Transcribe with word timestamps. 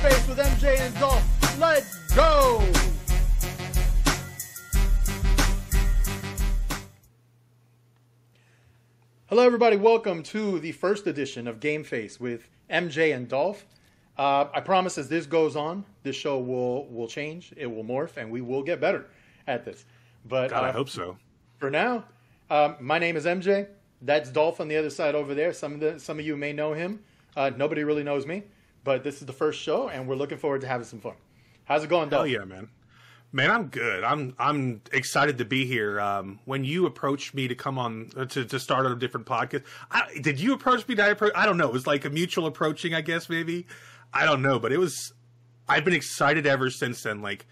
Face 0.00 0.26
with 0.28 0.38
MJ 0.38 0.80
and 0.80 0.94
Dolph. 0.98 1.58
Let's 1.60 2.14
go! 2.14 2.64
Hello, 9.26 9.42
everybody. 9.44 9.76
Welcome 9.76 10.22
to 10.22 10.58
the 10.58 10.72
first 10.72 11.06
edition 11.06 11.46
of 11.46 11.60
Game 11.60 11.84
Face 11.84 12.18
with 12.18 12.48
MJ 12.70 13.14
and 13.14 13.28
Dolph. 13.28 13.66
Uh, 14.16 14.46
I 14.54 14.60
promise, 14.60 14.96
as 14.96 15.10
this 15.10 15.26
goes 15.26 15.54
on, 15.54 15.84
this 16.02 16.16
show 16.16 16.38
will 16.38 16.86
will 16.86 17.06
change. 17.06 17.52
It 17.58 17.66
will 17.66 17.84
morph, 17.84 18.16
and 18.16 18.30
we 18.30 18.40
will 18.40 18.62
get 18.62 18.80
better 18.80 19.04
at 19.46 19.66
this. 19.66 19.84
But 20.24 20.48
God, 20.48 20.64
I 20.64 20.68
uh, 20.70 20.72
hope 20.72 20.88
so. 20.88 21.18
for 21.58 21.70
now, 21.70 22.06
um, 22.48 22.76
my 22.80 22.98
name 22.98 23.16
is 23.16 23.26
MJ. 23.26 23.68
That's 24.00 24.30
Dolph 24.30 24.62
on 24.62 24.68
the 24.68 24.78
other 24.78 24.88
side 24.88 25.14
over 25.14 25.34
there. 25.34 25.52
Some 25.52 25.74
of 25.74 25.80
the 25.80 26.00
some 26.00 26.18
of 26.18 26.24
you 26.24 26.38
may 26.38 26.54
know 26.54 26.72
him. 26.72 27.00
Uh, 27.36 27.50
nobody 27.54 27.84
really 27.84 28.02
knows 28.02 28.26
me, 28.26 28.44
but 28.84 29.04
this 29.04 29.20
is 29.20 29.26
the 29.26 29.32
first 29.32 29.60
show, 29.60 29.88
and 29.88 30.08
we're 30.08 30.14
looking 30.14 30.38
forward 30.38 30.60
to 30.62 30.66
having 30.66 30.86
some 30.86 31.00
fun. 31.00 31.14
How's 31.64 31.84
it 31.84 31.90
going, 31.90 32.10
Hell 32.10 32.20
Dolph? 32.20 32.30
yeah, 32.30 32.44
man. 32.44 32.68
Man, 33.32 33.50
I'm 33.50 33.66
good. 33.68 34.02
I'm 34.02 34.34
I'm 34.40 34.82
excited 34.92 35.38
to 35.38 35.44
be 35.44 35.64
here. 35.64 36.00
Um, 36.00 36.40
when 36.46 36.64
you 36.64 36.86
approached 36.86 37.32
me 37.32 37.46
to 37.46 37.54
come 37.54 37.78
on 37.78 38.10
uh, 38.16 38.24
to, 38.24 38.44
to 38.44 38.58
start 38.58 38.86
a 38.86 38.96
different 38.96 39.26
podcast, 39.26 39.62
I, 39.88 40.18
did 40.20 40.40
you 40.40 40.52
approach 40.52 40.88
me? 40.88 40.96
Did 40.96 41.04
I 41.04 41.08
approach? 41.10 41.32
I 41.36 41.46
don't 41.46 41.56
know. 41.56 41.68
It 41.68 41.72
was 41.72 41.86
like 41.86 42.04
a 42.04 42.10
mutual 42.10 42.46
approaching, 42.46 42.92
I 42.92 43.02
guess. 43.02 43.28
Maybe 43.28 43.66
I 44.12 44.24
don't 44.24 44.42
know, 44.42 44.58
but 44.58 44.72
it 44.72 44.78
was. 44.78 45.12
I've 45.68 45.84
been 45.84 45.94
excited 45.94 46.44
ever 46.44 46.70
since 46.70 47.04
then. 47.04 47.22
Like 47.22 47.46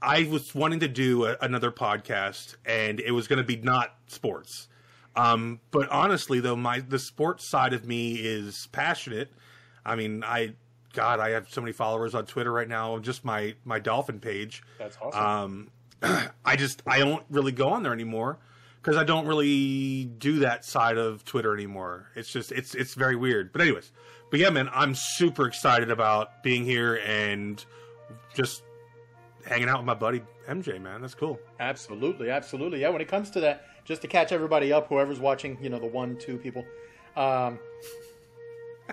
I 0.00 0.22
was 0.22 0.54
wanting 0.54 0.78
to 0.80 0.88
do 0.88 1.24
a, 1.24 1.36
another 1.40 1.72
podcast, 1.72 2.54
and 2.64 3.00
it 3.00 3.10
was 3.10 3.26
going 3.26 3.38
to 3.38 3.44
be 3.44 3.56
not 3.56 3.96
sports. 4.06 4.68
Um, 5.16 5.58
but 5.72 5.88
honestly, 5.88 6.38
though, 6.38 6.54
my 6.54 6.78
the 6.78 7.00
sports 7.00 7.48
side 7.48 7.72
of 7.72 7.86
me 7.86 8.14
is 8.14 8.68
passionate. 8.70 9.32
I 9.84 9.96
mean, 9.96 10.22
I 10.22 10.54
God, 10.94 11.20
I 11.20 11.30
have 11.30 11.50
so 11.50 11.60
many 11.60 11.72
followers 11.72 12.14
on 12.14 12.24
Twitter 12.24 12.52
right 12.52 12.68
now. 12.68 12.98
Just 12.98 13.24
my 13.24 13.54
my 13.64 13.78
dolphin 13.78 14.20
page. 14.20 14.62
That's 14.78 14.96
awesome. 15.02 15.70
Um, 16.02 16.28
I 16.44 16.56
just 16.56 16.82
I 16.86 16.98
don't 17.00 17.24
really 17.30 17.52
go 17.52 17.68
on 17.68 17.82
there 17.82 17.92
anymore 17.92 18.38
because 18.80 18.96
I 18.96 19.04
don't 19.04 19.26
really 19.26 20.04
do 20.04 20.40
that 20.40 20.64
side 20.64 20.96
of 20.96 21.24
Twitter 21.24 21.52
anymore. 21.54 22.10
It's 22.14 22.30
just 22.30 22.52
it's 22.52 22.74
it's 22.74 22.94
very 22.94 23.16
weird. 23.16 23.52
But 23.52 23.62
anyways, 23.62 23.92
but 24.30 24.40
yeah, 24.40 24.50
man, 24.50 24.68
I'm 24.72 24.94
super 24.94 25.46
excited 25.46 25.90
about 25.90 26.42
being 26.42 26.64
here 26.64 27.00
and 27.04 27.64
just 28.34 28.62
hanging 29.44 29.68
out 29.68 29.78
with 29.78 29.86
my 29.86 29.94
buddy 29.94 30.22
MJ. 30.48 30.80
Man, 30.80 31.00
that's 31.00 31.14
cool. 31.14 31.38
Absolutely, 31.60 32.30
absolutely. 32.30 32.80
Yeah, 32.80 32.90
when 32.90 33.00
it 33.00 33.08
comes 33.08 33.30
to 33.30 33.40
that, 33.40 33.64
just 33.84 34.02
to 34.02 34.08
catch 34.08 34.32
everybody 34.32 34.72
up, 34.72 34.88
whoever's 34.88 35.20
watching, 35.20 35.58
you 35.60 35.68
know, 35.68 35.78
the 35.78 35.86
one, 35.86 36.16
two 36.16 36.38
people, 36.38 36.64
um, 37.16 37.58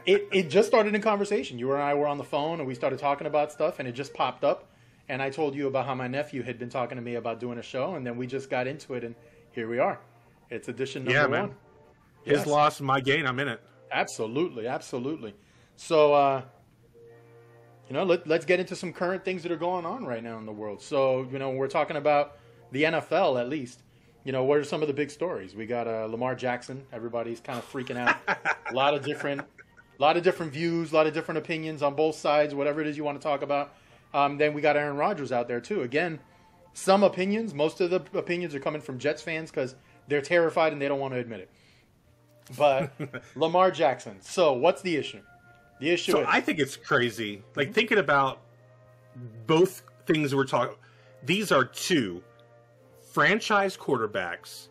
it 0.05 0.27
it 0.31 0.49
just 0.49 0.67
started 0.67 0.95
in 0.95 1.01
conversation. 1.01 1.59
You 1.59 1.71
and 1.73 1.81
I 1.81 1.93
were 1.93 2.07
on 2.07 2.17
the 2.17 2.23
phone, 2.23 2.59
and 2.59 2.67
we 2.67 2.75
started 2.75 2.99
talking 2.99 3.27
about 3.27 3.51
stuff, 3.51 3.79
and 3.79 3.87
it 3.87 3.93
just 3.93 4.13
popped 4.13 4.43
up. 4.43 4.67
And 5.09 5.21
I 5.21 5.29
told 5.29 5.55
you 5.55 5.67
about 5.67 5.85
how 5.85 5.95
my 5.95 6.07
nephew 6.07 6.41
had 6.43 6.57
been 6.57 6.69
talking 6.69 6.95
to 6.95 7.01
me 7.01 7.15
about 7.15 7.39
doing 7.39 7.57
a 7.57 7.63
show, 7.63 7.95
and 7.95 8.05
then 8.05 8.15
we 8.17 8.27
just 8.27 8.49
got 8.49 8.67
into 8.67 8.93
it, 8.93 9.03
and 9.03 9.15
here 9.51 9.67
we 9.67 9.77
are. 9.79 9.99
It's 10.49 10.67
edition 10.69 11.03
number 11.03 11.19
Yeah, 11.19 11.27
man. 11.27 11.41
one. 11.49 11.55
His 12.23 12.37
Yes. 12.39 12.47
loss, 12.47 12.81
my 12.81 13.01
gain. 13.01 13.25
I'm 13.25 13.39
in 13.39 13.47
it. 13.49 13.61
Absolutely, 13.91 14.67
absolutely. 14.67 15.33
So, 15.75 16.13
uh, 16.13 16.43
you 17.89 17.93
know, 17.93 18.03
let, 18.03 18.25
let's 18.27 18.45
get 18.45 18.59
into 18.59 18.75
some 18.75 18.93
current 18.93 19.25
things 19.25 19.43
that 19.43 19.51
are 19.51 19.57
going 19.57 19.85
on 19.85 20.05
right 20.05 20.23
now 20.23 20.37
in 20.37 20.45
the 20.45 20.51
world. 20.53 20.81
So, 20.81 21.27
you 21.31 21.39
know, 21.39 21.49
we're 21.49 21.67
talking 21.67 21.97
about 21.97 22.37
the 22.71 22.83
NFL 22.83 23.39
at 23.39 23.49
least. 23.49 23.83
You 24.23 24.31
know, 24.31 24.43
what 24.43 24.59
are 24.59 24.63
some 24.63 24.81
of 24.81 24.87
the 24.87 24.93
big 24.93 25.09
stories? 25.11 25.55
We 25.55 25.65
got 25.65 25.87
uh, 25.87 26.05
Lamar 26.05 26.35
Jackson. 26.35 26.85
Everybody's 26.93 27.39
kind 27.41 27.57
of 27.59 27.69
freaking 27.69 27.97
out. 27.97 28.15
a 28.69 28.73
lot 28.73 28.93
of 28.93 29.03
different, 29.03 29.41
a 30.01 30.03
lot 30.03 30.17
of 30.17 30.23
different 30.23 30.51
views, 30.51 30.91
a 30.91 30.95
lot 30.95 31.05
of 31.05 31.13
different 31.13 31.37
opinions 31.37 31.83
on 31.83 31.93
both 31.93 32.15
sides. 32.15 32.55
Whatever 32.55 32.81
it 32.81 32.87
is 32.87 32.97
you 32.97 33.03
want 33.03 33.21
to 33.21 33.23
talk 33.23 33.43
about. 33.43 33.75
Um, 34.15 34.37
then 34.39 34.55
we 34.55 34.61
got 34.61 34.75
Aaron 34.75 34.97
Rodgers 34.97 35.31
out 35.31 35.47
there 35.47 35.61
too. 35.61 35.83
Again, 35.83 36.19
some 36.73 37.03
opinions. 37.03 37.53
Most 37.53 37.79
of 37.81 37.91
the 37.91 38.03
opinions 38.17 38.55
are 38.55 38.59
coming 38.59 38.81
from 38.81 38.97
Jets 38.97 39.21
fans 39.21 39.51
because 39.51 39.75
they're 40.07 40.21
terrified 40.21 40.73
and 40.73 40.81
they 40.81 40.87
don't 40.87 40.99
want 40.99 41.13
to 41.13 41.19
admit 41.19 41.41
it. 41.41 41.49
But 42.57 42.91
Lamar 43.35 43.69
Jackson. 43.69 44.19
So 44.21 44.53
what's 44.53 44.81
the 44.81 44.95
issue? 44.95 45.21
The 45.79 45.91
issue 45.91 46.13
So 46.13 46.21
is 46.21 46.27
I 46.27 46.41
think 46.41 46.57
it's 46.57 46.75
crazy. 46.75 47.43
Like 47.55 47.71
thinking 47.71 47.99
about 47.99 48.41
both 49.45 49.83
things 50.07 50.33
we're 50.33 50.45
talking. 50.45 50.77
These 51.23 51.51
are 51.51 51.63
two 51.63 52.23
franchise 53.13 53.77
quarterbacks, 53.77 54.69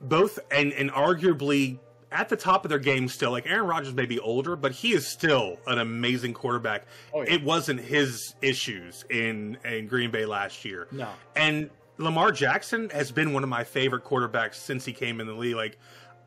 both 0.00 0.38
and 0.52 0.72
and 0.72 0.92
arguably 0.92 1.80
at 2.14 2.28
the 2.28 2.36
top 2.36 2.64
of 2.64 2.68
their 2.68 2.78
game 2.78 3.08
still. 3.08 3.32
Like 3.32 3.46
Aaron 3.46 3.66
Rodgers 3.66 3.92
may 3.92 4.06
be 4.06 4.20
older, 4.20 4.56
but 4.56 4.72
he 4.72 4.94
is 4.94 5.06
still 5.06 5.58
an 5.66 5.78
amazing 5.78 6.32
quarterback. 6.32 6.86
Oh, 7.12 7.22
yeah. 7.22 7.34
It 7.34 7.44
wasn't 7.44 7.80
his 7.80 8.34
issues 8.40 9.04
in 9.10 9.58
in 9.64 9.88
Green 9.88 10.10
Bay 10.10 10.24
last 10.24 10.64
year. 10.64 10.86
No. 10.92 11.08
And 11.36 11.68
Lamar 11.98 12.32
Jackson 12.32 12.88
has 12.90 13.10
been 13.10 13.32
one 13.32 13.42
of 13.42 13.48
my 13.48 13.64
favorite 13.64 14.04
quarterbacks 14.04 14.54
since 14.54 14.84
he 14.84 14.92
came 14.92 15.20
in 15.20 15.26
the 15.26 15.34
league. 15.34 15.56
Like 15.56 15.76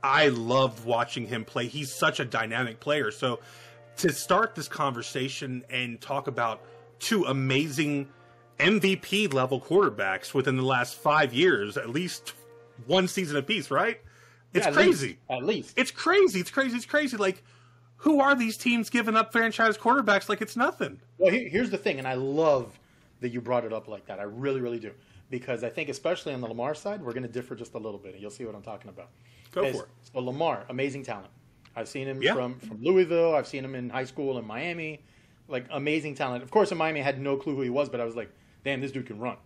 I 0.03 0.27
loved 0.27 0.85
watching 0.85 1.25
him 1.25 1.45
play. 1.45 1.67
He's 1.67 1.91
such 1.91 2.19
a 2.19 2.25
dynamic 2.25 2.79
player. 2.79 3.09
So 3.09 3.39
to 3.97 4.11
start 4.11 4.55
this 4.55 4.67
conversation 4.67 5.63
and 5.69 5.99
talk 5.99 6.27
about 6.27 6.61
two 6.99 7.23
amazing 7.25 8.09
MVP 8.59 9.33
level 9.33 9.61
quarterbacks 9.61 10.33
within 10.33 10.57
the 10.57 10.63
last 10.63 10.95
five 10.95 11.33
years, 11.33 11.77
at 11.77 11.89
least 11.89 12.33
one 12.85 13.07
season 13.07 13.37
apiece, 13.37 13.71
right? 13.71 14.01
It's 14.53 14.65
at 14.65 14.73
crazy. 14.73 15.07
least- 15.07 15.19
at 15.29 15.43
least. 15.43 15.73
It's 15.77 15.91
crazy. 15.91 16.39
It's 16.39 16.49
crazy. 16.51 16.75
It's 16.77 16.85
crazy. 16.85 17.17
Like, 17.17 17.43
who 17.97 18.19
are 18.21 18.35
these 18.35 18.57
teams 18.57 18.89
giving 18.89 19.15
up 19.15 19.31
franchise 19.31 19.77
quarterbacks 19.77 20.29
like 20.29 20.41
it's 20.41 20.55
nothing? 20.55 20.99
Well, 21.17 21.31
here, 21.31 21.49
here's 21.49 21.69
the 21.69 21.77
thing, 21.77 21.97
and 21.99 22.07
I 22.07 22.13
love 22.13 22.79
that 23.21 23.29
you 23.29 23.41
brought 23.41 23.65
it 23.65 23.73
up 23.73 23.87
like 23.87 24.05
that. 24.05 24.19
I 24.19 24.23
really, 24.23 24.61
really 24.61 24.79
do, 24.79 24.91
because 25.29 25.63
I 25.63 25.69
think 25.69 25.89
especially 25.89 26.33
on 26.33 26.41
the 26.41 26.47
Lamar 26.47 26.75
side, 26.75 27.01
we're 27.01 27.13
going 27.13 27.23
to 27.23 27.29
differ 27.29 27.55
just 27.55 27.73
a 27.73 27.77
little 27.79 27.97
bit, 27.99 28.13
and 28.13 28.21
you'll 28.21 28.31
see 28.31 28.45
what 28.45 28.53
I'm 28.55 28.61
talking 28.61 28.89
about. 28.89 29.09
Go 29.51 29.63
Is- 29.63 29.75
for 29.75 29.83
it. 29.83 29.89
So 30.13 30.19
Lamar, 30.19 30.65
amazing 30.69 31.03
talent. 31.03 31.29
I've 31.75 31.87
seen 31.87 32.07
him 32.07 32.21
Yeah. 32.21 32.33
from 32.33 32.59
from 32.59 32.81
Louisville. 32.81 33.35
I've 33.35 33.47
seen 33.47 33.63
him 33.63 33.75
in 33.75 33.89
high 33.89 34.05
school 34.05 34.37
in 34.39 34.45
Miami. 34.45 34.99
Like 35.47 35.65
amazing 35.71 36.15
talent. 36.15 36.43
Of 36.43 36.49
course, 36.51 36.71
in 36.71 36.77
Miami, 36.77 36.99
I 37.01 37.03
had 37.03 37.21
no 37.21 37.37
clue 37.37 37.55
who 37.55 37.61
he 37.61 37.69
was, 37.69 37.87
but 37.87 37.99
I 38.01 38.03
was 38.05 38.15
like, 38.15 38.29
damn, 38.63 38.81
this 38.81 38.91
dude 38.91 39.05
can 39.05 39.19
run. 39.19 39.37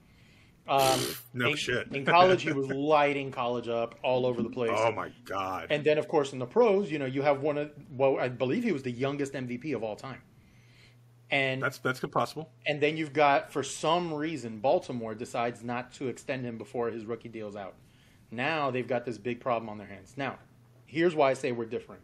Um, 0.68 1.00
No 1.34 1.50
in, 1.50 1.56
shit. 1.56 1.88
in 1.94 2.06
college, 2.06 2.44
he 2.44 2.52
was 2.54 2.68
lighting 2.70 3.32
college 3.32 3.68
up 3.68 3.96
all 4.04 4.26
over 4.26 4.42
the 4.42 4.50
place. 4.50 4.72
Oh 4.74 4.92
my 4.92 5.12
god. 5.26 5.68
And 5.70 5.84
then, 5.84 5.98
of 5.98 6.08
course, 6.08 6.34
in 6.34 6.40
the 6.40 6.46
pros, 6.46 6.92
you 6.92 7.00
know, 7.00 7.06
you 7.06 7.22
have 7.24 7.42
one 7.42 7.58
of 7.58 7.72
well, 7.96 8.18
I 8.20 8.30
believe 8.30 8.64
he 8.64 8.72
was 8.72 8.84
the 8.84 8.92
youngest 8.92 9.34
MVP 9.34 9.76
of 9.76 9.84
all 9.84 9.96
time. 9.96 10.22
And 11.30 11.62
that's 11.62 11.78
that's 11.80 12.00
good 12.00 12.12
possible. 12.12 12.50
and 12.68 12.82
then 12.82 12.98
you've 12.98 13.14
got, 13.14 13.52
for 13.54 13.64
some 13.64 14.14
reason, 14.14 14.60
Baltimore 14.60 15.16
decides 15.16 15.64
not 15.64 15.94
to 15.94 16.10
extend 16.10 16.46
him 16.46 16.58
before 16.58 16.92
his 16.92 17.06
rookie 17.06 17.30
deal's 17.30 17.56
out. 17.56 17.76
Now 18.32 18.70
they've 18.70 18.88
got 18.88 19.06
this 19.06 19.18
big 19.18 19.40
problem 19.40 19.70
on 19.70 19.78
their 19.78 19.88
hands. 19.88 20.14
Now, 20.18 20.38
here's 20.86 21.16
why 21.16 21.32
I 21.32 21.34
say 21.34 21.52
we're 21.54 21.66
different. 21.66 22.02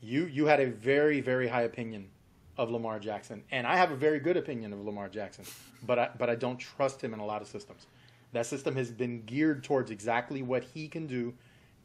You 0.00 0.26
you 0.26 0.46
had 0.46 0.60
a 0.60 0.66
very 0.70 1.20
very 1.20 1.48
high 1.48 1.62
opinion 1.62 2.08
of 2.56 2.70
Lamar 2.70 2.98
Jackson, 2.98 3.42
and 3.50 3.66
I 3.66 3.76
have 3.76 3.90
a 3.90 3.96
very 3.96 4.20
good 4.20 4.36
opinion 4.36 4.72
of 4.72 4.84
Lamar 4.84 5.08
Jackson, 5.08 5.44
but 5.82 5.98
I, 5.98 6.10
but 6.18 6.30
I 6.30 6.34
don't 6.34 6.58
trust 6.58 7.02
him 7.02 7.12
in 7.12 7.20
a 7.20 7.26
lot 7.26 7.42
of 7.42 7.48
systems. 7.48 7.86
That 8.32 8.46
system 8.46 8.76
has 8.76 8.90
been 8.90 9.22
geared 9.22 9.64
towards 9.64 9.90
exactly 9.90 10.42
what 10.42 10.64
he 10.64 10.88
can 10.88 11.06
do, 11.06 11.34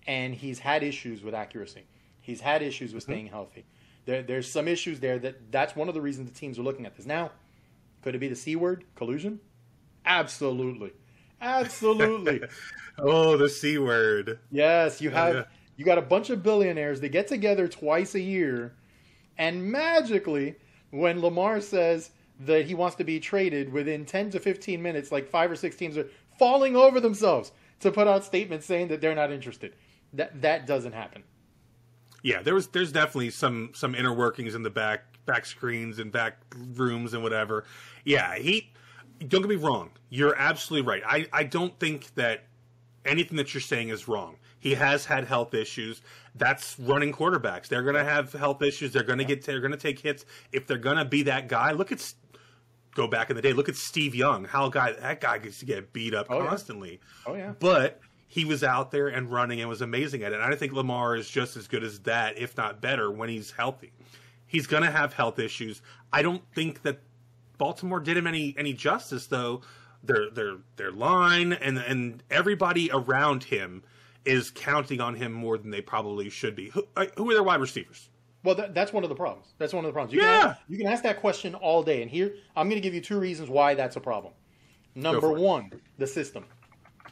and 0.07 0.33
he's 0.33 0.59
had 0.59 0.83
issues 0.83 1.23
with 1.23 1.33
accuracy. 1.33 1.83
He's 2.21 2.41
had 2.41 2.61
issues 2.61 2.93
with 2.93 3.03
mm-hmm. 3.03 3.11
staying 3.11 3.27
healthy. 3.27 3.65
There, 4.05 4.23
there's 4.23 4.51
some 4.51 4.67
issues 4.67 4.99
there 4.99 5.19
that 5.19 5.51
that's 5.51 5.75
one 5.75 5.87
of 5.87 5.93
the 5.93 6.01
reasons 6.01 6.29
the 6.29 6.37
teams 6.37 6.57
are 6.59 6.63
looking 6.63 6.85
at 6.85 6.95
this. 6.95 7.05
Now, 7.05 7.31
could 8.01 8.15
it 8.15 8.19
be 8.19 8.27
the 8.27 8.35
C 8.35 8.55
word, 8.55 8.85
collusion? 8.95 9.39
Absolutely. 10.05 10.91
Absolutely. 11.41 12.41
Oh, 13.01 13.37
the 13.37 13.47
c 13.47 13.77
word. 13.77 14.39
yes, 14.51 14.99
you 14.99 15.09
have 15.09 15.33
yeah. 15.33 15.43
you 15.77 15.85
got 15.85 15.97
a 15.97 16.01
bunch 16.01 16.29
of 16.29 16.43
billionaires 16.43 16.99
They 16.99 17.07
get 17.07 17.29
together 17.29 17.65
twice 17.65 18.13
a 18.13 18.19
year 18.19 18.73
and 19.39 19.71
magically 19.71 20.55
when 20.91 21.21
Lamar 21.21 21.61
says 21.61 22.11
that 22.41 22.65
he 22.65 22.75
wants 22.75 22.95
to 22.97 23.03
be 23.03 23.19
traded 23.19 23.71
within 23.71 24.05
10 24.05 24.29
to 24.31 24.39
15 24.39 24.81
minutes 24.81 25.11
like 25.11 25.27
five 25.27 25.49
or 25.49 25.55
six 25.55 25.75
teams 25.75 25.97
are 25.97 26.07
falling 26.37 26.75
over 26.75 26.99
themselves 26.99 27.51
to 27.79 27.91
put 27.91 28.07
out 28.07 28.23
statements 28.23 28.65
saying 28.65 28.89
that 28.89 29.01
they're 29.01 29.15
not 29.15 29.31
interested. 29.31 29.73
That 30.13 30.41
that 30.41 30.67
doesn't 30.67 30.93
happen. 30.93 31.23
Yeah, 32.21 32.41
there 32.41 32.53
was 32.53 32.67
there's 32.67 32.91
definitely 32.91 33.29
some 33.29 33.71
some 33.73 33.95
inner 33.95 34.13
workings 34.13 34.55
in 34.55 34.63
the 34.63 34.69
back 34.69 35.03
back 35.25 35.45
screens 35.45 35.99
and 35.99 36.11
back 36.11 36.37
rooms 36.73 37.13
and 37.13 37.23
whatever. 37.23 37.65
Yeah, 38.03 38.35
he 38.35 38.71
don't 39.19 39.41
get 39.41 39.49
me 39.49 39.55
wrong. 39.55 39.91
You're 40.09 40.35
absolutely 40.35 40.87
right. 40.87 41.03
I 41.05 41.27
I 41.31 41.43
don't 41.43 41.79
think 41.79 42.13
that 42.15 42.45
anything 43.05 43.37
that 43.37 43.53
you're 43.53 43.61
saying 43.61 43.89
is 43.89 44.07
wrong. 44.07 44.35
He 44.59 44.75
has 44.75 45.05
had 45.05 45.25
health 45.25 45.53
issues. 45.53 46.01
That's 46.35 46.77
running 46.79 47.11
quarterbacks. 47.13 47.67
They're 47.67 47.83
going 47.83 47.95
to 47.95 48.03
have 48.03 48.33
health 48.33 48.61
issues. 48.61 48.91
They're 48.93 49.03
going 49.03 49.19
to 49.19 49.25
get 49.25 49.45
they're 49.45 49.61
going 49.61 49.71
to 49.71 49.77
take 49.77 49.99
hits 49.99 50.25
if 50.51 50.67
they're 50.67 50.77
going 50.77 50.97
to 50.97 51.05
be 51.05 51.23
that 51.23 51.47
guy. 51.47 51.71
Look 51.71 51.91
at 51.91 52.13
go 52.95 53.07
back 53.07 53.29
in 53.29 53.35
the 53.35 53.41
day. 53.41 53.53
Look 53.53 53.69
at 53.69 53.75
Steve 53.75 54.15
Young. 54.15 54.45
How 54.45 54.69
guy 54.69 54.91
that 54.93 55.21
guy 55.21 55.37
gets 55.37 55.59
to 55.59 55.65
get 55.65 55.93
beat 55.93 56.13
up 56.13 56.27
Oh, 56.29 56.41
yeah. 56.41 56.47
constantly. 56.49 56.99
Oh 57.25 57.35
yeah. 57.35 57.53
But 57.59 57.99
he 58.27 58.45
was 58.45 58.63
out 58.63 58.91
there 58.91 59.07
and 59.07 59.31
running 59.31 59.59
and 59.59 59.67
was 59.69 59.81
amazing 59.81 60.23
at 60.23 60.33
it. 60.33 60.39
And 60.39 60.53
I 60.53 60.55
think 60.55 60.71
Lamar 60.73 61.15
is 61.15 61.29
just 61.29 61.57
as 61.57 61.67
good 61.67 61.83
as 61.83 61.99
that, 62.01 62.37
if 62.37 62.55
not 62.57 62.79
better, 62.81 63.09
when 63.09 63.27
he's 63.29 63.51
healthy. 63.51 63.91
He's 64.45 64.67
going 64.67 64.83
to 64.83 64.91
have 64.91 65.13
health 65.13 65.39
issues. 65.39 65.81
I 66.13 66.21
don't 66.21 66.43
think 66.53 66.81
that 66.83 66.99
Baltimore 67.57 67.99
did 67.99 68.17
him 68.17 68.27
any 68.27 68.53
any 68.57 68.73
justice 68.73 69.27
though. 69.27 69.61
Their 70.03 70.29
their 70.29 70.57
their 70.77 70.91
line 70.91 71.53
and 71.53 71.77
and 71.77 72.23
everybody 72.29 72.89
around 72.91 73.43
him 73.45 73.83
is 74.25 74.51
counting 74.51 75.01
on 75.01 75.15
him 75.15 75.31
more 75.31 75.57
than 75.57 75.71
they 75.71 75.81
probably 75.81 76.29
should 76.29 76.55
be. 76.55 76.69
Who, 76.69 76.87
uh, 76.95 77.05
who 77.17 77.29
are 77.29 77.33
their 77.33 77.43
wide 77.43 77.61
receivers? 77.61 78.09
Well, 78.43 78.55
that, 78.55 78.73
that's 78.73 78.93
one 78.93 79.03
of 79.03 79.09
the 79.09 79.15
problems. 79.15 79.53
That's 79.57 79.73
one 79.73 79.83
of 79.83 79.89
the 79.89 79.93
problems. 79.93 80.13
You 80.13 80.21
Yeah. 80.21 80.41
Can 80.41 80.49
ask, 80.49 80.59
you 80.69 80.77
can 80.77 80.87
ask 80.87 81.03
that 81.03 81.19
question 81.19 81.55
all 81.55 81.83
day, 81.83 82.01
and 82.01 82.09
here 82.09 82.35
I'm 82.55 82.69
going 82.69 82.81
to 82.81 82.85
give 82.85 82.93
you 82.93 83.01
two 83.01 83.19
reasons 83.19 83.49
why 83.49 83.73
that's 83.73 83.95
a 83.95 83.99
problem. 83.99 84.33
Number 84.95 85.21
for 85.21 85.37
it. 85.37 85.41
one, 85.41 85.71
the 85.97 86.07
system. 86.07 86.45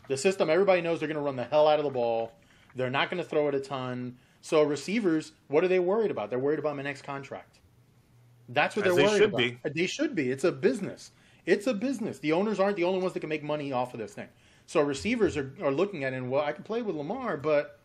The 0.07 0.17
system. 0.17 0.49
Everybody 0.49 0.81
knows 0.81 0.99
they're 0.99 1.07
going 1.07 1.17
to 1.17 1.21
run 1.21 1.35
the 1.35 1.43
hell 1.43 1.67
out 1.67 1.79
of 1.79 1.85
the 1.85 1.91
ball. 1.91 2.31
They're 2.75 2.89
not 2.89 3.09
going 3.09 3.21
to 3.21 3.27
throw 3.27 3.47
it 3.47 3.55
a 3.55 3.59
ton. 3.59 4.17
So 4.41 4.63
receivers, 4.63 5.33
what 5.47 5.63
are 5.63 5.67
they 5.67 5.79
worried 5.79 6.11
about? 6.11 6.29
They're 6.29 6.39
worried 6.39 6.59
about 6.59 6.75
my 6.75 6.83
next 6.83 7.01
contract. 7.01 7.59
That's 8.49 8.75
what 8.75 8.87
As 8.87 8.95
they're 8.95 9.03
they 9.03 9.09
worried 9.09 9.17
should 9.19 9.57
about. 9.59 9.73
They 9.75 9.87
should 9.87 10.15
be. 10.15 10.31
It's 10.31 10.45
a 10.45 10.51
business. 10.51 11.11
It's 11.45 11.67
a 11.67 11.73
business. 11.73 12.19
The 12.19 12.31
owners 12.31 12.59
aren't 12.59 12.77
the 12.77 12.83
only 12.83 12.99
ones 12.99 13.13
that 13.13 13.19
can 13.19 13.29
make 13.29 13.43
money 13.43 13.71
off 13.71 13.93
of 13.93 13.99
this 13.99 14.13
thing. 14.13 14.27
So 14.67 14.81
receivers 14.81 15.37
are, 15.37 15.53
are 15.63 15.71
looking 15.71 16.03
at 16.03 16.13
it 16.13 16.17
and 16.17 16.29
well, 16.29 16.43
I 16.43 16.51
can 16.51 16.63
play 16.63 16.81
with 16.81 16.95
Lamar, 16.95 17.37
but 17.37 17.79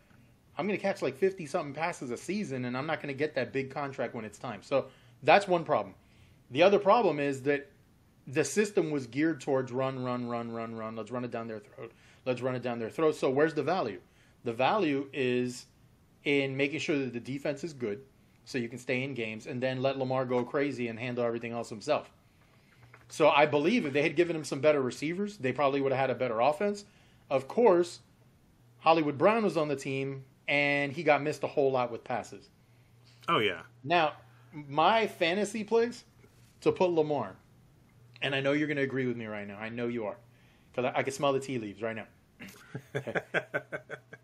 I'm 0.58 0.66
going 0.66 0.78
to 0.78 0.82
catch 0.82 1.00
like 1.00 1.16
50 1.16 1.46
something 1.46 1.72
passes 1.72 2.10
a 2.10 2.16
season 2.16 2.64
and 2.64 2.76
I'm 2.76 2.86
not 2.86 3.00
going 3.00 3.14
to 3.14 3.18
get 3.18 3.34
that 3.36 3.52
big 3.52 3.70
contract 3.70 4.14
when 4.14 4.24
it's 4.24 4.38
time. 4.38 4.62
So 4.62 4.86
that's 5.22 5.46
one 5.48 5.64
problem. 5.64 5.94
The 6.50 6.62
other 6.62 6.80
problem 6.80 7.20
is 7.20 7.42
that 7.42 7.70
the 8.26 8.44
system 8.44 8.90
was 8.90 9.06
geared 9.06 9.40
towards 9.40 9.72
run, 9.72 10.02
run, 10.02 10.28
run, 10.28 10.52
run, 10.52 10.74
run. 10.74 10.96
Let's 10.96 11.10
run 11.10 11.24
it 11.24 11.30
down 11.30 11.46
their 11.46 11.60
throat. 11.60 11.92
Let's 12.26 12.42
run 12.42 12.56
it 12.56 12.62
down 12.62 12.80
their 12.80 12.90
throat. 12.90 13.14
So 13.14 13.30
where's 13.30 13.54
the 13.54 13.62
value? 13.62 14.00
The 14.44 14.52
value 14.52 15.08
is 15.12 15.66
in 16.24 16.56
making 16.56 16.80
sure 16.80 16.98
that 16.98 17.12
the 17.12 17.20
defense 17.20 17.62
is 17.62 17.72
good 17.72 18.00
so 18.44 18.58
you 18.58 18.68
can 18.68 18.78
stay 18.78 19.04
in 19.04 19.14
games 19.14 19.46
and 19.46 19.62
then 19.62 19.82
let 19.82 19.98
Lamar 19.98 20.24
go 20.24 20.44
crazy 20.44 20.88
and 20.88 20.98
handle 20.98 21.24
everything 21.24 21.52
else 21.52 21.68
himself. 21.68 22.10
So 23.12 23.28
I 23.28 23.44
believe 23.44 23.84
if 23.84 23.92
they 23.92 24.00
had 24.00 24.16
given 24.16 24.34
him 24.34 24.42
some 24.42 24.60
better 24.60 24.80
receivers, 24.80 25.36
they 25.36 25.52
probably 25.52 25.82
would 25.82 25.92
have 25.92 26.00
had 26.00 26.08
a 26.08 26.14
better 26.14 26.40
offense. 26.40 26.86
Of 27.28 27.46
course, 27.46 28.00
Hollywood 28.78 29.18
Brown 29.18 29.44
was 29.44 29.58
on 29.58 29.68
the 29.68 29.76
team 29.76 30.24
and 30.48 30.90
he 30.90 31.02
got 31.02 31.20
missed 31.20 31.42
a 31.42 31.46
whole 31.46 31.70
lot 31.70 31.92
with 31.92 32.04
passes. 32.04 32.48
Oh 33.28 33.38
yeah. 33.38 33.60
Now, 33.84 34.14
my 34.50 35.06
fantasy 35.06 35.62
plays 35.62 36.04
to 36.62 36.72
put 36.72 36.88
Lamar, 36.88 37.36
and 38.22 38.34
I 38.34 38.40
know 38.40 38.52
you're 38.52 38.66
going 38.66 38.78
to 38.78 38.82
agree 38.82 39.04
with 39.04 39.18
me 39.18 39.26
right 39.26 39.46
now. 39.46 39.58
I 39.58 39.68
know 39.68 39.88
you 39.88 40.06
are, 40.06 40.16
because 40.70 40.90
I, 40.90 41.00
I 41.00 41.02
can 41.02 41.12
smell 41.12 41.34
the 41.34 41.40
tea 41.40 41.58
leaves 41.58 41.82
right 41.82 41.94
now. 41.94 42.06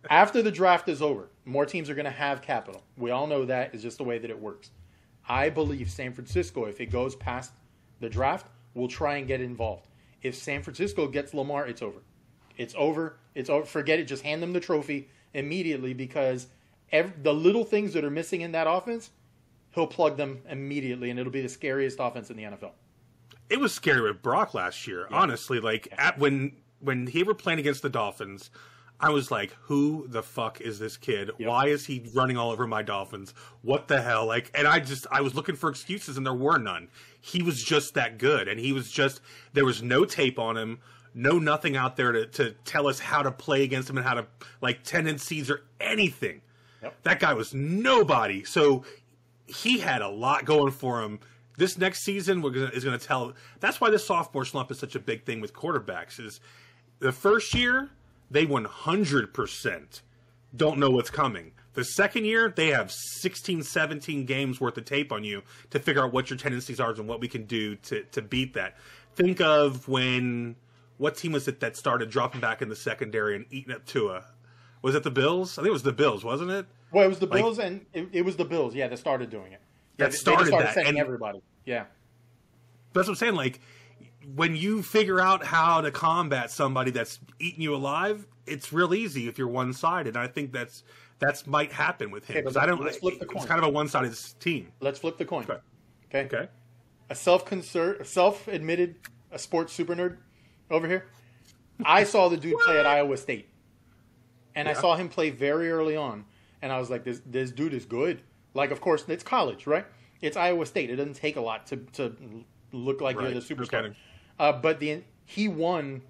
After 0.09 0.41
the 0.41 0.51
draft 0.51 0.89
is 0.89 1.03
over, 1.03 1.29
more 1.45 1.67
teams 1.67 1.91
are 1.91 1.95
going 1.95 2.07
to 2.07 2.11
have 2.11 2.41
capital. 2.41 2.83
We 2.97 3.11
all 3.11 3.27
know 3.27 3.45
that 3.45 3.75
is 3.75 3.83
just 3.83 3.99
the 3.99 4.05
way 4.05 4.17
that 4.17 4.31
it 4.31 4.41
works. 4.41 4.71
I 5.29 5.51
believe 5.51 5.91
San 5.91 6.15
Francisco, 6.15 6.65
if 6.65 6.81
it 6.81 6.87
goes 6.87 7.15
past 7.15 7.53
the 8.01 8.09
draft, 8.09 8.47
will 8.79 8.89
try 8.89 9.17
and 9.17 9.27
get 9.27 9.41
involved. 9.43 9.89
If 10.23 10.35
San 10.35 10.63
Francisco 10.63 11.07
gets 11.09 11.35
Lamar, 11.35 11.67
it's 11.67 11.83
over. 11.83 12.01
It's 12.57 12.75
over. 12.77 13.19
It's 13.35 13.51
over. 13.51 13.67
Forget 13.67 13.99
it. 13.99 14.05
Just 14.05 14.23
hand 14.23 14.43
them 14.43 14.53
the 14.53 14.61
trophy 14.61 15.09
immediately 15.35 15.93
because 15.95 16.47
ev 16.91 17.23
the 17.23 17.35
little 17.35 17.65
things 17.65 17.93
that 17.93 18.05
are 18.05 18.11
missing 18.11 18.41
in 18.41 18.53
that 18.53 18.67
offense, 18.69 19.11
he'll 19.75 19.87
plug 19.87 20.17
them 20.17 20.41
immediately, 20.49 21.11
and 21.11 21.21
it'll 21.21 21.31
be 21.33 21.43
the 21.43 21.49
scariest 21.49 21.99
offense 22.01 22.31
in 22.31 22.37
the 22.37 22.45
NFL. 22.45 22.73
it 23.51 23.61
was 23.61 23.75
scary 23.75 24.01
with 24.01 24.23
Brock 24.23 24.55
last 24.55 24.87
year. 24.87 25.07
Honestly, 25.11 25.61
like 25.61 25.89
at, 25.97 26.19
when 26.19 26.53
when 26.81 27.07
he 27.07 27.23
were 27.23 27.35
playing 27.35 27.59
against 27.59 27.83
the 27.83 27.91
Dolphins, 27.91 28.51
I 29.01 29.11
was 29.11 29.31
like, 29.31 29.53
"Who 29.63 30.07
the 30.09 30.23
fuck 30.23 30.61
is 30.61 30.79
this 30.79 30.97
kid? 30.97 31.31
Why 31.39 31.67
is 31.67 31.87
he 31.87 32.09
running 32.15 32.37
all 32.37 32.51
over 32.51 32.67
my 32.67 32.83
Dolphins? 32.83 33.33
What 33.63 33.89
the 33.89 34.03
hell?" 34.03 34.27
Like, 34.27 34.51
and 34.55 34.67
I 34.67 34.81
just 34.81 35.07
I 35.11 35.21
was 35.21 35.35
looking 35.35 35.57
for 35.57 35.71
excuses, 35.71 36.17
and 36.17 36.27
there 36.27 36.35
were 36.35 36.59
none. 36.59 36.89
He 37.21 37.43
was 37.43 37.63
just 37.63 37.95
that 37.95 38.19
good, 38.19 38.49
and 38.49 38.59
he 38.59 38.73
was 38.73 38.91
just 38.91 39.21
there 39.53 39.65
was 39.65 39.83
no 39.83 40.05
tape 40.05 40.39
on 40.39 40.57
him. 40.57 40.81
No, 41.15 41.39
nothing 41.39 41.77
out 41.77 41.97
there 41.97 42.13
to, 42.13 42.27
to 42.27 42.53
tell 42.65 42.87
us 42.87 42.99
how 42.99 43.23
to 43.23 43.31
play 43.31 43.63
against 43.65 43.89
him 43.89 43.97
and 43.99 44.07
how 44.07 44.15
to 44.15 44.27
like 44.61 44.83
tendencies 44.83 45.51
or 45.51 45.63
anything. 45.81 46.43
Yep. 46.83 47.03
That 47.03 47.21
guy 47.21 47.35
was 47.35 47.55
nobody. 47.55 48.45
So 48.45 48.85
he 49.47 49.79
had 49.79 50.03
a 50.03 50.09
lot 50.09 50.45
going 50.45 50.73
for 50.73 51.03
him. 51.03 51.21
This 51.57 51.77
next 51.77 52.05
season 52.05 52.41
we're 52.41 52.51
gonna, 52.51 52.69
is 52.69 52.85
going 52.85 52.99
to 52.99 53.05
tell. 53.05 53.33
That's 53.59 53.81
why 53.81 53.91
the 53.91 53.99
sophomore 53.99 54.45
slump 54.45 54.71
is 54.71 54.79
such 54.79 54.95
a 54.95 55.01
big 55.01 55.25
thing 55.25 55.41
with 55.41 55.53
quarterbacks. 55.53 56.21
Is 56.25 56.41
the 57.01 57.11
first 57.11 57.55
year 57.55 57.91
they 58.31 58.47
100% 58.47 60.01
don't 60.57 60.79
know 60.79 60.91
what's 60.91 61.11
coming. 61.11 61.53
The 61.75 61.85
second 61.85 62.25
year 62.25 62.53
they 62.55 62.69
have 62.69 62.91
16, 62.91 63.63
17 63.63 64.25
games 64.25 64.61
worth 64.61 64.77
of 64.79 64.85
tape 64.85 65.13
on 65.13 65.23
you 65.23 65.43
to 65.71 65.79
figure 65.79 66.03
out 66.05 66.13
what 66.13 66.29
your 66.31 66.37
tendencies 66.39 66.81
are 66.81 66.91
and 66.91 67.07
what 67.07 67.21
we 67.21 67.29
can 67.29 67.45
do 67.45 67.77
to 67.77 68.03
to 68.13 68.23
beat 68.23 68.55
that. 68.55 68.77
Think 69.15 69.41
of 69.41 69.87
when 69.87 70.57
what 70.97 71.17
team 71.17 71.33
was 71.33 71.47
it 71.47 71.61
that 71.61 71.77
started 71.77 72.11
dropping 72.11 72.41
back 72.41 72.63
in 72.63 72.69
the 72.69 72.75
secondary 72.77 73.37
and 73.37 73.45
eating 73.51 73.73
up 73.73 73.85
Tua? 73.87 74.25
Was 74.83 74.95
it 74.97 75.05
the 75.05 75.11
Bills? 75.11 75.57
I 75.59 75.63
think 75.63 75.69
it 75.69 75.73
was 75.73 75.83
the 75.85 75.93
Bills, 75.93 76.25
wasn't 76.25 76.51
it? 76.51 76.67
Well, 76.91 77.05
it 77.05 77.09
was 77.09 77.19
the 77.21 77.27
Bills, 77.27 77.59
and 77.59 77.85
it, 77.93 78.09
it 78.13 78.23
was 78.23 78.37
the 78.37 78.45
Bills, 78.45 78.75
yeah, 78.75 78.89
that 78.89 78.97
started 78.99 79.31
doing 79.31 79.53
it. 79.53 79.61
That 79.99 80.05
Yeah, 80.05 80.07
they- 80.07 80.11
they 80.13 80.17
started 80.17 80.47
started 80.49 80.69
that, 80.75 80.87
and- 80.87 80.99
everybody. 80.99 81.41
Yeah. 81.65 81.85
That's 82.95 83.07
what 83.07 83.13
I'm 83.13 83.17
saying. 83.17 83.35
Like 83.35 83.61
when 84.35 84.57
you 84.57 84.83
figure 84.83 85.21
out 85.21 85.45
how 85.45 85.81
to 85.81 85.91
combat 85.91 86.51
somebody 86.51 86.91
that's 86.91 87.19
eating 87.39 87.63
you 87.63 87.75
alive, 87.75 88.27
it's 88.47 88.73
real 88.73 88.95
easy 88.95 89.29
if 89.29 89.39
you're 89.39 89.49
one 89.49 89.73
sided. 89.73 90.17
And 90.17 90.19
I 90.19 90.27
think 90.27 90.53
that's 90.53 90.83
that's 91.19 91.47
might 91.47 91.73
happen 91.73 92.11
with 92.11 92.27
him 92.27 92.37
Okay, 92.37 92.41
because 92.43 92.57
I 92.57 92.67
don't. 92.67 92.83
let's 92.83 92.99
flip 92.99 93.19
the 93.19 93.27
coin. 93.27 93.39
It's 93.39 93.47
kind 93.47 93.61
of 93.63 93.67
a 93.69 93.71
one 93.71 93.89
sided 93.89 94.17
team. 94.41 94.71
Let's 94.81 94.99
flip 94.99 95.19
the 95.19 95.25
coin. 95.25 95.45
Okay. 95.45 95.59
Okay. 96.15 96.37
Okay. 96.37 96.49
A 97.11 97.15
self 97.15 97.51
self 98.05 98.49
admitted 98.49 98.97
a 99.31 99.39
sports 99.39 99.73
super 99.73 99.95
nerd 99.95 100.19
over 100.71 100.87
here. 100.87 101.07
I 101.85 102.05
saw 102.05 102.29
the 102.29 102.37
dude 102.37 102.59
play 102.65 102.79
at 102.79 102.87
Iowa 102.87 103.17
State, 103.17 103.49
and 104.55 104.69
I 104.69 104.73
saw 104.73 104.97
him 104.97 105.09
play 105.09 105.31
very 105.31 105.71
early 105.71 105.97
on, 105.97 106.25
and 106.61 106.73
I 106.73 106.79
was 106.79 106.91
like, 106.91 107.05
"This 107.05 107.23
this 107.25 107.51
dude 107.51 107.73
is 107.73 107.85
good." 107.87 108.23
Like, 108.55 108.71
of 108.73 108.81
course, 108.81 109.05
it's 109.09 109.23
college, 109.23 109.67
right? 109.67 109.87
It's 110.21 110.37
Iowa 110.37 110.67
State. 110.67 110.91
It 110.91 110.97
doesn't 110.97 111.15
take 111.17 111.37
a 111.37 111.41
lot 111.41 111.67
to 111.69 111.77
to 111.95 112.17
look 112.73 113.01
like 113.01 113.17
Right. 113.17 113.31
you're 113.33 113.41
the 113.41 113.55
superstar. 113.55 113.95
Okay. 114.41 114.49
Uh, 114.49 114.61
but 114.61 114.81
the 114.81 115.03
he 115.25 115.49
won 115.49 116.03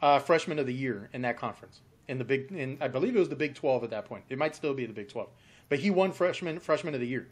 uh, 0.00 0.18
freshman 0.18 0.58
of 0.58 0.66
the 0.66 0.74
year 0.74 1.08
in 1.12 1.22
that 1.22 1.36
conference 1.36 1.80
in 2.08 2.18
the 2.18 2.24
big. 2.24 2.52
In 2.52 2.78
I 2.80 2.88
believe 2.88 3.16
it 3.16 3.18
was 3.18 3.28
the 3.28 3.36
Big 3.36 3.54
Twelve 3.54 3.84
at 3.84 3.90
that 3.90 4.04
point. 4.04 4.24
It 4.28 4.38
might 4.38 4.54
still 4.54 4.74
be 4.74 4.86
the 4.86 4.92
Big 4.92 5.08
Twelve, 5.08 5.30
but 5.68 5.78
he 5.78 5.90
won 5.90 6.12
freshman 6.12 6.60
freshman 6.60 6.94
of 6.94 7.00
the 7.00 7.06
year, 7.06 7.28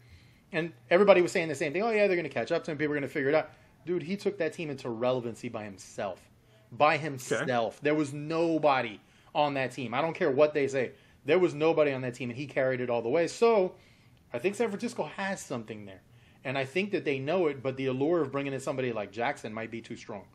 and 0.51 0.71
everybody 0.89 1.21
was 1.21 1.31
saying 1.31 1.47
the 1.47 1.55
same 1.55 1.73
thing. 1.73 1.83
Oh 1.83 1.89
yeah, 1.89 2.07
they're 2.07 2.15
going 2.15 2.23
to 2.23 2.29
catch 2.29 2.51
up 2.51 2.63
to 2.65 2.71
him. 2.71 2.77
People 2.77 2.93
are 2.93 2.97
going 2.97 3.07
to 3.07 3.13
figure 3.13 3.29
it 3.29 3.35
out. 3.35 3.51
Dude, 3.85 4.03
he 4.03 4.15
took 4.15 4.37
that 4.37 4.53
team 4.53 4.69
into 4.69 4.89
relevancy 4.89 5.49
by 5.49 5.63
himself. 5.63 6.19
By 6.71 6.97
himself. 6.97 7.79
There 7.81 7.95
was 7.95 8.13
nobody 8.13 8.99
on 9.33 9.55
that 9.55 9.71
team. 9.71 9.93
I 9.93 10.01
don't 10.01 10.13
care 10.13 10.31
what 10.31 10.53
they 10.53 10.67
say. 10.67 10.91
There 11.25 11.39
was 11.39 11.53
nobody 11.53 11.91
on 11.91 12.01
that 12.01 12.13
team, 12.13 12.29
and 12.29 12.37
he 12.37 12.45
carried 12.45 12.79
it 12.79 12.89
all 12.89 13.01
the 13.01 13.09
way. 13.09 13.27
So 13.27 13.73
I 14.33 14.39
think 14.39 14.55
San 14.55 14.69
Francisco 14.69 15.03
has 15.17 15.41
something 15.41 15.85
there. 15.85 16.01
And 16.43 16.57
I 16.57 16.65
think 16.65 16.91
that 16.91 17.05
they 17.05 17.19
know 17.19 17.47
it, 17.47 17.61
but 17.61 17.75
the 17.77 17.87
allure 17.87 18.21
of 18.21 18.31
bringing 18.31 18.53
in 18.53 18.59
somebody 18.59 18.91
like 18.93 19.11
Jackson 19.11 19.53
might 19.53 19.69
be 19.69 19.81
too 19.81 19.95
strong. 19.95 20.25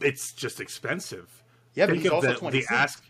It's 0.00 0.32
just 0.32 0.60
expensive. 0.60 1.42
Yeah, 1.74 1.86
but 1.86 1.92
think 1.92 2.02
he's 2.02 2.10
of 2.10 2.14
also 2.16 2.28
the, 2.28 2.34
the 2.34 2.38
26. 2.40 2.72
ask. 2.72 3.04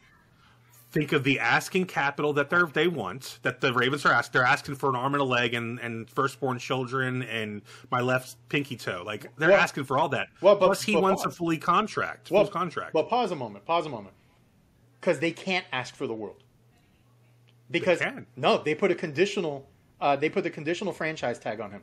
Think 0.92 1.12
of 1.12 1.24
the 1.24 1.40
asking 1.40 1.86
capital 1.86 2.32
that 2.34 2.48
they 2.48 2.62
they 2.72 2.88
want 2.88 3.40
that 3.42 3.60
the 3.60 3.72
Ravens 3.72 4.06
are 4.06 4.12
asking. 4.12 4.32
They're 4.32 4.48
asking 4.48 4.76
for 4.76 4.88
an 4.88 4.96
arm 4.96 5.14
and 5.14 5.20
a 5.20 5.24
leg 5.24 5.52
and, 5.52 5.78
and 5.80 6.08
firstborn 6.08 6.58
children 6.58 7.22
and 7.24 7.60
my 7.90 8.00
left 8.00 8.36
pinky 8.48 8.76
toe. 8.76 9.02
Like 9.04 9.26
they're 9.36 9.50
Well- 9.50 9.60
asking 9.60 9.84
for 9.84 9.98
all 9.98 10.08
that. 10.10 10.28
well, 10.40 10.54
but- 10.56 10.66
Plus, 10.66 10.82
he 10.82 10.94
but 10.94 11.02
wants 11.02 11.24
a 11.26 11.30
fully 11.30 11.58
contract, 11.58 12.28
full 12.28 12.46
contract. 12.46 12.94
Well, 12.94 13.04
pause 13.04 13.30
a 13.30 13.36
moment. 13.36 13.66
Pause 13.66 13.86
a 13.86 13.90
moment. 13.90 14.14
Because 15.00 15.18
they 15.18 15.32
can't 15.32 15.66
ask 15.72 15.94
for 15.94 16.06
the 16.06 16.14
world. 16.14 16.42
Because 17.70 17.98
can. 17.98 18.26
no, 18.36 18.58
they 18.58 18.74
put 18.74 18.90
a 18.90 18.94
conditional. 18.94 19.68
Uh, 20.00 20.14
they 20.16 20.28
put 20.28 20.44
the 20.44 20.50
conditional 20.50 20.92
franchise 20.92 21.38
tag 21.38 21.60
on 21.60 21.70
him. 21.72 21.82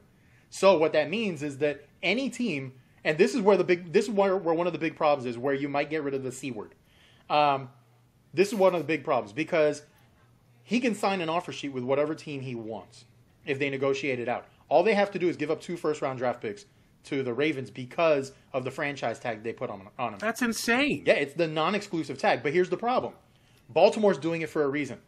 So 0.49 0.77
what 0.77 0.93
that 0.93 1.09
means 1.09 1.43
is 1.43 1.57
that 1.59 1.85
any 2.01 2.29
team, 2.29 2.73
and 3.03 3.17
this 3.17 3.35
is 3.35 3.41
where 3.41 3.57
the 3.57 3.63
big, 3.63 3.91
this 3.91 4.05
is 4.05 4.11
where, 4.11 4.37
where 4.37 4.55
one 4.55 4.67
of 4.67 4.73
the 4.73 4.79
big 4.79 4.95
problems 4.95 5.25
is, 5.25 5.37
where 5.37 5.53
you 5.53 5.69
might 5.69 5.89
get 5.89 6.03
rid 6.03 6.13
of 6.13 6.23
the 6.23 6.31
c 6.31 6.51
word. 6.51 6.75
Um, 7.29 7.69
this 8.33 8.49
is 8.49 8.55
one 8.55 8.73
of 8.73 8.81
the 8.81 8.87
big 8.87 9.03
problems 9.03 9.33
because 9.33 9.83
he 10.63 10.79
can 10.79 10.95
sign 10.95 11.21
an 11.21 11.29
offer 11.29 11.51
sheet 11.51 11.69
with 11.69 11.83
whatever 11.83 12.15
team 12.15 12.41
he 12.41 12.55
wants 12.55 13.05
if 13.45 13.59
they 13.59 13.69
negotiate 13.69 14.19
it 14.19 14.27
out. 14.27 14.47
All 14.69 14.83
they 14.83 14.93
have 14.93 15.11
to 15.11 15.19
do 15.19 15.27
is 15.27 15.37
give 15.37 15.51
up 15.51 15.61
two 15.61 15.77
first 15.77 16.01
round 16.01 16.19
draft 16.19 16.41
picks 16.41 16.65
to 17.05 17.21
the 17.21 17.33
Ravens 17.33 17.69
because 17.69 18.31
of 18.53 18.63
the 18.63 18.71
franchise 18.71 19.19
tag 19.19 19.43
they 19.43 19.53
put 19.53 19.69
on, 19.69 19.87
on 19.99 20.13
him. 20.13 20.19
That's 20.19 20.41
insane. 20.41 21.03
Yeah, 21.05 21.13
it's 21.13 21.33
the 21.33 21.47
non 21.47 21.75
exclusive 21.75 22.17
tag. 22.17 22.41
But 22.41 22.53
here's 22.53 22.69
the 22.69 22.77
problem 22.77 23.13
Baltimore's 23.69 24.17
doing 24.17 24.41
it 24.41 24.49
for 24.49 24.63
a 24.63 24.69
reason. 24.69 24.99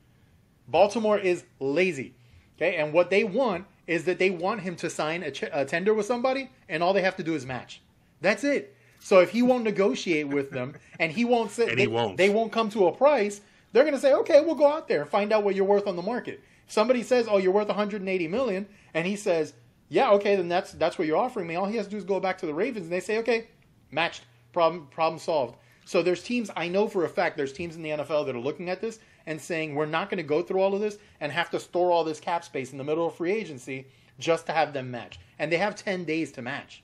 Baltimore 0.68 1.18
is 1.18 1.46
lazy. 1.60 2.16
Okay, 2.58 2.75
and 2.78 2.94
what 2.94 3.10
they 3.10 3.24
want 3.24 3.66
is 3.88 4.06
that 4.06 4.18
they 4.18 4.30
want 4.30 4.62
him 4.62 4.75
to 4.78 4.90
sign 4.90 5.24
a, 5.24 5.32
ch- 5.32 5.44
a 5.52 5.66
tender 5.66 5.94
with 5.94 6.06
somebody, 6.06 6.50
and 6.70 6.82
all 6.82 6.94
they 6.94 7.02
have 7.02 7.16
to 7.18 7.24
do 7.24 7.36
is 7.36 7.46
match. 7.46 7.82
That's 8.22 8.43
it. 8.43 8.75
So 9.00 9.19
if 9.19 9.29
he 9.29 9.41
won't 9.41 9.63
negotiate 9.63 10.27
with 10.27 10.51
them, 10.51 10.75
and 11.00 11.12
he 11.12 11.25
won't 11.25 11.51
say, 11.51 11.69
And 11.69 11.77
they, 11.77 11.84
he 11.84 11.88
won't. 11.88 12.17
they 12.17 12.29
won't 12.29 12.51
come 12.51 12.69
to 12.72 12.88
a 12.88 12.91
price, 12.91 13.41
they're 13.72 13.84
going 13.84 13.93
to 13.93 14.00
say, 14.00 14.13
okay, 14.13 14.41
we'll 14.41 14.55
go 14.55 14.72
out 14.72 14.88
there 14.88 15.01
and 15.01 15.10
find 15.10 15.34
out 15.34 15.43
what 15.43 15.53
you're 15.53 15.65
worth 15.65 15.86
on 15.86 15.95
the 15.95 16.01
market. 16.01 16.41
Somebody 16.67 17.03
says, 17.03 17.27
oh, 17.29 17.38
you're 17.38 17.51
worth 17.51 17.67
180 17.67 18.27
million, 18.29 18.67
and 18.93 19.05
he 19.05 19.15
says, 19.15 19.53
yeah, 19.89 20.12
okay, 20.12 20.36
then 20.36 20.48
that's 20.48 20.72
that's 20.72 20.98
what 20.98 21.07
you're 21.07 21.17
offering 21.17 21.45
me. 21.45 21.55
All 21.55 21.67
he 21.67 21.77
has 21.77 21.86
to 21.86 21.91
do 21.91 21.98
is 21.98 22.03
go 22.03 22.19
back 22.19 22.38
to 22.39 22.45
the 22.45 22.53
Ravens, 22.53 22.86
and 22.86 22.91
they 22.91 23.00
say, 23.00 23.17
okay, 23.19 23.48
matched, 23.91 24.24
problem 24.53 24.88
problem 24.88 25.19
solved. 25.19 25.57
So 25.86 26.01
there's 26.01 26.24
teams 26.24 26.50
I 26.55 26.67
know 26.67 26.88
for 26.88 27.05
a 27.05 27.10
fact 27.10 27.38
there's 27.38 27.53
teams 27.53 27.75
in 27.75 27.84
the 27.84 27.91
NFL 27.91 28.25
that 28.25 28.36
are 28.36 28.39
looking 28.39 28.69
at 28.69 28.81
this 28.81 29.00
and 29.27 29.39
saying 29.39 29.75
we're 29.75 29.86
not 29.86 30.10
going 30.10 30.17
to 30.17 30.24
go 30.24 30.41
through 30.41 30.62
all 30.62 30.74
of 30.74 30.81
this 30.81 30.98
and 31.19 31.31
have 31.31 31.51
to 31.51 31.60
store 31.60 31.91
all 31.91 32.03
this 32.03 32.19
cap 32.19 32.43
space 32.43 32.72
in 32.72 32.79
the 32.79 32.84
middle 32.84 33.05
of 33.05 33.15
free 33.15 33.31
agency 33.31 33.86
just 34.17 34.48
to 34.48 34.53
have 34.53 34.74
them 34.74 34.89
match, 34.89 35.19
and 35.38 35.51
they 35.51 35.57
have 35.57 35.75
ten 35.75 36.05
days 36.05 36.31
to 36.31 36.41
match. 36.41 36.81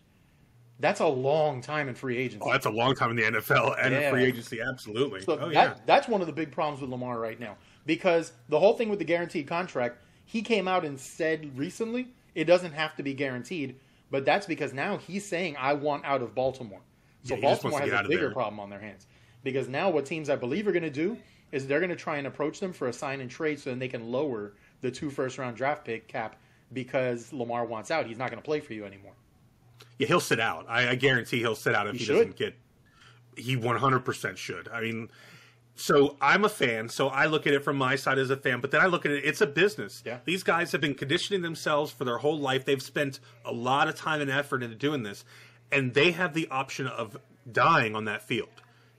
That's 0.82 1.00
a 1.00 1.08
long 1.08 1.62
time 1.62 1.88
in 1.88 1.96
free 1.96 2.18
agency. 2.18 2.44
Oh, 2.46 2.52
that's 2.52 2.66
a 2.66 2.72
long 2.72 2.96
time 2.96 3.12
in 3.12 3.16
the 3.16 3.24
NFL 3.40 3.76
and 3.82 3.94
Yeah. 3.94 4.02
in 4.02 4.12
free 4.14 4.26
agency. 4.26 4.60
Absolutely. 4.62 5.22
So 5.22 5.34
oh 5.40 5.46
that, 5.50 5.54
yeah. 5.54 5.74
that's 5.86 6.08
one 6.08 6.22
of 6.22 6.28
the 6.28 6.34
big 6.34 6.52
problems 6.52 6.82
with 6.82 6.90
Lamar 6.90 7.20
right 7.20 7.40
now 7.40 7.56
because 7.86 8.34
the 8.50 8.60
whole 8.60 8.74
thing 8.74 8.90
with 8.90 9.00
the 9.00 9.06
guaranteed 9.06 9.48
contract, 9.48 10.00
he 10.26 10.42
came 10.42 10.68
out 10.68 10.84
and 10.84 11.00
said 11.00 11.58
recently 11.58 12.08
it 12.36 12.46
doesn't 12.46 12.74
have 12.74 12.96
to 12.96 13.04
be 13.04 13.14
guaranteed, 13.14 13.76
but 14.10 14.26
that's 14.26 14.46
because 14.48 14.74
now 14.74 14.98
he's 14.98 15.26
saying 15.26 15.56
I 15.58 15.74
want 15.74 16.04
out 16.04 16.22
of 16.22 16.34
Baltimore. 16.36 16.82
So 17.24 17.36
Yeah, 17.36 17.36
he 17.36 17.42
just 17.44 17.64
wants 17.64 17.78
Baltimore 17.78 17.98
has 17.98 18.06
a 18.06 18.10
bigger 18.10 18.22
there. 18.28 18.32
problem 18.32 18.60
on 18.60 18.70
their 18.70 18.80
hands 18.80 19.06
because 19.44 19.68
now 19.70 19.90
what 19.90 20.06
teams 20.06 20.30
I 20.30 20.36
believe 20.36 20.68
are 20.68 20.72
going 20.72 20.84
to 20.84 20.90
do 20.90 21.18
is 21.52 21.68
they're 21.68 21.80
going 21.80 21.90
to 21.90 21.96
try 21.96 22.18
and 22.18 22.26
approach 22.26 22.60
them 22.60 22.74
for 22.74 22.88
a 22.88 22.94
sign 22.94 23.22
and 23.22 23.30
trade 23.30 23.60
so 23.60 23.70
then 23.70 23.78
they 23.80 23.88
can 23.88 24.12
lower 24.12 24.54
the 24.82 24.90
two 24.90 25.10
first 25.12 25.38
round 25.38 25.56
draft 25.58 25.86
pick 25.86 26.08
cap 26.08 26.38
because 26.74 27.32
Lamar 27.34 27.66
wants 27.66 27.92
out. 27.92 28.06
He's 28.08 28.18
not 28.18 28.30
going 28.32 28.42
to 28.42 28.46
play 28.46 28.60
for 28.62 28.74
you 28.74 28.86
anymore. 28.86 29.14
Yeah, 29.98 30.08
he'll 30.08 30.20
sit 30.20 30.40
out. 30.40 30.66
I, 30.70 30.90
I 30.90 30.96
guarantee 30.96 31.40
he'll 31.40 31.56
sit 31.56 31.76
out 31.76 31.88
if 31.88 31.94
He 31.94 32.00
he, 32.00 32.06
doesn't 32.06 32.36
get. 32.36 32.56
He 33.36 33.56
one 33.56 33.78
hundred 33.78 34.06
percent 34.06 34.38
should. 34.38 34.68
I 34.68 34.82
mean, 34.82 35.10
so 35.76 36.18
I'm 36.22 36.44
a 36.44 36.50
fan. 36.50 36.90
So 36.90 37.08
I 37.08 37.26
look 37.28 37.48
at 37.48 37.54
it 37.54 37.64
from 37.64 37.78
my 37.78 37.96
side 37.96 38.18
as 38.18 38.30
a 38.30 38.38
fan, 38.38 38.62
but 38.62 38.72
then 38.72 38.82
I 38.82 38.88
look 38.88 39.06
at 39.06 39.12
it. 39.12 39.24
It's 39.26 39.42
a 39.42 39.48
business. 39.48 40.04
Yeah. 40.06 40.20
These 40.26 40.44
guys 40.44 40.72
have 40.72 40.82
been 40.82 40.96
conditioning 40.96 41.42
themselves 41.42 41.92
for 41.92 42.06
their 42.06 42.18
whole 42.18 42.40
life. 42.40 42.66
They've 42.66 42.82
spent 42.82 43.20
a 43.46 43.52
lot 43.52 43.88
of 43.88 43.96
time 43.96 44.22
and 44.22 44.30
effort 44.30 44.64
into 44.64 44.76
doing 44.76 45.04
this, 45.04 45.24
and 45.72 45.94
they 45.94 46.12
have 46.12 46.34
the 46.34 46.48
option 46.50 46.88
of 46.88 47.18
dying 47.52 47.96
on 47.96 48.06
that 48.06 48.22
field. 48.22 48.50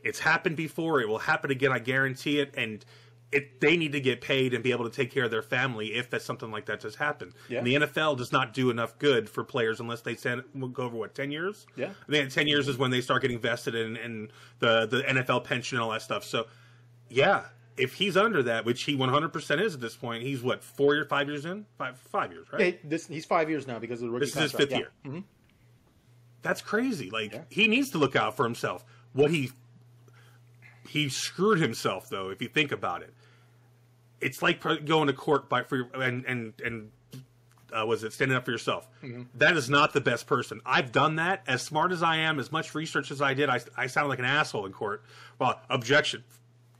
It's 0.02 0.20
happened 0.20 0.56
before. 0.56 1.00
It 1.00 1.08
will 1.08 1.18
happen 1.18 1.50
again. 1.50 1.72
I 1.72 1.78
guarantee 1.78 2.38
it. 2.38 2.54
And. 2.56 2.84
It, 3.32 3.62
they 3.62 3.78
need 3.78 3.92
to 3.92 4.00
get 4.00 4.20
paid 4.20 4.52
and 4.52 4.62
be 4.62 4.72
able 4.72 4.84
to 4.84 4.94
take 4.94 5.10
care 5.10 5.24
of 5.24 5.30
their 5.30 5.40
family 5.42 5.94
if 5.94 6.10
that's 6.10 6.24
something 6.24 6.50
like 6.50 6.66
that 6.66 6.80
does 6.80 6.94
happen. 6.96 7.32
Yeah. 7.48 7.58
And 7.58 7.66
the 7.66 7.74
NFL 7.76 8.18
does 8.18 8.30
not 8.30 8.52
do 8.52 8.68
enough 8.68 8.98
good 8.98 9.26
for 9.30 9.42
players 9.42 9.80
unless 9.80 10.02
they 10.02 10.14
stand, 10.16 10.42
go 10.74 10.82
over 10.82 10.96
what 10.98 11.14
ten 11.14 11.30
years. 11.30 11.66
Yeah. 11.74 11.92
I 12.06 12.12
think 12.12 12.30
ten 12.30 12.46
years 12.46 12.68
is 12.68 12.76
when 12.76 12.90
they 12.90 13.00
start 13.00 13.22
getting 13.22 13.38
vested 13.38 13.74
in, 13.74 13.96
in 13.96 14.30
the 14.58 14.84
the 14.86 15.02
NFL 15.02 15.44
pension 15.44 15.78
and 15.78 15.82
all 15.82 15.90
that 15.92 16.02
stuff. 16.02 16.24
So, 16.24 16.46
yeah, 17.08 17.44
if 17.78 17.94
he's 17.94 18.18
under 18.18 18.42
that, 18.42 18.66
which 18.66 18.82
he 18.82 18.94
one 18.96 19.08
hundred 19.08 19.32
percent 19.32 19.62
is 19.62 19.74
at 19.74 19.80
this 19.80 19.96
point, 19.96 20.22
he's 20.22 20.42
what 20.42 20.62
four 20.62 20.94
or 20.94 21.04
five 21.06 21.26
years 21.26 21.46
in, 21.46 21.64
five 21.78 21.96
five 21.98 22.32
years, 22.32 22.46
right? 22.52 22.60
Okay, 22.60 22.78
this 22.84 23.06
he's 23.06 23.24
five 23.24 23.48
years 23.48 23.66
now 23.66 23.78
because 23.78 24.02
of 24.02 24.08
the 24.08 24.12
rookie 24.12 24.26
This 24.26 24.36
is 24.36 24.42
his 24.42 24.52
fifth 24.52 24.72
Yeah. 24.72 24.76
year. 24.76 24.90
Mm-hmm. 25.06 25.20
That's 26.42 26.60
crazy. 26.60 27.08
Like 27.08 27.32
Yeah. 27.32 27.44
he 27.48 27.66
needs 27.66 27.88
to 27.92 27.98
look 27.98 28.14
out 28.14 28.36
for 28.36 28.44
himself. 28.44 28.84
What 29.14 29.30
he 29.30 29.52
he 30.88 31.08
screwed 31.08 31.60
himself 31.60 32.10
though. 32.10 32.28
If 32.28 32.42
you 32.42 32.48
think 32.48 32.72
about 32.72 33.00
it, 33.02 33.14
it's 34.22 34.42
like 34.42 34.60
going 34.84 35.08
to 35.08 35.12
court 35.12 35.48
by 35.48 35.62
for 35.64 35.76
your, 35.76 35.88
and 35.94 36.24
and 36.24 36.52
and 36.64 36.90
uh, 37.72 37.86
was 37.86 38.04
it 38.04 38.12
standing 38.12 38.36
up 38.36 38.44
for 38.44 38.50
yourself? 38.50 38.86
That 39.34 39.56
is 39.56 39.68
not 39.68 39.92
the 39.92 40.00
best 40.00 40.26
person. 40.26 40.60
I've 40.64 40.92
done 40.92 41.16
that. 41.16 41.42
As 41.46 41.62
smart 41.62 41.92
as 41.92 42.02
I 42.02 42.16
am, 42.16 42.38
as 42.38 42.52
much 42.52 42.74
research 42.74 43.10
as 43.10 43.20
I 43.20 43.34
did, 43.34 43.48
I 43.48 43.60
I 43.76 43.86
sound 43.86 44.08
like 44.08 44.18
an 44.18 44.24
asshole 44.24 44.66
in 44.66 44.72
court. 44.72 45.02
Well, 45.38 45.60
objection, 45.68 46.24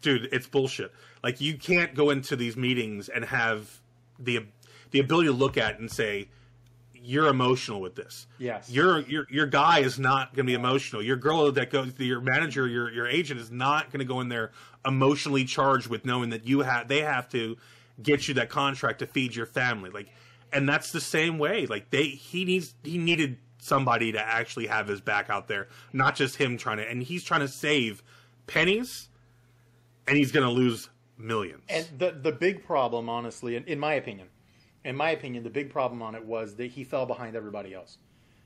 dude, 0.02 0.28
it's 0.32 0.46
bullshit. 0.46 0.92
Like 1.22 1.40
you 1.40 1.56
can't 1.56 1.94
go 1.94 2.10
into 2.10 2.36
these 2.36 2.56
meetings 2.56 3.08
and 3.08 3.24
have 3.24 3.80
the 4.18 4.46
the 4.90 5.00
ability 5.00 5.28
to 5.28 5.34
look 5.34 5.56
at 5.56 5.74
it 5.74 5.80
and 5.80 5.90
say 5.90 6.28
you're 7.02 7.26
emotional 7.26 7.80
with 7.80 7.94
this. 7.94 8.26
Yes. 8.38 8.70
Your 8.70 9.00
your 9.00 9.26
your 9.30 9.46
guy 9.46 9.80
is 9.80 9.98
not 9.98 10.34
going 10.34 10.46
to 10.46 10.50
be 10.50 10.54
emotional. 10.54 11.02
Your 11.02 11.16
girl 11.16 11.50
that 11.52 11.70
goes 11.70 11.92
your 11.98 12.20
manager, 12.20 12.66
your 12.66 12.90
your 12.92 13.08
agent 13.08 13.40
is 13.40 13.50
not 13.50 13.90
going 13.90 13.98
to 13.98 14.04
go 14.04 14.20
in 14.20 14.28
there 14.28 14.52
emotionally 14.86 15.44
charged 15.44 15.88
with 15.88 16.04
knowing 16.04 16.30
that 16.30 16.46
you 16.46 16.60
have 16.60 16.88
they 16.88 17.00
have 17.00 17.28
to 17.30 17.56
get 18.02 18.28
you 18.28 18.34
that 18.34 18.48
contract 18.48 19.00
to 19.00 19.06
feed 19.06 19.34
your 19.34 19.46
family. 19.46 19.90
Like 19.90 20.08
and 20.52 20.68
that's 20.68 20.92
the 20.92 21.00
same 21.00 21.38
way. 21.38 21.66
Like 21.66 21.90
they 21.90 22.04
he 22.04 22.44
needs 22.44 22.74
he 22.82 22.98
needed 22.98 23.38
somebody 23.58 24.12
to 24.12 24.20
actually 24.20 24.66
have 24.66 24.88
his 24.88 25.00
back 25.00 25.30
out 25.30 25.48
there, 25.48 25.68
not 25.92 26.14
just 26.14 26.36
him 26.36 26.56
trying 26.56 26.78
to 26.78 26.88
and 26.88 27.02
he's 27.02 27.24
trying 27.24 27.40
to 27.40 27.48
save 27.48 28.02
pennies 28.46 29.08
and 30.06 30.16
he's 30.16 30.32
going 30.32 30.46
to 30.46 30.52
lose 30.52 30.88
millions. 31.18 31.62
And 31.68 31.86
the 31.98 32.12
the 32.12 32.32
big 32.32 32.64
problem, 32.64 33.08
honestly, 33.08 33.56
in, 33.56 33.64
in 33.64 33.78
my 33.78 33.94
opinion, 33.94 34.28
in 34.84 34.96
my 34.96 35.10
opinion, 35.10 35.44
the 35.44 35.50
big 35.50 35.70
problem 35.70 36.02
on 36.02 36.14
it 36.14 36.24
was 36.24 36.54
that 36.56 36.70
he 36.70 36.84
fell 36.84 37.06
behind 37.06 37.36
everybody 37.36 37.74
else, 37.74 37.98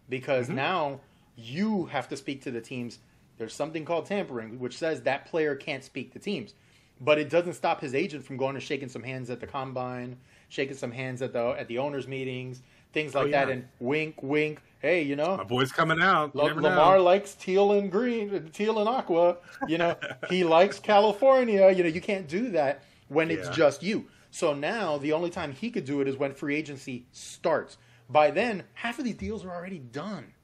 because 0.09 0.47
mm-hmm. 0.47 0.57
now 0.57 1.00
you 1.37 1.87
have 1.87 2.09
to 2.09 2.16
speak 2.16 2.43
to 2.43 2.50
the 2.50 2.61
teams. 2.61 2.99
There's 3.38 3.55
something 3.55 3.85
called 3.85 4.07
tampering, 4.07 4.59
which 4.59 4.76
says 4.76 5.02
that 5.02 5.26
player 5.26 5.55
can't 5.55 5.85
speak 5.85 6.12
to 6.12 6.19
teams, 6.19 6.55
but 7.00 7.19
it 7.19 7.28
doesn't 7.28 7.55
stop 7.55 7.81
his 7.81 7.95
agent 7.95 8.25
from 8.25 8.37
going 8.37 8.57
and 8.57 8.62
shaking 8.62 8.88
some 8.88 9.02
hands 9.02 9.31
at 9.31 9.40
the 9.40 9.47
combine, 9.47 10.16
shaking 10.49 10.76
some 10.76 10.90
hands 10.90 11.23
at 11.23 11.33
the 11.33 11.55
at 11.59 11.69
the 11.69 11.78
owners' 11.78 12.09
meetings, 12.09 12.62
things 12.93 13.14
oh, 13.14 13.23
like 13.23 13.33
that, 13.33 13.49
yeah. 13.49 13.55
and 13.55 13.69
wink, 13.81 14.23
wink. 14.23 14.61
Hey, 14.81 15.02
you 15.02 15.16
know, 15.16 15.38
My 15.38 15.45
boy's 15.45 15.73
coming 15.73 16.00
out. 16.00 16.37
La- 16.37 16.49
never 16.49 16.61
know. 16.61 16.69
Lamar 16.69 17.00
likes 17.00 17.35
teal 17.35 17.73
and 17.73 17.90
green, 17.90 18.50
teal 18.52 18.78
and 18.78 18.88
aqua. 18.88 19.38
You 19.66 19.78
know, 19.78 19.97
he 20.28 20.45
likes 20.57 20.78
California. 20.78 21.71
You 21.71 21.83
know, 21.83 21.88
you 21.88 22.00
can't 22.00 22.28
do 22.28 22.50
that 22.50 22.83
when 23.09 23.31
it's 23.31 23.49
just 23.50 23.83
you. 23.83 24.07
So 24.37 24.52
now 24.52 24.99
the 24.99 25.14
only 25.14 25.31
time 25.31 25.52
he 25.52 25.71
could 25.71 25.87
do 25.87 26.02
it 26.02 26.09
is 26.09 26.19
when 26.19 26.35
free 26.35 26.57
agency 26.57 27.07
starts. 27.11 27.78
By 28.11 28.31
then, 28.31 28.64
half 28.75 28.99
of 28.99 29.07
these 29.07 29.14
deals 29.14 29.47
are 29.47 29.50
already 29.50 29.78
done. 29.78 30.35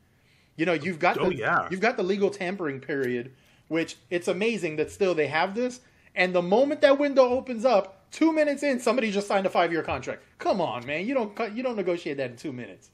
You 0.57 0.65
know, 0.65 0.73
you've 0.73 0.99
got 0.99 1.19
Oh, 1.21 1.29
the 1.29 1.37
yeah. 1.37 1.69
you've 1.71 1.83
got 1.83 1.99
the 1.99 2.03
legal 2.03 2.31
tampering 2.31 2.81
period, 2.81 3.33
which 3.69 3.97
it's 4.09 4.29
amazing 4.29 4.77
that 4.77 4.91
still 4.91 5.15
they 5.15 5.27
have 5.27 5.55
this. 5.55 5.81
And 6.15 6.35
the 6.35 6.41
moment 6.41 6.81
that 6.81 6.99
window 6.99 7.29
opens 7.29 7.67
up, 7.67 8.11
two 8.11 8.33
minutes 8.33 8.63
in, 8.63 8.81
somebody 8.81 9.11
just 9.11 9.29
signed 9.29 9.45
a 9.45 9.51
five 9.51 9.71
year 9.71 9.83
contract. 9.83 10.23
Come 10.39 10.63
on, 10.63 10.87
man, 10.87 11.07
you 11.07 11.13
don't 11.13 11.37
cut- 11.37 11.55
you 11.55 11.63
don't 11.63 11.77
negotiate 11.77 12.17
that 12.17 12.31
in 12.31 12.37
two 12.39 12.53
minutes. 12.55 12.89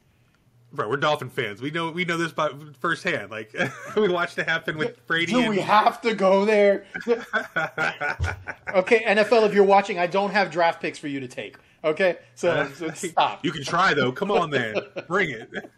Bro, 0.71 0.91
we're 0.91 0.99
Dolphin 0.99 1.31
fans. 1.31 1.63
We 1.63 1.71
know 1.71 1.91
we 1.91 2.05
know 2.05 2.19
this 2.19 2.33
by 2.33 2.51
firsthand. 2.79 3.31
Like 3.31 3.55
we 3.97 4.09
watched 4.09 4.37
it 4.39 4.47
happen 4.47 4.77
with 4.77 5.07
Brady. 5.07 5.33
Do 5.33 5.41
and, 5.41 5.49
we 5.49 5.61
have 5.61 6.01
to 6.03 6.15
go 6.15 6.45
there? 6.45 6.85
okay, 7.07 9.03
NFL, 9.05 9.47
if 9.47 9.55
you're 9.55 9.65
watching, 9.65 9.99
I 9.99 10.07
don't 10.07 10.31
have 10.31 10.51
draft 10.51 10.83
picks 10.83 10.99
for 10.99 11.09
you 11.09 11.21
to 11.21 11.29
take. 11.29 11.57
Okay, 11.85 12.19
so, 12.35 12.51
uh, 12.51 12.69
so 12.73 12.91
stop. 12.91 13.45
You 13.45 13.51
can 13.51 13.65
try 13.65 13.95
though. 13.95 14.13
Come 14.13 14.31
on, 14.31 14.51
man, 14.51 14.77
bring 15.07 15.31
it, 15.31 15.51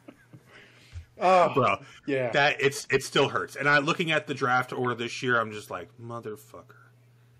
Oh, 1.21 1.53
bro. 1.55 1.77
Yeah. 2.07 2.31
that 2.31 2.61
it's 2.61 2.87
it 2.91 3.05
still 3.05 3.29
hurts. 3.29 3.55
And 3.55 3.69
I 3.69 3.79
looking 3.79 4.11
at 4.11 4.27
the 4.27 4.35
draft 4.35 4.73
order 4.73 4.95
this 4.95 5.23
year, 5.23 5.39
I'm 5.39 5.53
just 5.53 5.71
like 5.71 5.89
motherfucker. 6.03 6.89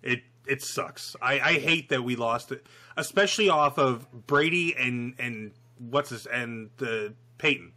It 0.03 0.21
it 0.47 0.63
sucks. 0.63 1.17
I 1.21 1.41
I 1.41 1.53
hate 1.55 1.89
that 1.89 2.05
we 2.05 2.15
lost 2.15 2.53
it, 2.53 2.67
especially 2.97 3.49
off 3.49 3.79
of 3.79 4.07
Brady 4.27 4.77
and 4.77 5.15
and 5.19 5.53
what's 5.81 6.11
this 6.11 6.27
and 6.27 6.71
the 6.77 7.15
Peyton. 7.39 7.73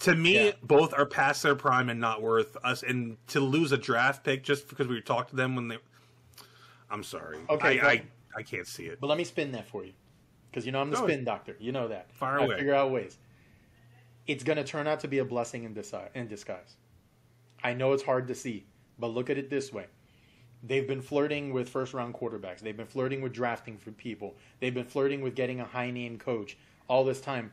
To 0.00 0.14
me, 0.14 0.46
Yeah. 0.46 0.52
both 0.62 0.92
are 0.92 1.06
past 1.06 1.42
their 1.44 1.54
prime 1.54 1.88
and 1.88 2.00
not 2.00 2.20
worth 2.20 2.56
us. 2.64 2.82
And 2.82 3.16
to 3.28 3.38
lose 3.40 3.70
a 3.70 3.76
draft 3.76 4.24
pick 4.24 4.42
just 4.42 4.68
because 4.68 4.88
we 4.88 5.00
talked 5.00 5.30
to 5.30 5.36
them 5.36 5.54
when 5.54 5.68
they, 5.68 5.78
I'm 6.90 7.04
sorry. 7.04 7.38
Okay, 7.48 7.78
I 7.80 7.88
I, 7.90 8.02
I 8.38 8.42
can't 8.42 8.66
see 8.66 8.86
it. 8.86 9.00
but 9.00 9.06
let 9.06 9.16
me 9.18 9.24
spin 9.24 9.52
that 9.52 9.68
for 9.68 9.84
you, 9.84 9.92
because 10.50 10.66
you 10.66 10.72
know 10.72 10.80
I'm 10.80 10.90
the 10.90 10.96
Go 10.96 11.04
spin 11.06 11.24
doctor. 11.24 11.56
You 11.60 11.70
know 11.72 11.86
that. 11.88 12.10
Fire 12.12 12.40
I 12.40 12.44
away. 12.44 12.56
figure 12.56 12.74
out 12.74 12.90
ways. 12.90 13.18
It's 14.26 14.42
going 14.42 14.56
to 14.56 14.64
turn 14.64 14.86
out 14.88 15.00
to 15.00 15.08
be 15.08 15.18
a 15.18 15.24
blessing 15.24 15.64
in, 15.64 15.74
disi- 15.74 16.08
in 16.14 16.26
disguise. 16.28 16.76
I 17.62 17.74
know 17.74 17.92
it's 17.92 18.02
hard 18.02 18.26
to 18.28 18.34
see, 18.34 18.64
but 18.98 19.08
look 19.08 19.28
at 19.30 19.38
it 19.38 19.50
this 19.50 19.72
way. 19.72 19.86
They've 20.62 20.88
been 20.88 21.02
flirting 21.02 21.52
with 21.52 21.68
first 21.68 21.92
round 21.92 22.14
quarterbacks. 22.14 22.60
They've 22.60 22.76
been 22.76 22.86
flirting 22.86 23.20
with 23.20 23.32
drafting 23.34 23.76
for 23.76 23.90
people. 23.92 24.34
They've 24.60 24.72
been 24.74 24.86
flirting 24.86 25.20
with 25.20 25.34
getting 25.34 25.60
a 25.60 25.64
high 25.64 25.90
name 25.90 26.18
coach 26.18 26.56
all 26.88 27.04
this 27.04 27.20
time. 27.20 27.52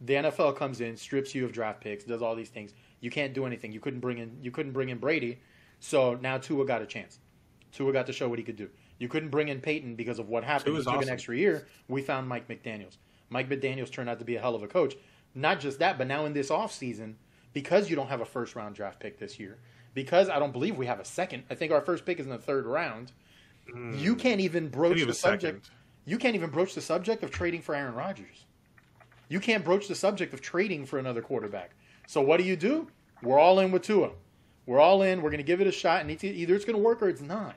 The 0.00 0.14
NFL 0.14 0.56
comes 0.56 0.80
in, 0.80 0.96
strips 0.96 1.34
you 1.34 1.44
of 1.44 1.52
draft 1.52 1.80
picks, 1.80 2.04
does 2.04 2.22
all 2.22 2.34
these 2.34 2.50
things. 2.50 2.72
You 3.00 3.10
can't 3.10 3.34
do 3.34 3.46
anything. 3.46 3.72
You 3.72 3.80
couldn't 3.80 4.00
bring 4.00 4.18
in 4.18 4.38
you 4.42 4.50
couldn't 4.50 4.72
bring 4.72 4.88
in 4.88 4.98
Brady, 4.98 5.40
so 5.80 6.14
now 6.14 6.38
Tua 6.38 6.64
got 6.66 6.82
a 6.82 6.86
chance. 6.86 7.18
Tua 7.72 7.92
got 7.92 8.06
to 8.06 8.12
show 8.12 8.28
what 8.28 8.38
he 8.38 8.44
could 8.44 8.56
do. 8.56 8.68
You 8.98 9.08
couldn't 9.08 9.30
bring 9.30 9.48
in 9.48 9.60
Peyton 9.60 9.96
because 9.96 10.18
of 10.18 10.28
what 10.28 10.44
happened. 10.44 10.74
Tua's 10.74 10.86
took 10.86 11.02
an 11.02 11.08
extra 11.08 11.36
year. 11.36 11.66
We 11.88 12.02
found 12.02 12.28
Mike 12.28 12.48
McDaniels. 12.48 12.96
Mike 13.28 13.48
McDaniels 13.48 13.90
turned 13.90 14.08
out 14.08 14.18
to 14.20 14.24
be 14.24 14.36
a 14.36 14.40
hell 14.40 14.54
of 14.54 14.62
a 14.62 14.68
coach. 14.68 14.94
Not 15.34 15.58
just 15.58 15.80
that, 15.80 15.98
but 15.98 16.06
now 16.06 16.26
in 16.26 16.32
this 16.32 16.50
offseason, 16.50 17.14
because 17.52 17.90
you 17.90 17.96
don't 17.96 18.08
have 18.08 18.20
a 18.20 18.24
first 18.24 18.54
round 18.54 18.76
draft 18.76 19.00
pick 19.00 19.18
this 19.18 19.40
year, 19.40 19.58
because 19.92 20.28
I 20.28 20.38
don't 20.38 20.52
believe 20.52 20.76
we 20.76 20.86
have 20.86 21.00
a 21.00 21.04
second. 21.04 21.42
I 21.50 21.54
think 21.54 21.72
our 21.72 21.80
first 21.80 22.04
pick 22.04 22.20
is 22.20 22.26
in 22.26 22.32
the 22.32 22.38
third 22.38 22.66
round. 22.66 23.12
You 23.66 24.12
hmm. 24.12 24.18
can't 24.18 24.40
even 24.40 24.68
broach 24.68 24.98
the 24.98 25.08
a 25.08 25.14
second. 25.14 25.40
subject. 25.40 25.70
You 26.04 26.18
can't 26.18 26.34
even 26.36 26.50
broach 26.50 26.74
the 26.74 26.80
subject 26.80 27.22
of 27.22 27.30
trading 27.30 27.62
for 27.62 27.74
Aaron 27.74 27.94
Rodgers. 27.94 28.46
You 29.28 29.40
can't 29.40 29.64
broach 29.64 29.88
the 29.88 29.94
subject 29.94 30.34
of 30.34 30.40
trading 30.40 30.86
for 30.86 30.98
another 30.98 31.22
quarterback. 31.22 31.72
So 32.06 32.20
what 32.20 32.38
do 32.38 32.44
you 32.44 32.56
do? 32.56 32.88
We're 33.22 33.38
all 33.38 33.58
in 33.60 33.72
with 33.72 33.82
Tua. 33.82 34.10
We're 34.66 34.80
all 34.80 35.02
in. 35.02 35.22
We're 35.22 35.30
going 35.30 35.38
to 35.38 35.44
give 35.44 35.60
it 35.60 35.66
a 35.66 35.72
shot, 35.72 36.00
and 36.00 36.10
it's, 36.10 36.24
either 36.24 36.54
it's 36.54 36.64
going 36.64 36.76
to 36.76 36.82
work 36.82 37.02
or 37.02 37.08
it's 37.08 37.20
not. 37.20 37.56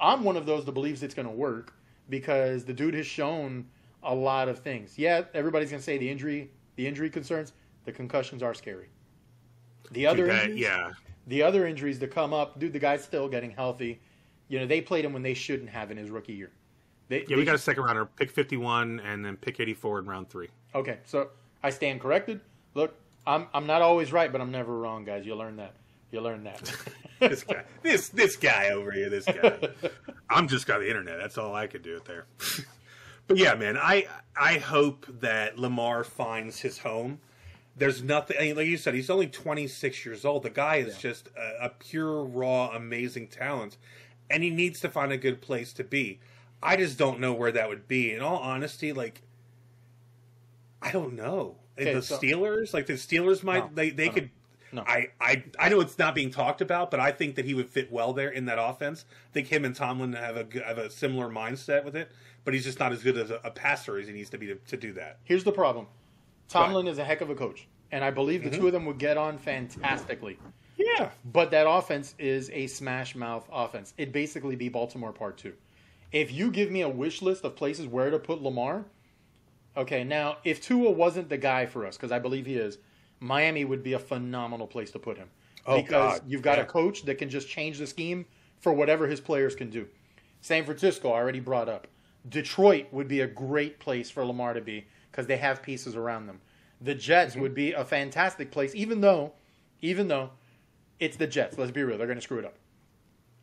I'm 0.00 0.24
one 0.24 0.36
of 0.36 0.46
those 0.46 0.64
that 0.64 0.72
believes 0.72 1.02
it's 1.02 1.14
going 1.14 1.28
to 1.28 1.34
work 1.34 1.74
because 2.08 2.64
the 2.64 2.72
dude 2.72 2.94
has 2.94 3.06
shown 3.06 3.66
a 4.02 4.14
lot 4.14 4.48
of 4.48 4.58
things. 4.58 4.98
Yeah, 4.98 5.22
everybody's 5.34 5.70
going 5.70 5.80
to 5.80 5.84
say 5.84 5.98
the 5.98 6.10
injury 6.10 6.50
the 6.76 6.86
injury 6.86 7.10
concerns, 7.10 7.52
the 7.84 7.92
concussions 7.92 8.42
are 8.42 8.54
scary. 8.54 8.88
The 9.90 10.06
other 10.06 10.26
that- 10.26 10.44
injuries, 10.44 10.60
yeah. 10.60 10.92
the 11.26 11.42
other 11.42 11.66
injuries 11.66 11.98
that 11.98 12.10
come 12.10 12.32
up, 12.32 12.58
dude, 12.58 12.72
the 12.72 12.78
guy's 12.78 13.04
still 13.04 13.28
getting 13.28 13.50
healthy. 13.50 14.00
You 14.48 14.58
know, 14.58 14.66
they 14.66 14.80
played 14.80 15.04
him 15.04 15.12
when 15.12 15.22
they 15.22 15.34
shouldn't 15.34 15.70
have 15.70 15.90
in 15.90 15.96
his 15.96 16.10
rookie 16.10 16.32
year. 16.32 16.50
They, 17.08 17.24
Yeah, 17.28 17.36
we 17.36 17.44
got 17.44 17.54
a 17.54 17.58
second 17.58 17.84
rounder, 17.84 18.06
pick 18.06 18.30
51, 18.30 19.00
and 19.00 19.24
then 19.24 19.36
pick 19.36 19.60
84 19.60 20.00
in 20.00 20.06
round 20.06 20.30
three. 20.30 20.48
Okay, 20.74 20.98
so 21.04 21.28
I 21.62 21.70
stand 21.70 22.00
corrected. 22.00 22.40
Look, 22.74 22.94
I'm 23.26 23.46
I'm 23.52 23.66
not 23.66 23.82
always 23.82 24.12
right, 24.12 24.30
but 24.30 24.40
I'm 24.40 24.50
never 24.50 24.76
wrong, 24.76 25.04
guys. 25.04 25.26
You 25.26 25.34
learn 25.34 25.56
that. 25.56 25.74
You 26.10 26.20
learn 26.20 26.44
that. 26.44 26.72
This 27.20 27.44
guy, 27.44 27.62
this 27.82 28.08
this 28.08 28.34
guy 28.34 28.70
over 28.70 28.90
here, 28.90 29.08
this 29.08 29.26
guy. 29.26 29.56
I'm 30.28 30.48
just 30.48 30.66
got 30.66 30.80
the 30.80 30.88
internet. 30.88 31.18
That's 31.20 31.38
all 31.38 31.54
I 31.54 31.68
could 31.68 31.82
do 31.82 31.94
it 31.94 32.04
there. 32.04 32.26
but 33.28 33.36
yeah, 33.36 33.54
man, 33.54 33.78
I 33.78 34.08
I 34.36 34.58
hope 34.58 35.06
that 35.20 35.56
Lamar 35.56 36.02
finds 36.02 36.58
his 36.58 36.78
home. 36.78 37.20
There's 37.76 38.02
nothing, 38.02 38.38
I 38.40 38.42
mean, 38.46 38.56
like 38.56 38.66
you 38.66 38.76
said, 38.76 38.94
he's 38.94 39.08
only 39.08 39.28
26 39.28 40.04
years 40.04 40.24
old. 40.24 40.42
The 40.42 40.50
guy 40.50 40.76
is 40.78 40.98
just 40.98 41.28
a, 41.38 41.66
a 41.66 41.68
pure, 41.68 42.24
raw, 42.24 42.70
amazing 42.74 43.28
talent, 43.28 43.76
and 44.28 44.42
he 44.42 44.50
needs 44.50 44.80
to 44.80 44.88
find 44.88 45.12
a 45.12 45.16
good 45.16 45.40
place 45.40 45.72
to 45.74 45.84
be. 45.84 46.18
I 46.60 46.74
just 46.76 46.98
don't 46.98 47.20
know 47.20 47.32
where 47.32 47.52
that 47.52 47.68
would 47.68 47.86
be. 47.86 48.12
In 48.12 48.20
all 48.20 48.38
honesty, 48.38 48.92
like 48.92 49.22
I 50.82 50.90
don't 50.92 51.14
know. 51.14 51.56
Okay, 51.78 51.94
the 51.94 52.02
so- 52.02 52.18
Steelers, 52.18 52.74
like 52.74 52.86
the 52.86 52.94
Steelers, 52.94 53.42
might 53.42 53.64
No, 53.64 53.70
they 53.74 53.90
they 53.90 54.06
no, 54.08 54.12
could. 54.12 54.30
no. 54.72 54.84
I, 54.86 55.08
I 55.20 55.44
I 55.58 55.68
know 55.68 55.80
it's 55.80 55.98
not 55.98 56.14
being 56.14 56.30
talked 56.30 56.60
about, 56.60 56.90
but 56.90 57.00
I 57.00 57.12
think 57.12 57.36
that 57.36 57.44
he 57.44 57.54
would 57.54 57.68
fit 57.70 57.90
well 57.90 58.12
there 58.12 58.30
in 58.30 58.44
that 58.46 58.58
offense. 58.60 59.04
I 59.30 59.32
think 59.32 59.48
him 59.48 59.64
and 59.64 59.74
Tomlin 59.74 60.12
have 60.12 60.36
a 60.36 60.46
have 60.64 60.78
a 60.78 60.90
similar 60.90 61.28
mindset 61.28 61.84
with 61.84 61.96
it, 61.96 62.10
but 62.44 62.52
he's 62.54 62.64
just 62.64 62.78
not 62.78 62.92
as 62.92 63.02
good 63.02 63.16
as 63.16 63.30
a, 63.30 63.40
a 63.44 63.50
passer 63.50 63.96
as 63.98 64.06
he 64.06 64.12
needs 64.12 64.30
to 64.30 64.38
be 64.38 64.48
to, 64.48 64.54
to 64.56 64.76
do 64.76 64.92
that. 64.94 65.18
Here's 65.24 65.44
the 65.44 65.52
problem. 65.52 65.86
Tomlin 66.48 66.86
is 66.86 66.98
a 66.98 67.04
heck 67.04 67.20
of 67.22 67.30
a 67.30 67.34
coach, 67.34 67.66
and 67.90 68.04
I 68.04 68.10
believe 68.10 68.42
the 68.44 68.50
Mm-hmm. 68.50 68.60
two 68.60 68.66
of 68.66 68.72
them 68.74 68.84
would 68.86 68.98
get 68.98 69.16
on 69.16 69.38
fantastically. 69.38 70.38
Yeah, 70.76 71.10
But 71.24 71.50
that 71.52 71.66
offense 71.70 72.14
is 72.18 72.50
a 72.50 72.66
smash 72.66 73.14
mouth 73.14 73.48
offense. 73.52 73.94
It'd 73.96 74.12
basically 74.12 74.56
be 74.56 74.68
Baltimore 74.68 75.12
Part 75.12 75.38
Two. 75.38 75.54
If 76.10 76.32
you 76.32 76.50
give 76.50 76.70
me 76.70 76.82
a 76.82 76.88
wish 76.88 77.22
list 77.22 77.44
of 77.44 77.56
places 77.56 77.86
where 77.86 78.10
to 78.10 78.18
put 78.18 78.42
Lamar, 78.42 78.84
okay, 79.76 80.04
now 80.04 80.38
if 80.44 80.60
Tua 80.60 80.90
wasn't 80.90 81.28
the 81.28 81.38
guy 81.38 81.66
for 81.66 81.86
us, 81.86 81.96
because 81.96 82.12
I 82.12 82.18
believe 82.18 82.46
he 82.46 82.56
is, 82.56 82.78
Miami 83.20 83.64
would 83.64 83.82
be 83.82 83.92
a 83.94 83.98
phenomenal 83.98 84.66
place 84.66 84.90
to 84.92 84.98
put 84.98 85.16
him. 85.16 85.30
Oh, 85.66 85.80
because 85.80 86.18
God, 86.18 86.22
you've 86.26 86.42
got 86.42 86.58
yeah. 86.58 86.64
a 86.64 86.66
coach 86.66 87.04
that 87.04 87.16
can 87.16 87.28
just 87.30 87.48
change 87.48 87.78
the 87.78 87.86
scheme 87.86 88.26
for 88.58 88.72
whatever 88.72 89.06
his 89.06 89.20
players 89.20 89.54
can 89.54 89.70
do. 89.70 89.86
San 90.40 90.64
Francisco 90.64 91.10
I 91.10 91.18
already 91.18 91.40
brought 91.40 91.68
up. 91.68 91.86
Detroit 92.28 92.86
would 92.92 93.08
be 93.08 93.20
a 93.20 93.26
great 93.26 93.78
place 93.78 94.10
for 94.10 94.24
Lamar 94.24 94.54
to 94.54 94.60
be 94.60 94.86
because 95.10 95.26
they 95.26 95.36
have 95.36 95.62
pieces 95.62 95.96
around 95.96 96.26
them. 96.26 96.40
The 96.80 96.94
Jets 96.94 97.32
Mm-hmm. 97.34 97.42
would 97.42 97.54
be 97.54 97.72
a 97.72 97.84
fantastic 97.84 98.50
place, 98.50 98.74
even 98.74 99.00
though, 99.00 99.32
even 99.80 100.08
though 100.08 100.30
it's 101.00 101.16
the 101.16 101.26
Jets. 101.26 101.58
Let's 101.58 101.70
be 101.72 101.82
real; 101.82 101.98
they're 101.98 102.06
going 102.06 102.18
to 102.18 102.22
screw 102.22 102.38
it 102.38 102.44
up. 102.44 102.54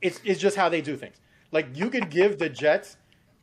It's 0.01 0.19
it's 0.23 0.39
just 0.39 0.55
how 0.57 0.69
they 0.69 0.81
do 0.81 0.95
things. 0.97 1.17
Like 1.51 1.67
you 1.75 1.89
could 1.89 2.09
give 2.09 2.39
the 2.39 2.49
Jets 2.49 2.97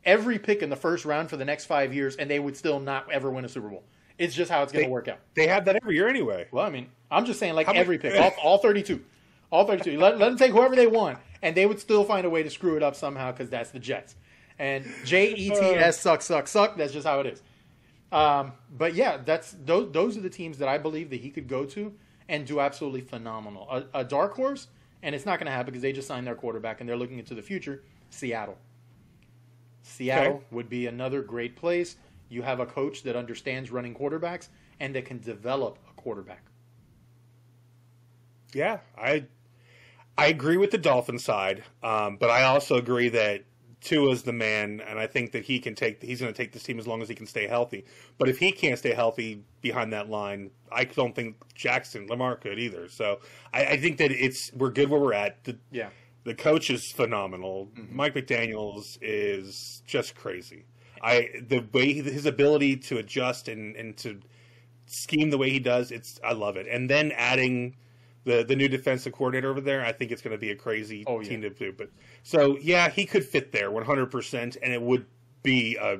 every 0.07 0.39
pick 0.39 0.63
in 0.63 0.71
the 0.71 0.75
first 0.75 1.05
round 1.05 1.29
for 1.29 1.37
the 1.37 1.45
next 1.45 1.65
five 1.65 1.93
years, 1.93 2.15
and 2.15 2.27
they 2.31 2.39
would 2.39 2.57
still 2.57 2.79
not 2.79 3.11
ever 3.11 3.29
win 3.29 3.45
a 3.45 3.49
Super 3.49 3.67
Bowl. 3.69 3.83
It's 4.17 4.33
just 4.33 4.49
how 4.49 4.63
it's 4.63 4.71
going 4.73 4.85
to 4.85 4.91
work 4.91 5.07
out. 5.07 5.19
they 5.35 5.45
have 5.45 5.65
that 5.65 5.75
every 5.75 5.93
year 5.93 6.07
anyway. 6.07 6.47
Well, 6.49 6.65
I 6.65 6.71
mean, 6.71 6.89
I'm 7.11 7.25
just 7.25 7.39
saying, 7.39 7.53
like 7.53 7.67
How 7.67 7.73
many- 7.73 7.81
every 7.81 7.99
pick, 7.99 8.19
all, 8.19 8.31
all 8.41 8.57
32, 8.57 9.03
all 9.51 9.67
32. 9.67 9.99
Let, 9.99 10.17
let 10.17 10.29
them 10.29 10.37
take 10.37 10.51
whoever 10.53 10.75
they 10.75 10.87
want, 10.87 11.19
and 11.43 11.55
they 11.55 11.67
would 11.67 11.79
still 11.79 12.03
find 12.03 12.25
a 12.25 12.29
way 12.29 12.41
to 12.41 12.49
screw 12.49 12.75
it 12.77 12.81
up 12.81 12.95
somehow 12.95 13.31
because 13.31 13.49
that's 13.51 13.69
the 13.69 13.79
Jets. 13.79 14.15
And 14.57 14.91
J 15.05 15.33
E 15.35 15.49
T 15.51 15.55
S 15.55 15.99
suck 15.99 16.23
suck 16.23 16.47
suck. 16.47 16.77
That's 16.77 16.91
just 16.91 17.05
how 17.05 17.19
it 17.19 17.27
is. 17.27 17.43
Um, 18.11 18.53
but 18.75 18.95
yeah, 18.95 19.17
that's 19.23 19.55
those. 19.65 19.91
Those 19.91 20.17
are 20.17 20.21
the 20.21 20.31
teams 20.31 20.57
that 20.57 20.67
I 20.67 20.79
believe 20.79 21.11
that 21.11 21.19
he 21.21 21.29
could 21.29 21.47
go 21.47 21.63
to 21.65 21.93
and 22.27 22.47
do 22.47 22.59
absolutely 22.59 23.01
phenomenal. 23.01 23.67
A, 23.69 23.99
a 23.99 24.03
dark 24.03 24.33
horse, 24.33 24.67
and 25.03 25.13
it's 25.13 25.27
not 25.27 25.37
going 25.37 25.45
to 25.45 25.51
happen 25.51 25.67
because 25.67 25.83
they 25.83 25.91
just 25.91 26.07
signed 26.07 26.25
their 26.25 26.33
quarterback 26.33 26.79
and 26.79 26.89
they're 26.89 26.97
looking 26.97 27.19
into 27.19 27.35
the 27.35 27.41
future. 27.43 27.83
Seattle. 28.09 28.57
Seattle 29.87 30.33
Okay. 30.35 30.45
would 30.51 30.69
be 30.69 30.87
another 30.87 31.21
great 31.21 31.55
place. 31.55 31.95
You 32.29 32.41
have 32.41 32.59
a 32.59 32.65
coach 32.65 33.03
that 33.03 33.15
understands 33.15 33.71
running 33.71 33.95
quarterbacks 33.95 34.49
and 34.79 34.93
that 34.95 35.05
can 35.05 35.19
develop 35.19 35.79
a 35.89 35.93
quarterback. 35.93 36.43
Yeah, 38.53 38.79
I 38.97 39.25
I 40.17 40.27
agree 40.27 40.57
with 40.57 40.71
the 40.71 40.77
Dolphin 40.77 41.19
side, 41.19 41.63
um, 41.83 42.17
but 42.17 42.29
I 42.29 42.43
also 42.43 42.75
agree 42.75 43.09
that 43.09 43.43
Tua's 43.81 44.23
the 44.23 44.33
man, 44.33 44.81
and 44.81 44.97
I 44.97 45.05
think 45.05 45.31
that 45.33 45.43
he 45.43 45.59
can 45.59 45.75
take. 45.75 46.01
He's 46.01 46.19
going 46.19 46.33
to 46.33 46.37
take 46.37 46.51
this 46.51 46.63
team 46.63 46.79
as 46.79 46.87
long 46.87 47.01
as 47.01 47.07
he 47.09 47.15
can 47.15 47.27
stay 47.27 47.45
healthy. 47.47 47.85
But 48.17 48.27
if 48.27 48.39
he 48.39 48.51
can't 48.51 48.79
stay 48.79 48.93
healthy 48.93 49.43
behind 49.61 49.93
that 49.93 50.09
line, 50.09 50.49
I 50.71 50.85
don't 50.85 51.13
think 51.13 51.35
Jackson 51.53 52.07
Lamar 52.07 52.35
could 52.35 52.57
either. 52.57 52.89
So 52.89 53.19
I, 53.53 53.65
I 53.65 53.77
think 53.77 53.97
that 53.97 54.11
it's 54.11 54.51
we're 54.53 54.71
good 54.71 54.89
where 54.89 54.99
we're 54.99 55.13
at. 55.13 55.43
The, 55.43 55.57
Yeah. 55.71 55.89
The 56.27 56.35
coach 56.35 56.69
is 56.69 56.91
phenomenal. 56.91 57.69
Mm-hmm. 57.75 57.95
Mike 57.95 58.13
McDaniel's 58.13 58.99
is 59.01 59.81
just 59.87 60.13
crazy. 60.13 60.65
I 61.01 61.29
the 61.47 61.63
way 61.73 61.93
he, 61.93 62.01
his 62.01 62.25
ability 62.25 62.75
to 62.77 62.97
adjust 62.97 63.47
and 63.47 63.75
and 63.75 63.95
to 63.97 64.19
scheme 64.87 65.29
the 65.29 65.37
way 65.37 65.49
he 65.49 65.59
does, 65.59 65.91
it's 65.91 66.19
I 66.23 66.33
love 66.33 66.57
it. 66.57 66.67
And 66.69 66.89
then 66.89 67.11
adding 67.13 67.75
the 68.25 68.43
the 68.43 68.55
new 68.55 68.67
defensive 68.67 69.13
coordinator 69.13 69.49
over 69.49 69.61
there, 69.61 69.85
I 69.85 69.93
think 69.93 70.11
it's 70.11 70.21
going 70.21 70.33
to 70.35 70.37
be 70.37 70.51
a 70.51 70.55
crazy 70.55 71.05
Oh, 71.07 71.21
yeah. 71.21 71.29
team 71.29 71.41
to 71.43 71.49
do. 71.49 71.71
But 71.71 71.89
so 72.23 72.57
yeah, 72.57 72.89
he 72.89 73.05
could 73.05 73.23
fit 73.23 73.51
there 73.53 73.71
100, 73.71 74.07
percent 74.07 74.57
and 74.61 74.73
it 74.73 74.81
would 74.81 75.05
be 75.43 75.77
a 75.79 75.99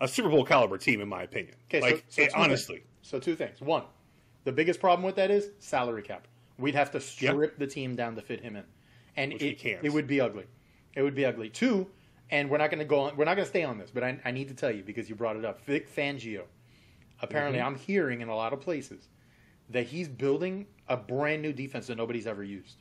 a 0.00 0.06
Super 0.06 0.28
Bowl 0.28 0.44
caliber 0.44 0.78
team 0.78 1.00
in 1.00 1.08
my 1.08 1.22
opinion. 1.24 1.56
Okay, 1.68 1.80
like 1.80 2.04
so, 2.08 2.22
so 2.22 2.26
it- 2.26 2.32
honestly, 2.36 2.76
things. 2.76 2.86
So 3.02 3.18
two 3.18 3.34
things. 3.34 3.60
One, 3.60 3.82
the 4.44 4.52
biggest 4.52 4.78
problem 4.78 5.04
with 5.04 5.16
that 5.16 5.30
is 5.32 5.50
salary 5.58 6.02
cap. 6.02 6.28
We'd 6.58 6.74
have 6.74 6.90
to 6.92 7.00
strip 7.00 7.58
the 7.58 7.66
team 7.66 7.96
down 7.96 8.14
to 8.16 8.22
fit 8.22 8.40
him 8.40 8.56
in, 8.56 8.64
and 9.18 9.32
Which 9.34 9.42
it, 9.42 9.58
can't. 9.58 9.84
it 9.84 9.92
would 9.92 10.06
be 10.06 10.20
ugly. 10.20 10.44
It 10.94 11.02
would 11.02 11.14
be 11.14 11.26
ugly. 11.26 11.50
Two, 11.50 11.86
and 12.30 12.48
we're 12.50 12.58
not 12.58 12.70
going 12.70 12.78
to 12.78 12.84
go 12.84 13.00
on. 13.00 13.16
We're 13.16 13.24
not 13.26 13.34
going 13.36 13.44
to 13.46 13.50
stay 13.50 13.64
on 13.64 13.78
this, 13.78 13.90
but 13.90 14.02
I, 14.04 14.18
I 14.24 14.30
need 14.30 14.48
to 14.48 14.54
tell 14.54 14.70
you 14.70 14.82
because 14.82 15.08
you 15.08 15.14
brought 15.14 15.36
it 15.36 15.44
up. 15.44 15.64
Vic 15.66 15.94
Fangio. 15.94 16.42
Apparently, 17.20 17.58
Mm-hmm. 17.58 17.66
I'm 17.68 17.74
hearing 17.76 18.20
in 18.20 18.28
a 18.28 18.36
lot 18.36 18.52
of 18.52 18.60
places 18.60 19.08
that 19.70 19.86
he's 19.86 20.08
building 20.08 20.66
a 20.88 20.96
brand 20.96 21.42
new 21.42 21.52
defense 21.52 21.88
that 21.88 21.96
nobody's 21.96 22.26
ever 22.26 22.42
used. 22.44 22.76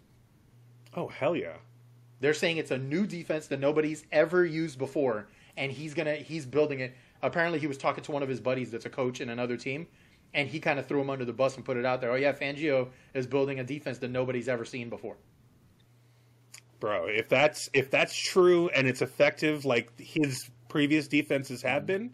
oh 0.96 1.08
hell 1.08 1.36
yeah. 1.36 1.58
They're 2.20 2.34
saying 2.34 2.58
it's 2.58 2.72
a 2.72 2.78
new 2.78 3.06
defense 3.06 3.48
that 3.48 3.60
nobody's 3.60 4.06
ever 4.12 4.46
used 4.46 4.78
before, 4.80 5.28
and 5.58 5.72
he's 5.72 5.94
gonna 5.94 6.16
he's 6.16 6.46
building 6.46 6.80
it. 6.80 6.96
Apparently, 7.22 7.60
he 7.60 7.68
was 7.68 7.78
talking 7.78 8.04
to 8.04 8.12
one 8.12 8.24
of 8.24 8.30
his 8.30 8.40
buddies 8.40 8.72
that's 8.72 8.86
a 8.86 8.90
coach 8.90 9.22
in 9.22 9.30
another 9.30 9.58
team, 9.58 9.88
and 10.34 10.48
he 10.48 10.60
kind 10.60 10.80
of 10.80 10.86
threw 10.88 11.02
him 11.02 11.10
under 11.10 11.26
the 11.26 11.34
bus 11.34 11.56
and 11.58 11.66
put 11.66 11.78
it 11.78 11.86
out 11.86 12.00
there. 12.02 12.12
Oh 12.12 12.16
yeah, 12.16 12.32
Fangio 12.34 12.90
is 13.14 13.28
building 13.28 13.60
a 13.60 13.64
defense 13.64 13.98
that 14.00 14.10
nobody's 14.12 14.48
ever 14.48 14.66
seen 14.66 14.90
before. 14.90 15.18
Bro. 16.80 17.08
If 17.08 17.30
that's 17.30 17.70
if 17.74 17.90
that's 17.90 18.16
true 18.16 18.70
and 18.70 18.88
it's 18.88 19.02
effective, 19.02 19.66
like 19.66 19.98
his 20.00 20.50
previous 20.70 21.08
defenses 21.08 21.62
have 21.64 21.86
been, 21.86 22.12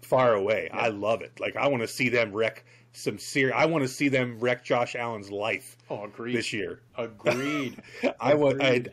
far 0.00 0.34
away. 0.34 0.68
I 0.72 0.88
love 0.88 1.22
it. 1.22 1.38
Like 1.40 1.56
I 1.56 1.68
want 1.68 1.82
to 1.82 1.88
see 1.88 2.08
them 2.08 2.32
wreck 2.32 2.64
some 2.92 3.18
serious. 3.18 3.54
I 3.56 3.66
want 3.66 3.82
to 3.82 3.88
see 3.88 4.08
them 4.08 4.38
wreck 4.40 4.64
Josh 4.64 4.94
Allen's 4.96 5.30
life 5.30 5.76
Oh, 5.88 6.04
agreed. 6.04 6.36
this 6.36 6.52
year. 6.52 6.80
Agreed. 6.98 7.80
I 8.20 8.34
want 8.34 8.62
I, 8.62 8.84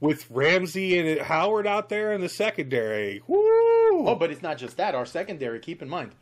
with 0.00 0.28
Ramsey 0.30 0.98
and 0.98 1.20
Howard 1.20 1.66
out 1.66 1.88
there 1.88 2.12
in 2.12 2.20
the 2.20 2.28
secondary. 2.28 3.22
Woo! 3.26 3.38
Oh, 4.08 4.16
but 4.18 4.30
it's 4.30 4.42
not 4.42 4.58
just 4.58 4.76
that. 4.78 4.94
Our 4.94 5.06
secondary. 5.06 5.60
Keep 5.60 5.82
in 5.82 5.88
mind, 5.88 6.12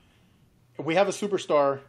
we 0.78 0.94
have 0.96 1.08
a 1.08 1.12
superstar 1.12 1.80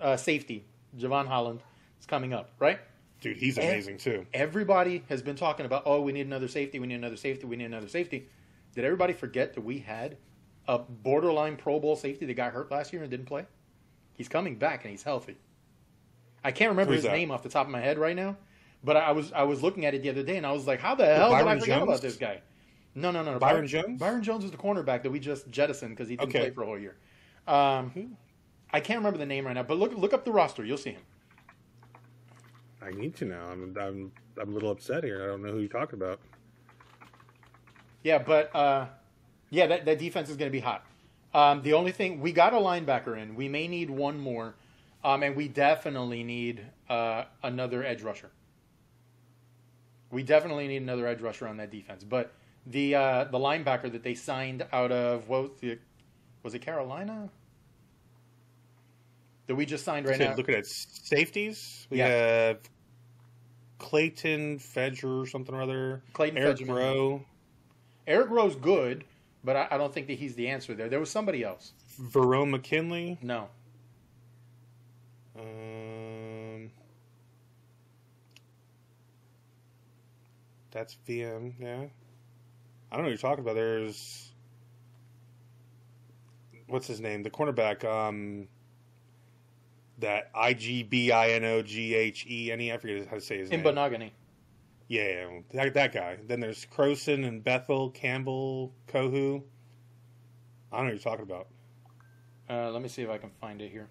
uh, 0.00 0.16
safety, 0.16 0.64
Jevon 0.96 1.26
Holland, 1.26 1.60
is 2.00 2.06
coming 2.06 2.32
up, 2.32 2.50
right? 2.58 2.78
Dude, 3.20 3.36
he's 3.36 3.58
amazing 3.58 3.98
too. 3.98 4.26
Everybody 4.34 5.02
has 5.08 5.22
been 5.22 5.36
talking 5.36 5.66
about, 5.66 5.82
oh, 5.86 6.00
we 6.00 6.12
need 6.12 6.26
another 6.26 6.48
safety, 6.48 6.78
we 6.78 6.86
need 6.86 6.94
another 6.96 7.16
safety, 7.16 7.46
we 7.46 7.56
need 7.56 7.64
another 7.66 7.88
safety. 7.88 8.28
Did 8.74 8.84
everybody 8.84 9.12
forget 9.12 9.54
that 9.54 9.62
we 9.62 9.78
had 9.78 10.16
a 10.68 10.78
borderline 10.78 11.56
Pro 11.56 11.80
Bowl 11.80 11.96
safety 11.96 12.26
that 12.26 12.34
got 12.34 12.52
hurt 12.52 12.70
last 12.70 12.92
year 12.92 13.02
and 13.02 13.10
didn't 13.10 13.26
play? 13.26 13.46
He's 14.14 14.28
coming 14.28 14.56
back 14.56 14.84
and 14.84 14.90
he's 14.90 15.02
healthy. 15.02 15.36
I 16.44 16.52
can't 16.52 16.70
remember 16.70 16.92
Who's 16.92 17.02
his 17.02 17.10
that? 17.10 17.16
name 17.16 17.30
off 17.30 17.42
the 17.42 17.48
top 17.48 17.66
of 17.66 17.72
my 17.72 17.80
head 17.80 17.98
right 17.98 18.14
now, 18.16 18.36
but 18.84 18.96
I 18.96 19.12
was 19.12 19.32
I 19.32 19.42
was 19.42 19.62
looking 19.62 19.84
at 19.86 19.94
it 19.94 20.02
the 20.02 20.10
other 20.10 20.22
day 20.22 20.36
and 20.36 20.46
I 20.46 20.52
was 20.52 20.66
like, 20.66 20.80
how 20.80 20.94
the 20.94 21.04
hell 21.06 21.30
did 21.36 21.46
I 21.46 21.54
forget 21.54 21.68
Jones? 21.78 21.82
about 21.82 22.00
this 22.02 22.16
guy? 22.16 22.40
No, 22.94 23.10
no, 23.10 23.22
no, 23.22 23.32
no. 23.32 23.38
Byron 23.38 23.66
Jones? 23.66 24.00
Byron 24.00 24.22
Jones 24.22 24.44
is 24.44 24.50
the 24.50 24.56
cornerback 24.56 25.02
that 25.02 25.10
we 25.10 25.18
just 25.20 25.50
jettisoned 25.50 25.94
because 25.94 26.08
he 26.08 26.16
didn't 26.16 26.30
Okay. 26.30 26.38
play 26.40 26.50
for 26.50 26.62
a 26.62 26.66
whole 26.66 26.78
year. 26.78 26.96
Um, 27.46 28.16
I 28.72 28.80
can't 28.80 28.98
remember 28.98 29.18
the 29.18 29.26
name 29.26 29.46
right 29.46 29.52
now, 29.52 29.62
but 29.62 29.76
look 29.78 29.92
look 29.96 30.12
up 30.14 30.24
the 30.24 30.32
roster. 30.32 30.64
You'll 30.64 30.78
see 30.78 30.90
him. 30.92 31.02
I 32.86 32.90
need 32.90 33.16
to 33.16 33.24
know. 33.24 33.40
I'm 33.50 33.76
I'm 33.80 34.12
I'm 34.40 34.50
a 34.50 34.52
little 34.52 34.70
upset 34.70 35.02
here. 35.04 35.22
I 35.22 35.26
don't 35.26 35.42
know 35.42 35.52
who 35.52 35.58
you're 35.58 35.68
talking 35.68 35.98
about. 35.98 36.20
Yeah, 38.02 38.18
but 38.18 38.54
uh, 38.54 38.86
yeah, 39.50 39.66
that, 39.66 39.84
that 39.86 39.98
defense 39.98 40.30
is 40.30 40.36
going 40.36 40.48
to 40.50 40.52
be 40.52 40.60
hot. 40.60 40.84
Um, 41.34 41.62
the 41.62 41.72
only 41.72 41.90
thing 41.92 42.20
we 42.20 42.32
got 42.32 42.52
a 42.54 42.56
linebacker 42.56 43.20
in. 43.20 43.34
We 43.34 43.48
may 43.48 43.66
need 43.66 43.90
one 43.90 44.20
more, 44.20 44.54
um, 45.02 45.22
and 45.24 45.34
we 45.34 45.48
definitely 45.48 46.22
need 46.22 46.62
uh, 46.88 47.24
another 47.42 47.84
edge 47.84 48.02
rusher. 48.02 48.30
We 50.12 50.22
definitely 50.22 50.68
need 50.68 50.82
another 50.82 51.06
edge 51.08 51.20
rusher 51.20 51.48
on 51.48 51.56
that 51.56 51.70
defense. 51.72 52.04
But 52.04 52.32
the 52.66 52.94
uh, 52.94 53.24
the 53.24 53.38
linebacker 53.38 53.90
that 53.90 54.04
they 54.04 54.14
signed 54.14 54.64
out 54.72 54.92
of 54.92 55.28
what 55.28 55.42
was, 55.42 55.50
the, 55.60 55.78
was 56.44 56.54
it 56.54 56.60
Carolina? 56.60 57.30
that 59.46 59.54
we 59.54 59.64
just 59.64 59.84
signed 59.84 60.06
right 60.06 60.18
So 60.18 60.24
now. 60.24 60.34
looking 60.34 60.54
at 60.56 60.66
safeties, 60.66 61.86
we 61.90 61.98
Yeah. 61.98 62.08
have 62.08 62.58
Clayton 63.78 64.58
Fedger 64.58 65.22
or 65.22 65.26
something 65.26 65.54
or 65.54 65.62
other. 65.62 66.02
Clayton 66.12 66.38
Eric 66.38 66.58
Fedgerman. 66.58 66.76
Rowe, 66.76 67.24
Eric 68.06 68.30
Rowe's 68.30 68.56
good, 68.56 69.04
but 69.44 69.56
I, 69.56 69.68
I 69.72 69.78
don't 69.78 69.92
think 69.92 70.06
that 70.08 70.18
he's 70.18 70.34
the 70.34 70.48
answer 70.48 70.74
there. 70.74 70.88
There 70.88 71.00
was 71.00 71.10
somebody 71.10 71.44
else. 71.44 71.72
Verone 72.00 72.50
McKinley. 72.50 73.18
No. 73.22 73.48
Um, 75.38 76.70
that's 80.70 80.96
VM. 81.08 81.52
Yeah, 81.60 81.68
I 81.70 81.76
don't 81.76 81.88
know 82.92 83.02
what 83.02 83.08
you're 83.08 83.16
talking 83.18 83.44
about. 83.44 83.54
There's 83.54 84.30
what's 86.66 86.86
his 86.86 87.00
name? 87.00 87.22
The 87.22 87.30
cornerback. 87.30 87.84
Um, 87.84 88.48
that 89.98 90.30
I 90.34 90.52
G 90.54 90.82
B 90.82 91.10
I 91.12 91.30
N 91.30 91.44
O 91.44 91.62
G 91.62 91.94
H 91.94 92.26
E 92.28 92.52
N 92.52 92.60
E. 92.60 92.72
I 92.72 92.78
forget 92.78 93.06
how 93.06 93.14
to 93.14 93.20
say 93.20 93.38
his 93.38 93.50
name. 93.50 93.60
In 93.60 93.64
name. 93.64 93.74
Bonogany. 93.74 94.10
Yeah, 94.88 95.26
that, 95.52 95.74
that 95.74 95.92
guy. 95.92 96.18
Then 96.26 96.40
there's 96.40 96.64
Crossen 96.66 97.26
and 97.26 97.42
Bethel, 97.42 97.90
Campbell, 97.90 98.72
Kohou. 98.86 99.42
I 100.70 100.76
don't 100.76 100.86
know 100.86 100.92
what 100.92 100.92
you're 100.92 100.98
talking 100.98 101.24
about. 101.24 101.48
Uh, 102.48 102.70
let 102.70 102.80
me 102.82 102.88
see 102.88 103.02
if 103.02 103.10
I 103.10 103.18
can 103.18 103.30
find 103.40 103.60
it 103.60 103.70
here. 103.70 103.88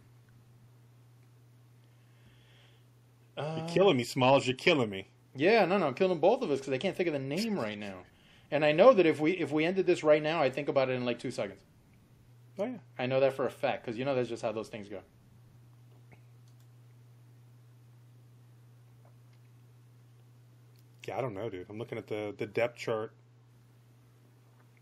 Uh, 3.38 3.56
You're 3.58 3.68
killing 3.68 3.98
me, 3.98 4.06
Smalls. 4.06 4.48
You're 4.48 4.56
killing 4.56 4.89
me. 4.89 5.10
Yeah, 5.36 5.65
no, 5.65 5.78
no, 5.78 5.88
I'm 5.88 5.94
killing 5.94 6.20
both 6.20 6.41
of 6.41 6.52
us 6.52 6.60
because 6.60 6.72
I 6.72 6.78
can't 6.78 6.96
think 6.96 7.08
of 7.08 7.13
the 7.13 7.20
name 7.20 7.60
right 7.60 7.78
now. 7.78 7.98
And 8.52 8.63
I 8.63 8.72
know 8.72 8.94
that 8.94 9.06
if 9.06 9.20
we 9.20 9.32
if 9.32 9.52
we 9.52 9.65
ended 9.65 9.86
this 9.86 10.04
right 10.04 10.24
now, 10.24 10.41
I'd 10.41 10.54
think 10.54 10.70
about 10.70 10.89
it 10.89 10.94
in 10.94 11.04
like 11.04 11.20
two 11.20 11.32
seconds. 11.32 11.60
Oh 12.58 12.65
yeah. 12.65 12.78
I 12.98 13.06
know 13.06 13.20
that 13.20 13.34
for 13.34 13.46
a 13.46 13.52
fact 13.52 13.86
because 13.86 13.98
you 13.98 14.06
know 14.06 14.15
that's 14.15 14.30
just 14.30 14.41
how 14.41 14.54
those 14.54 14.70
things 14.70 14.88
go. 14.88 15.02
Yeah, 21.08 21.18
I 21.18 21.22
don't 21.22 21.34
know, 21.34 21.50
dude. 21.50 21.68
I'm 21.70 21.78
looking 21.78 21.98
at 21.98 22.08
the 22.08 22.34
the 22.38 22.46
depth 22.46 22.78
chart. 22.78 23.13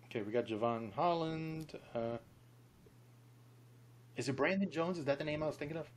Okay, 0.05 0.21
we 0.21 0.31
got 0.31 0.45
Jevon 0.45 0.93
Holland. 0.93 1.77
Uh, 1.93 2.17
is 4.15 4.29
it 4.29 4.35
Brandon 4.35 4.69
Jones? 4.69 4.97
Is 4.97 5.05
that 5.05 5.17
the 5.17 5.25
name 5.25 5.41
I 5.41 5.47
was 5.47 5.55
thinking 5.55 5.77
of? 5.77 5.87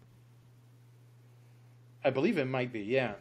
I 2.05 2.11
believe 2.11 2.39
it 2.39 2.47
might 2.47 2.73
be. 2.73 2.81
Yeah. 2.81 3.15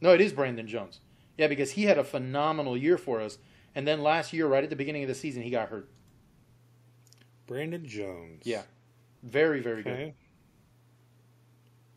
No, 0.00 0.10
it 0.10 0.20
is 0.20 0.32
Brandon 0.32 0.66
Jones. 0.66 1.00
Yeah, 1.36 1.48
because 1.48 1.72
he 1.72 1.84
had 1.84 1.98
a 1.98 2.04
phenomenal 2.04 2.76
year 2.76 2.96
for 2.96 3.20
us, 3.20 3.38
and 3.74 3.88
then 3.88 4.02
last 4.02 4.32
year, 4.32 4.46
right 4.46 4.62
at 4.62 4.70
the 4.70 4.76
beginning 4.76 5.02
of 5.02 5.08
the 5.08 5.14
season, 5.14 5.42
he 5.42 5.50
got 5.50 5.68
hurt. 5.70 5.88
Brandon 7.46 7.84
Jones. 7.86 8.42
Yeah, 8.44 8.62
very, 9.22 9.60
very 9.60 9.82
good. 9.82 9.92
Okay. 9.92 10.14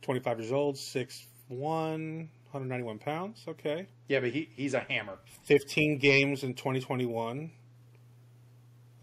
25 0.01 0.39
years 0.39 0.51
old, 0.51 0.75
6'1", 0.75 2.27
191 2.57 2.99
pounds. 2.99 3.43
Okay. 3.47 3.87
Yeah, 4.07 4.19
but 4.19 4.29
he 4.31 4.49
he's 4.55 4.73
a 4.73 4.79
hammer. 4.81 5.17
15 5.43 5.97
games 5.99 6.43
in 6.43 6.53
2021. 6.53 7.51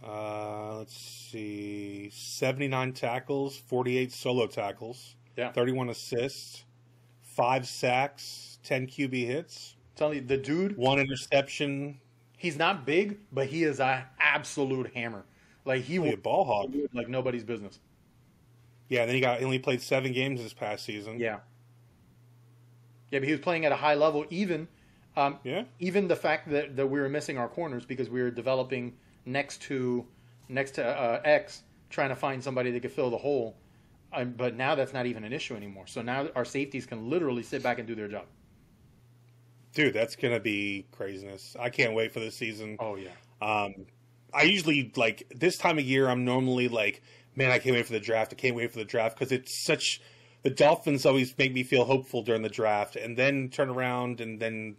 Uh, 0.06 0.76
let's 0.78 0.94
see. 0.96 2.10
79 2.12 2.92
tackles, 2.92 3.56
48 3.56 4.12
solo 4.12 4.46
tackles, 4.46 5.16
Yeah, 5.36 5.50
31 5.52 5.88
assists, 5.88 6.64
5 7.22 7.66
sacks, 7.66 8.58
10 8.64 8.86
QB 8.86 9.26
hits, 9.26 9.76
Tell 9.96 10.12
you, 10.12 10.20
the 10.20 10.36
dude, 10.36 10.76
1 10.76 10.98
interception. 10.98 11.98
he's 12.36 12.58
not 12.58 12.84
big, 12.84 13.18
but 13.32 13.46
he 13.46 13.64
is 13.64 13.80
an 13.80 14.02
absolute 14.20 14.92
hammer. 14.94 15.24
Like 15.64 15.84
he 15.84 15.98
will 15.98 16.12
a 16.12 16.16
ball 16.18 16.44
hog. 16.44 16.74
like 16.92 17.08
nobody's 17.08 17.44
business. 17.44 17.78
Yeah, 18.90 19.00
and 19.02 19.08
then 19.08 19.14
he 19.14 19.22
got 19.22 19.38
he 19.38 19.44
only 19.46 19.58
played 19.58 19.80
7 19.80 20.12
games 20.12 20.42
this 20.42 20.52
past 20.52 20.84
season. 20.84 21.18
Yeah. 21.18 21.38
Yeah, 23.14 23.20
but 23.20 23.28
he 23.28 23.32
was 23.32 23.40
playing 23.42 23.64
at 23.64 23.70
a 23.70 23.76
high 23.76 23.94
level. 23.94 24.26
Even, 24.28 24.66
um, 25.16 25.38
Yeah. 25.44 25.66
even 25.78 26.08
the 26.08 26.16
fact 26.16 26.50
that, 26.50 26.74
that 26.74 26.88
we 26.88 26.98
were 26.98 27.08
missing 27.08 27.38
our 27.38 27.46
corners 27.48 27.86
because 27.86 28.10
we 28.10 28.20
were 28.20 28.32
developing 28.32 28.94
next 29.24 29.62
to 29.62 30.04
next 30.48 30.72
to 30.72 30.84
uh, 30.84 31.20
X, 31.24 31.62
trying 31.90 32.08
to 32.08 32.16
find 32.16 32.42
somebody 32.42 32.72
that 32.72 32.80
could 32.82 32.90
fill 32.90 33.10
the 33.10 33.16
hole. 33.16 33.56
Um, 34.12 34.32
but 34.36 34.56
now 34.56 34.74
that's 34.74 34.92
not 34.92 35.06
even 35.06 35.22
an 35.22 35.32
issue 35.32 35.54
anymore. 35.54 35.86
So 35.86 36.02
now 36.02 36.28
our 36.34 36.44
safeties 36.44 36.86
can 36.86 37.08
literally 37.08 37.44
sit 37.44 37.62
back 37.62 37.78
and 37.78 37.86
do 37.86 37.94
their 37.94 38.08
job. 38.08 38.24
Dude, 39.74 39.94
that's 39.94 40.16
going 40.16 40.34
to 40.34 40.40
be 40.40 40.86
craziness. 40.90 41.56
I 41.58 41.70
can't 41.70 41.94
wait 41.94 42.12
for 42.12 42.18
this 42.18 42.36
season. 42.36 42.76
Oh 42.80 42.96
yeah. 42.96 43.10
Um, 43.40 43.86
I 44.32 44.42
usually 44.42 44.92
like 44.96 45.32
this 45.36 45.56
time 45.56 45.78
of 45.78 45.84
year. 45.84 46.08
I'm 46.08 46.24
normally 46.24 46.66
like, 46.66 47.00
man, 47.36 47.52
I 47.52 47.60
can't 47.60 47.76
wait 47.76 47.86
for 47.86 47.92
the 47.92 48.00
draft. 48.00 48.32
I 48.32 48.36
can't 48.36 48.56
wait 48.56 48.72
for 48.72 48.78
the 48.78 48.84
draft 48.84 49.16
because 49.16 49.30
it's 49.30 49.64
such. 49.64 50.00
The 50.44 50.50
Dolphins 50.50 51.04
always 51.04 51.36
make 51.36 51.52
me 51.52 51.62
feel 51.62 51.84
hopeful 51.84 52.22
during 52.22 52.42
the 52.42 52.48
draft, 52.48 52.96
and 52.96 53.16
then 53.16 53.48
turn 53.48 53.70
around 53.70 54.20
and 54.20 54.38
then 54.38 54.76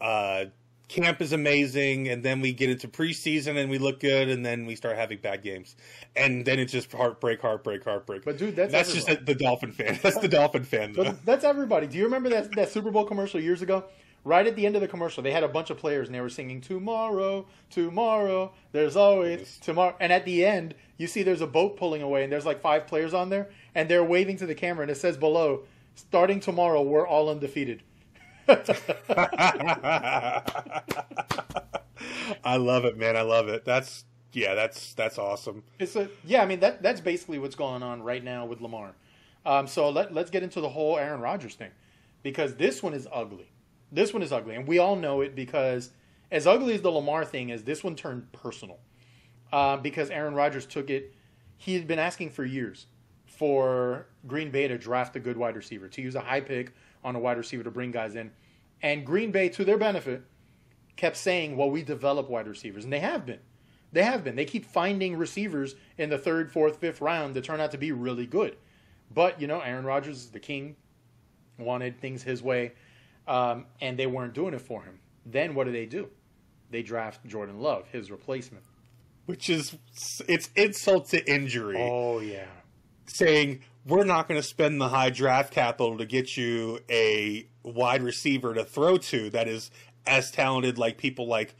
uh, 0.00 0.44
camp 0.88 1.20
is 1.20 1.32
amazing, 1.32 2.08
and 2.08 2.22
then 2.22 2.40
we 2.40 2.52
get 2.52 2.70
into 2.70 2.88
preseason 2.88 3.56
and 3.56 3.70
we 3.70 3.78
look 3.78 4.00
good, 4.00 4.28
and 4.28 4.44
then 4.44 4.66
we 4.66 4.74
start 4.74 4.96
having 4.96 5.18
bad 5.18 5.42
games, 5.42 5.76
and 6.16 6.44
then 6.44 6.58
it's 6.58 6.72
just 6.72 6.90
heartbreak, 6.92 7.40
heartbreak, 7.40 7.84
heartbreak. 7.84 8.24
But 8.24 8.38
dude, 8.38 8.56
that's 8.56 8.72
that's 8.72 8.92
just 8.92 9.06
the 9.06 9.34
Dolphin 9.34 9.72
fan. 9.72 9.98
That's 10.02 10.18
the 10.18 10.28
Dolphin 10.28 10.64
fan. 10.64 10.92
Though. 10.92 11.04
But 11.04 11.24
that's 11.24 11.44
everybody. 11.44 11.86
Do 11.86 11.98
you 11.98 12.04
remember 12.04 12.28
that 12.30 12.54
that 12.56 12.70
Super 12.70 12.90
Bowl 12.90 13.04
commercial 13.04 13.40
years 13.40 13.62
ago? 13.62 13.84
Right 14.24 14.46
at 14.46 14.56
the 14.56 14.66
end 14.66 14.74
of 14.74 14.82
the 14.82 14.88
commercial, 14.88 15.22
they 15.22 15.30
had 15.30 15.44
a 15.44 15.48
bunch 15.48 15.70
of 15.70 15.78
players 15.78 16.08
and 16.08 16.14
they 16.14 16.20
were 16.20 16.28
singing 16.28 16.60
"Tomorrow, 16.60 17.46
tomorrow, 17.70 18.52
there's 18.72 18.96
always 18.96 19.58
tomorrow." 19.58 19.94
And 20.00 20.12
at 20.12 20.24
the 20.24 20.44
end, 20.44 20.74
you 20.96 21.06
see 21.06 21.22
there's 21.22 21.40
a 21.40 21.46
boat 21.46 21.76
pulling 21.76 22.02
away 22.02 22.24
and 22.24 22.32
there's 22.32 22.44
like 22.44 22.60
five 22.60 22.86
players 22.86 23.14
on 23.14 23.30
there 23.30 23.48
and 23.78 23.88
they're 23.88 24.02
waving 24.02 24.36
to 24.36 24.44
the 24.44 24.56
camera 24.56 24.82
and 24.82 24.90
it 24.90 24.96
says 24.96 25.16
below, 25.16 25.62
"Starting 25.94 26.40
tomorrow, 26.40 26.82
we're 26.82 27.06
all 27.06 27.28
undefeated." 27.28 27.84
I 28.48 30.42
love 32.56 32.84
it, 32.84 32.98
man. 32.98 33.16
I 33.16 33.22
love 33.22 33.46
it. 33.46 33.64
That's 33.64 34.04
yeah, 34.32 34.56
that's 34.56 34.94
that's 34.94 35.16
awesome. 35.16 35.62
It's 35.78 35.94
a 35.94 36.08
yeah. 36.24 36.42
I 36.42 36.46
mean 36.46 36.58
that 36.58 36.82
that's 36.82 37.00
basically 37.00 37.38
what's 37.38 37.54
going 37.54 37.84
on 37.84 38.02
right 38.02 38.24
now 38.24 38.46
with 38.46 38.60
Lamar. 38.60 38.96
Um, 39.46 39.68
so 39.68 39.90
let 39.90 40.12
let's 40.12 40.32
get 40.32 40.42
into 40.42 40.60
the 40.60 40.70
whole 40.70 40.98
Aaron 40.98 41.20
Rodgers 41.20 41.54
thing 41.54 41.70
because 42.24 42.56
this 42.56 42.82
one 42.82 42.94
is 42.94 43.06
ugly. 43.12 43.52
This 43.92 44.12
one 44.12 44.24
is 44.24 44.32
ugly, 44.32 44.56
and 44.56 44.66
we 44.66 44.80
all 44.80 44.96
know 44.96 45.20
it 45.20 45.36
because 45.36 45.90
as 46.32 46.48
ugly 46.48 46.74
as 46.74 46.82
the 46.82 46.90
Lamar 46.90 47.24
thing 47.24 47.50
is, 47.50 47.62
this 47.62 47.84
one 47.84 47.94
turned 47.94 48.32
personal 48.32 48.80
uh, 49.52 49.76
because 49.76 50.10
Aaron 50.10 50.34
Rodgers 50.34 50.66
took 50.66 50.90
it. 50.90 51.14
He 51.56 51.74
had 51.74 51.86
been 51.86 52.00
asking 52.00 52.30
for 52.30 52.44
years 52.44 52.86
for 53.38 54.06
Green 54.26 54.50
Bay 54.50 54.66
to 54.66 54.76
draft 54.76 55.14
a 55.16 55.20
good 55.20 55.36
wide 55.36 55.56
receiver 55.56 55.88
to 55.88 56.02
use 56.02 56.16
a 56.16 56.20
high 56.20 56.40
pick 56.40 56.72
on 57.04 57.14
a 57.14 57.18
wide 57.18 57.38
receiver 57.38 57.62
to 57.62 57.70
bring 57.70 57.92
guys 57.92 58.16
in, 58.16 58.32
and 58.82 59.06
Green 59.06 59.30
Bay, 59.30 59.48
to 59.50 59.64
their 59.64 59.78
benefit, 59.78 60.22
kept 60.96 61.16
saying, 61.16 61.56
"Well, 61.56 61.70
we 61.70 61.82
develop 61.82 62.28
wide 62.28 62.48
receivers," 62.48 62.84
and 62.84 62.92
they 62.92 62.98
have 62.98 63.24
been. 63.24 63.40
They 63.92 64.02
have 64.02 64.24
been. 64.24 64.36
They 64.36 64.44
keep 64.44 64.66
finding 64.66 65.16
receivers 65.16 65.76
in 65.96 66.10
the 66.10 66.18
third, 66.18 66.52
fourth, 66.52 66.78
fifth 66.78 67.00
round 67.00 67.34
that 67.34 67.44
turn 67.44 67.60
out 67.60 67.70
to 67.70 67.78
be 67.78 67.92
really 67.92 68.26
good. 68.26 68.56
But 69.14 69.40
you 69.40 69.46
know, 69.46 69.60
Aaron 69.60 69.84
Rodgers 69.84 70.26
the 70.26 70.40
king. 70.40 70.76
Wanted 71.58 72.00
things 72.00 72.22
his 72.22 72.40
way, 72.40 72.70
um, 73.26 73.66
and 73.80 73.98
they 73.98 74.06
weren't 74.06 74.32
doing 74.32 74.54
it 74.54 74.60
for 74.60 74.82
him. 74.82 75.00
Then 75.26 75.56
what 75.56 75.64
do 75.64 75.72
they 75.72 75.86
do? 75.86 76.08
They 76.70 76.82
draft 76.82 77.26
Jordan 77.26 77.58
Love, 77.58 77.88
his 77.90 78.12
replacement. 78.12 78.62
Which 79.26 79.50
is 79.50 79.76
it's 80.28 80.50
insult 80.54 81.08
to 81.08 81.28
injury. 81.28 81.76
Oh 81.80 82.20
yeah, 82.20 82.46
saying 83.08 83.60
we're 83.86 84.04
not 84.04 84.28
going 84.28 84.40
to 84.40 84.46
spend 84.46 84.80
the 84.80 84.88
high 84.88 85.10
draft 85.10 85.52
capital 85.52 85.98
to 85.98 86.06
get 86.06 86.36
you 86.36 86.80
a 86.90 87.46
wide 87.62 88.02
receiver 88.02 88.54
to 88.54 88.64
throw 88.64 88.96
to 88.98 89.30
that 89.30 89.48
is 89.48 89.70
as 90.06 90.30
talented 90.30 90.78
like 90.78 90.96
people 90.98 91.26
like 91.26 91.54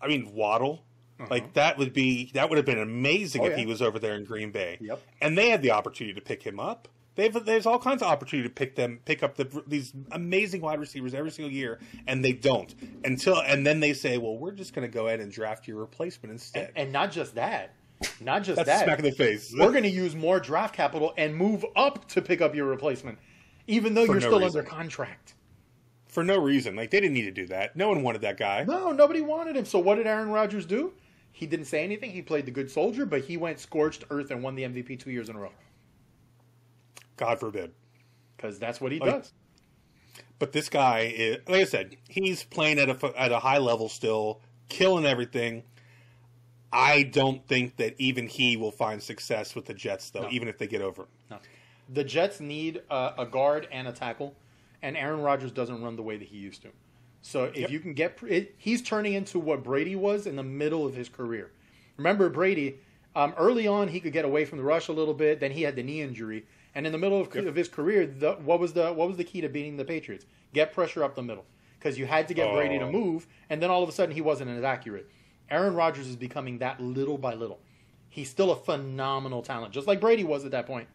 I 0.00 0.08
mean 0.08 0.32
Waddle. 0.34 0.84
Like 1.30 1.54
that 1.54 1.78
would 1.78 1.92
be 1.92 2.30
that 2.34 2.48
would 2.48 2.58
have 2.58 2.66
been 2.66 2.78
amazing 2.78 3.40
Uh-huh. 3.40 3.48
Oh, 3.48 3.52
if 3.52 3.58
yeah. 3.58 3.64
he 3.64 3.66
was 3.66 3.82
over 3.82 3.98
there 3.98 4.14
in 4.14 4.24
Green 4.24 4.52
Bay. 4.52 4.78
Yep. 4.80 5.02
And 5.20 5.36
they 5.36 5.50
had 5.50 5.62
the 5.62 5.72
opportunity 5.72 6.14
to 6.14 6.20
pick 6.20 6.44
him 6.44 6.60
up. 6.60 6.86
They've, 7.16 7.34
there's 7.44 7.66
all 7.66 7.80
kinds 7.80 8.00
of 8.02 8.06
opportunity 8.06 8.48
to 8.48 8.54
pick 8.54 8.76
them, 8.76 9.00
pick 9.04 9.24
up 9.24 9.34
the, 9.34 9.64
these 9.66 9.92
amazing 10.12 10.60
wide 10.60 10.78
receivers 10.78 11.14
every 11.14 11.32
single 11.32 11.50
year, 11.50 11.80
and 12.06 12.24
they 12.24 12.30
don't 12.30 12.72
until, 13.04 13.40
and 13.40 13.66
then 13.66 13.80
they 13.80 13.92
say, 13.92 14.18
"Well, 14.18 14.38
we're 14.38 14.52
just 14.52 14.72
going 14.72 14.88
to 14.88 14.92
go 14.94 15.08
ahead 15.08 15.18
and 15.18 15.32
draft 15.32 15.66
your 15.66 15.78
replacement 15.78 16.30
instead." 16.30 16.68
and, 16.68 16.78
and 16.84 16.92
not 16.92 17.10
just 17.10 17.34
that, 17.34 17.74
not 18.20 18.42
just 18.42 18.56
That's 18.56 18.68
that. 18.68 18.84
smack 18.84 18.98
in 18.98 19.04
the 19.04 19.12
face. 19.12 19.52
We're 19.56 19.70
going 19.70 19.82
to 19.84 19.88
use 19.90 20.14
more 20.14 20.38
draft 20.40 20.74
capital 20.74 21.14
and 21.16 21.34
move 21.36 21.64
up 21.76 22.06
to 22.08 22.22
pick 22.22 22.40
up 22.40 22.54
your 22.54 22.66
replacement, 22.66 23.18
even 23.66 23.94
though 23.94 24.06
For 24.06 24.12
you're 24.12 24.20
no 24.20 24.26
still 24.28 24.40
reason. 24.40 24.58
under 24.60 24.70
contract. 24.70 25.34
for 26.06 26.24
no 26.24 26.38
reason. 26.38 26.74
Like 26.76 26.90
they 26.90 27.00
didn't 27.00 27.14
need 27.14 27.22
to 27.26 27.30
do 27.30 27.46
that. 27.48 27.76
No 27.76 27.88
one 27.88 28.02
wanted 28.02 28.22
that 28.22 28.36
guy. 28.38 28.64
No, 28.64 28.92
nobody 28.92 29.20
wanted 29.20 29.56
him. 29.56 29.64
So 29.64 29.78
what 29.78 29.96
did 29.96 30.06
Aaron 30.06 30.30
Rodgers 30.30 30.64
do? 30.66 30.92
He 31.32 31.46
didn't 31.46 31.66
say 31.66 31.84
anything. 31.84 32.10
He 32.10 32.22
played 32.22 32.46
the 32.46 32.50
good 32.50 32.70
soldier, 32.70 33.04
but 33.06 33.20
he 33.24 33.36
went 33.36 33.60
scorched 33.60 34.04
earth 34.10 34.30
and 34.30 34.42
won 34.42 34.54
the 34.56 34.62
MVP 34.64 34.98
two 34.98 35.10
years 35.10 35.28
in 35.28 35.36
a 35.36 35.38
row 35.38 35.52
God 37.16 37.38
forbid. 37.40 37.72
because 38.36 38.58
that's 38.58 38.80
what 38.80 38.92
he 38.92 38.98
Like- 39.00 39.10
does. 39.10 39.32
But 40.38 40.52
this 40.52 40.68
guy, 40.68 41.00
is, 41.14 41.38
like 41.48 41.62
I 41.62 41.64
said, 41.64 41.96
he's 42.08 42.44
playing 42.44 42.78
at 42.78 42.88
a 42.88 43.12
at 43.20 43.32
a 43.32 43.40
high 43.40 43.58
level 43.58 43.88
still, 43.88 44.40
killing 44.68 45.04
everything. 45.04 45.64
I 46.72 47.02
don't 47.04 47.46
think 47.46 47.76
that 47.76 47.94
even 47.98 48.26
he 48.26 48.56
will 48.56 48.70
find 48.70 49.02
success 49.02 49.54
with 49.54 49.66
the 49.66 49.74
Jets, 49.74 50.10
though, 50.10 50.22
No. 50.22 50.30
even 50.30 50.48
if 50.48 50.58
they 50.58 50.66
get 50.66 50.82
over. 50.82 51.02
him. 51.02 51.08
No. 51.30 51.38
The 51.88 52.04
Jets 52.04 52.40
need 52.40 52.82
a, 52.90 53.14
a 53.18 53.26
guard 53.26 53.66
and 53.72 53.88
a 53.88 53.92
tackle, 53.92 54.34
and 54.82 54.96
Aaron 54.96 55.22
Rodgers 55.22 55.50
doesn't 55.50 55.82
run 55.82 55.96
the 55.96 56.02
way 56.02 56.16
that 56.18 56.28
he 56.28 56.36
used 56.36 56.62
to. 56.62 56.68
So 57.22 57.44
if 57.44 57.56
Yep. 57.56 57.70
you 57.70 57.80
can 57.80 57.94
get, 57.94 58.18
it, 58.28 58.54
he's 58.58 58.82
turning 58.82 59.14
into 59.14 59.38
what 59.38 59.64
Brady 59.64 59.96
was 59.96 60.26
in 60.26 60.36
the 60.36 60.42
middle 60.42 60.84
of 60.86 60.94
his 60.94 61.08
career. 61.08 61.50
Remember 61.96 62.28
Brady? 62.28 62.76
Um, 63.16 63.34
early 63.38 63.66
on, 63.66 63.88
he 63.88 63.98
could 64.00 64.12
get 64.12 64.24
away 64.26 64.44
from 64.44 64.58
the 64.58 64.64
rush 64.64 64.88
a 64.88 64.92
little 64.92 65.14
bit. 65.14 65.40
Then 65.40 65.50
he 65.50 65.62
had 65.62 65.74
the 65.74 65.82
knee 65.82 66.02
injury, 66.02 66.44
and 66.74 66.86
in 66.86 66.92
the 66.92 66.98
middle 66.98 67.20
of, 67.20 67.34
of 67.34 67.56
his 67.56 67.68
career, 67.68 68.06
the, 68.06 68.32
what 68.34 68.60
was 68.60 68.74
the 68.74 68.92
what 68.92 69.08
was 69.08 69.16
the 69.16 69.24
key 69.24 69.40
to 69.40 69.48
beating 69.48 69.76
the 69.78 69.84
Patriots? 69.84 70.26
Get 70.52 70.72
pressure 70.72 71.02
up 71.02 71.14
the 71.16 71.22
middle 71.22 71.44
because 71.78 71.98
you 71.98 72.06
had 72.06 72.28
to 72.28 72.34
get 72.34 72.52
Brady 72.52 72.78
to 72.78 72.84
Oh. 72.84 72.92
move, 72.92 73.26
and 73.50 73.60
then 73.62 73.70
all 73.70 73.82
of 73.82 73.88
a 73.88 73.92
sudden 73.92 74.14
he 74.14 74.20
wasn't 74.20 74.50
as 74.50 74.62
accurate. 74.62 75.10
Aaron 75.50 75.74
Rodgers 75.74 76.06
is 76.08 76.16
becoming 76.16 76.58
that 76.58 76.80
little 76.80 77.18
by 77.18 77.34
little. 77.34 77.60
He's 78.08 78.28
still 78.30 78.50
a 78.50 78.56
phenomenal 78.56 79.42
talent, 79.42 79.72
just 79.72 79.86
like 79.86 80.00
Brady 80.00 80.24
was 80.24 80.44
at 80.44 80.50
that 80.52 80.66
point 80.66 80.88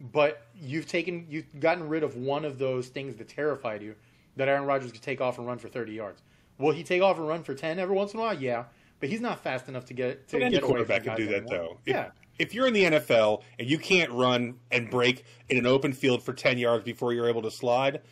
but 0.00 0.46
you've 0.54 0.86
taken 0.86 1.26
you've 1.28 1.60
gotten 1.60 1.88
rid 1.88 2.02
of 2.02 2.16
one 2.16 2.44
of 2.44 2.58
those 2.58 2.88
things 2.88 3.16
that 3.16 3.28
terrified 3.28 3.82
you 3.82 3.94
that 4.36 4.48
Aaron 4.48 4.64
Rodgers 4.64 4.92
could 4.92 5.02
take 5.02 5.20
off 5.20 5.38
and 5.38 5.46
run 5.46 5.58
for 5.58 5.68
30 5.68 5.92
yards. 5.92 6.22
Will 6.58 6.72
he 6.72 6.82
take 6.82 7.02
off 7.02 7.16
and 7.18 7.26
run 7.26 7.42
for 7.42 7.54
10 7.54 7.78
every 7.78 7.94
once 7.96 8.12
in 8.12 8.20
a 8.20 8.22
while? 8.22 8.34
Yeah, 8.38 8.64
but 9.00 9.08
he's 9.08 9.20
not 9.20 9.42
fast 9.42 9.68
enough 9.68 9.86
to 9.86 9.94
get 9.94 10.28
to 10.28 10.36
But 10.36 10.42
any 10.42 10.56
get 10.56 10.64
quarterback 10.64 11.04
can 11.04 11.16
do 11.16 11.26
that, 11.26 11.46
anymore. 11.46 11.58
though. 11.58 11.78
If, 11.86 11.94
Yeah, 11.94 12.10
If 12.38 12.54
you're 12.54 12.66
in 12.66 12.74
the 12.74 12.84
NFL 12.84 13.42
and 13.58 13.68
you 13.68 13.78
can't 13.78 14.10
run 14.12 14.58
and 14.70 14.90
break 14.90 15.24
in 15.48 15.56
an 15.58 15.66
open 15.66 15.92
field 15.92 16.22
for 16.22 16.32
ten 16.32 16.58
yards 16.58 16.84
before 16.84 17.12
you're 17.12 17.28
able 17.28 17.42
to 17.42 17.50
slide, 17.50 18.02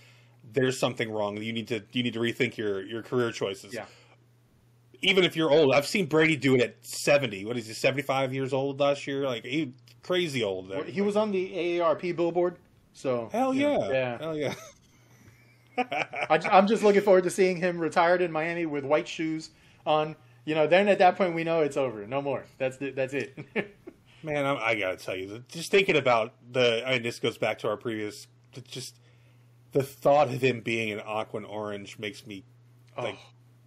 there's 0.53 0.79
something 0.79 1.11
wrong. 1.11 1.37
You 1.37 1.53
need 1.53 1.69
to 1.69 1.83
you 1.93 2.03
need 2.03 2.15
to 2.15 2.21
rethink 2.21 2.57
your 2.57 2.83
your 2.85 3.03
career 3.03 3.31
choices. 3.31 3.75
yeah. 3.75 3.87
Even 5.05 5.23
if 5.23 5.37
you're 5.37 5.51
old, 5.51 5.75
I've 5.75 5.87
seen 5.87 6.07
Brady 6.07 6.35
do 6.35 6.55
it 6.55 6.61
at 6.61 6.77
seventy. 6.83 7.45
What 7.45 7.57
is 7.57 7.67
he? 7.67 7.75
Seventy 7.75 8.03
five 8.03 8.33
years 8.33 8.53
old 8.53 8.81
last 8.81 9.07
year? 9.07 9.27
Like 9.27 9.45
he 9.45 9.75
crazy 10.03 10.43
old. 10.43 10.71
Well, 10.71 10.83
He 10.83 11.01
was 11.01 11.17
on 11.17 11.31
the 11.31 11.51
AARP 11.53 12.17
billboard, 12.17 12.57
so 12.93 13.29
Hell 13.33 13.53
yeah. 13.55 13.91
yeah. 13.91 14.19
Hell 14.19 14.37
yeah. 14.37 14.55
I, 15.79 16.41
am 16.59 16.67
just 16.67 16.83
looking 16.83 17.03
forward 17.03 17.25
to 17.25 17.31
seeing 17.31 17.57
him 17.57 17.79
retired 17.79 18.23
in 18.23 18.33
Miami 18.33 18.67
with 18.67 18.85
white 18.85 19.09
shoes 19.09 19.51
on. 19.87 20.17
You 20.47 20.55
know, 20.55 20.67
then 20.67 20.89
at 20.89 20.99
that 20.99 21.17
point 21.17 21.35
we 21.35 21.43
know 21.43 21.61
it's 21.61 21.77
over. 21.77 22.07
No 22.07 22.21
more. 22.21 22.45
That's 22.59 22.77
the, 22.77 22.91
that's 22.91 23.15
it. 23.15 23.39
Man, 24.23 24.45
I, 24.45 24.57
I 24.57 24.75
gotta 24.75 24.97
tell 24.97 25.17
you, 25.17 25.45
just 25.49 25.71
thinking 25.71 25.97
about 25.97 26.35
the. 26.51 26.83
I 26.87 26.93
mean, 26.93 27.03
this 27.03 27.19
goes 27.19 27.37
back 27.39 27.59
to 27.61 27.69
our 27.69 27.77
previous. 27.77 28.27
Just 28.69 28.97
the 29.73 29.83
thought 29.83 30.29
of 30.29 30.41
him 30.41 30.61
being 30.61 30.93
an 30.93 31.03
aqua 31.05 31.39
and 31.39 31.47
orange 31.47 31.99
makes 31.99 32.27
me 32.27 32.45
oh, 32.97 33.03
like 33.03 33.19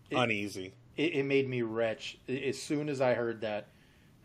it- 0.10 0.15
uneasy. 0.15 0.73
It, 0.98 1.14
it 1.14 1.24
made 1.24 1.48
me 1.48 1.62
wretch. 1.62 2.18
as 2.28 2.62
soon 2.62 2.90
as 2.90 3.00
I 3.00 3.14
heard 3.14 3.42
that. 3.42 3.68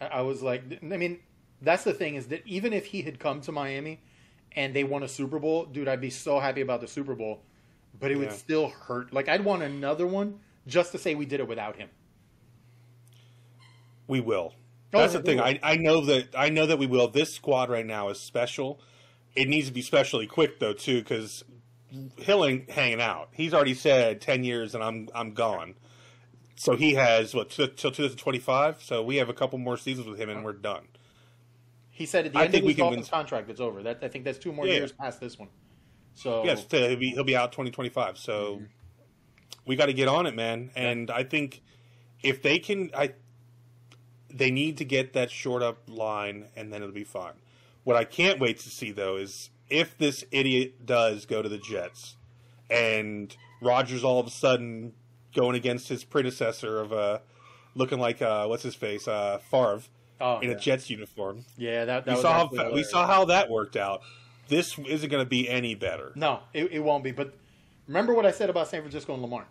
I 0.01 0.23
was 0.23 0.43
like, 0.43 0.65
I 0.83 0.97
mean, 0.97 1.21
that's 1.61 1.85
the 1.85 1.95
thing 1.95 2.17
is 2.17 2.27
that 2.29 2.43
even 2.47 2.73
if 2.73 2.87
he 2.87 3.03
had 3.03 3.21
come 3.21 3.41
to 3.43 3.53
Miami 3.53 4.01
and 4.57 4.75
they 4.75 4.83
won 4.83 5.03
a 5.03 5.09
Super 5.09 5.39
Bowl, 5.39 5.65
dude, 5.65 5.87
I'd 5.87 6.01
be 6.01 6.11
so 6.11 6.41
happy 6.41 6.61
about 6.61 6.81
the 6.81 6.89
Super 6.89 7.15
Bowl, 7.15 7.41
but 8.01 8.11
it 8.11 8.17
would 8.17 8.33
still 8.33 8.69
hurt. 8.69 9.13
Like 9.13 9.29
I'd 9.29 9.45
want 9.45 9.63
another 9.63 10.07
one 10.07 10.41
just 10.67 10.93
to 10.93 10.99
say 10.99 11.15
we 11.15 11.27
did 11.27 11.41
it 11.41 11.47
without 11.47 11.77
him. 11.77 11.89
We 14.09 14.21
will. 14.21 14.55
Oh, 14.93 14.99
That's 14.99 15.13
the 15.13 15.23
thing. 15.23 15.39
will. 15.39 15.45
I, 15.45 15.61
I 15.63 15.77
know 15.77 16.01
that 16.03 16.35
I 16.37 16.49
know 16.49 16.67
that 16.67 16.79
we 16.79 16.87
will. 16.87 17.09
This 17.09 17.33
squad 17.33 17.71
right 17.71 17.87
now 17.87 18.09
is 18.09 18.19
special. 18.19 18.81
It 19.35 19.49
needs 19.49 19.69
to 19.69 19.73
be 19.73 19.83
specially 19.83 20.27
quick 20.27 20.59
though 20.59 20.75
too, 20.75 20.99
because 20.99 21.45
Hill 22.19 22.45
ain't 22.45 22.71
hanging 22.71 23.01
out. 23.01 23.29
He's 23.33 23.55
already 23.55 23.75
said 23.75 24.21
ten 24.21 24.43
years 24.43 24.75
and 24.75 24.83
I'm 24.83 25.09
I'm 25.15 25.33
gone. 25.33 25.75
So 26.57 26.77
he 26.77 26.95
has 26.95 27.35
what 27.35 27.51
till 27.51 27.69
2025. 27.69 28.83
So 28.83 29.03
we 29.03 29.17
have 29.17 29.29
a 29.29 29.35
couple 29.35 29.59
more 29.59 29.77
seasons 29.77 30.07
with 30.07 30.19
him 30.19 30.29
and 30.29 30.45
we're 30.45 30.53
done. 30.53 30.89
He 31.91 32.07
said 32.07 32.27
at 32.27 32.33
the 32.33 32.39
I 32.39 32.45
end 32.45 32.53
think 32.53 32.63
of 32.63 32.67
we 32.67 32.73
his 32.73 32.77
can 32.77 32.85
Dolphins 32.87 33.07
win- 33.07 33.11
contract, 33.11 33.51
it's 33.51 33.61
over. 33.61 33.83
That 33.83 33.99
I 34.03 34.09
think 34.09 34.25
that's 34.25 34.39
two 34.39 34.53
more 34.53 34.67
Yeah. 34.67 34.75
years 34.75 34.93
past 34.93 35.21
this 35.21 35.39
one. 35.39 35.49
So 36.15 36.45
Yes, 36.45 36.67
he'll 36.71 36.97
be 36.97 37.11
he'll 37.11 37.25
be 37.25 37.37
out 37.37 37.53
2025. 37.53 38.19
So 38.19 38.57
Mm-hmm. 38.57 38.65
we 39.67 39.77
got 39.77 39.87
to 39.87 39.93
get 39.93 40.09
on 40.09 40.27
it, 40.27 40.35
man. 40.35 40.71
And 40.75 41.11
I 41.11 41.25
think 41.25 41.63
if 42.23 42.43
they 42.43 42.59
can, 42.59 42.91
I 42.97 43.15
they 44.31 44.51
need 44.51 44.79
to 44.79 44.85
get 44.85 45.13
that 45.13 45.31
short 45.31 45.63
up 45.63 45.83
line, 45.89 46.49
and 46.57 46.73
then 46.73 46.83
it'll 46.83 46.95
be 46.95 47.05
fine. 47.05 47.35
What 47.85 47.97
I 47.97 48.05
can't 48.05 48.41
wait 48.41 48.59
to 48.61 48.71
see 48.71 48.91
though 48.93 49.17
is 49.17 49.51
if 49.69 49.97
this 49.99 50.25
idiot 50.31 50.87
does 50.87 51.27
go 51.27 51.43
to 51.43 51.49
the 51.49 51.59
Jets, 51.59 52.17
and 52.71 53.35
Rodgers 53.61 54.03
all 54.05 54.19
of 54.21 54.27
a 54.27 54.31
sudden 54.31 54.95
going 55.35 55.57
against 55.57 55.89
his 55.89 56.05
predecessor 56.05 56.79
of 56.79 56.93
uh 56.93 57.19
looking 57.75 57.99
like 57.99 58.21
uh 58.23 58.47
what's 58.47 58.63
his 58.63 58.75
face 58.75 59.09
uh 59.09 59.39
Favre 59.51 59.83
oh, 60.21 60.39
in 60.41 60.51
yeah. 60.51 60.57
a 60.57 60.59
Jets 60.59 60.91
uniform. 60.91 61.45
yeah, 61.57 61.85
that, 61.85 62.05
that 62.05 62.13
We 62.13 62.15
was 62.15 62.23
saw 62.23 62.49
how 62.49 62.73
we 62.73 62.83
saw 62.83 63.07
how 63.07 63.25
that 63.27 63.51
worked 63.51 63.77
out. 63.77 64.03
This 64.49 64.79
isn't 64.79 65.09
going 65.09 65.25
to 65.25 65.29
be 65.29 65.49
any 65.49 65.75
better. 65.75 66.13
No, 66.15 66.41
it, 66.53 66.73
it 66.73 66.81
won't 66.81 67.05
be. 67.05 67.13
But 67.13 67.35
remember 67.87 68.13
what 68.13 68.27
I 68.27 68.31
said 68.33 68.51
about 68.51 68.69
San 68.69 68.81
Francisco 68.83 69.13
and 69.15 69.23
Lamar. 69.23 69.47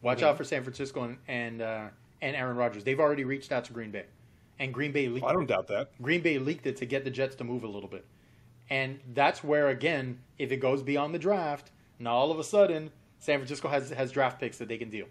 Watch 0.00 0.18
Mhm. 0.20 0.24
out 0.24 0.36
for 0.36 0.44
San 0.44 0.62
Francisco 0.64 1.04
and 1.04 1.18
and, 1.28 1.62
uh, 1.62 1.88
and 2.20 2.34
Aaron 2.34 2.56
Rodgers. 2.56 2.82
They've 2.84 2.98
already 2.98 3.24
reached 3.24 3.52
out 3.52 3.64
to 3.66 3.72
Green 3.72 3.90
Bay, 3.92 4.06
and 4.58 4.74
Green 4.74 4.90
Bay 4.92 5.08
leaked 5.08 5.26
I 5.26 5.32
don't 5.32 5.46
doubt 5.46 5.68
that. 5.68 5.90
Green 6.02 6.22
Bay 6.22 6.38
leaked 6.38 6.66
it 6.66 6.76
to 6.78 6.86
get 6.86 7.04
the 7.04 7.10
Jets 7.10 7.36
to 7.36 7.44
move 7.44 7.62
a 7.62 7.68
little 7.68 7.88
bit. 7.88 8.04
And 8.70 9.00
that's 9.12 9.44
where 9.44 9.68
again, 9.68 10.20
if 10.38 10.50
it 10.50 10.56
goes 10.56 10.82
beyond 10.82 11.14
the 11.14 11.18
draft, 11.18 11.70
now 11.98 12.14
all 12.14 12.30
of 12.32 12.38
a 12.38 12.44
sudden 12.44 12.90
San 13.22 13.38
Francisco 13.38 13.68
has 13.68 13.90
has 13.90 14.10
draft 14.10 14.40
picks 14.40 14.58
that 14.58 14.66
they 14.66 14.78
can 14.78 14.90
deal. 14.90 15.06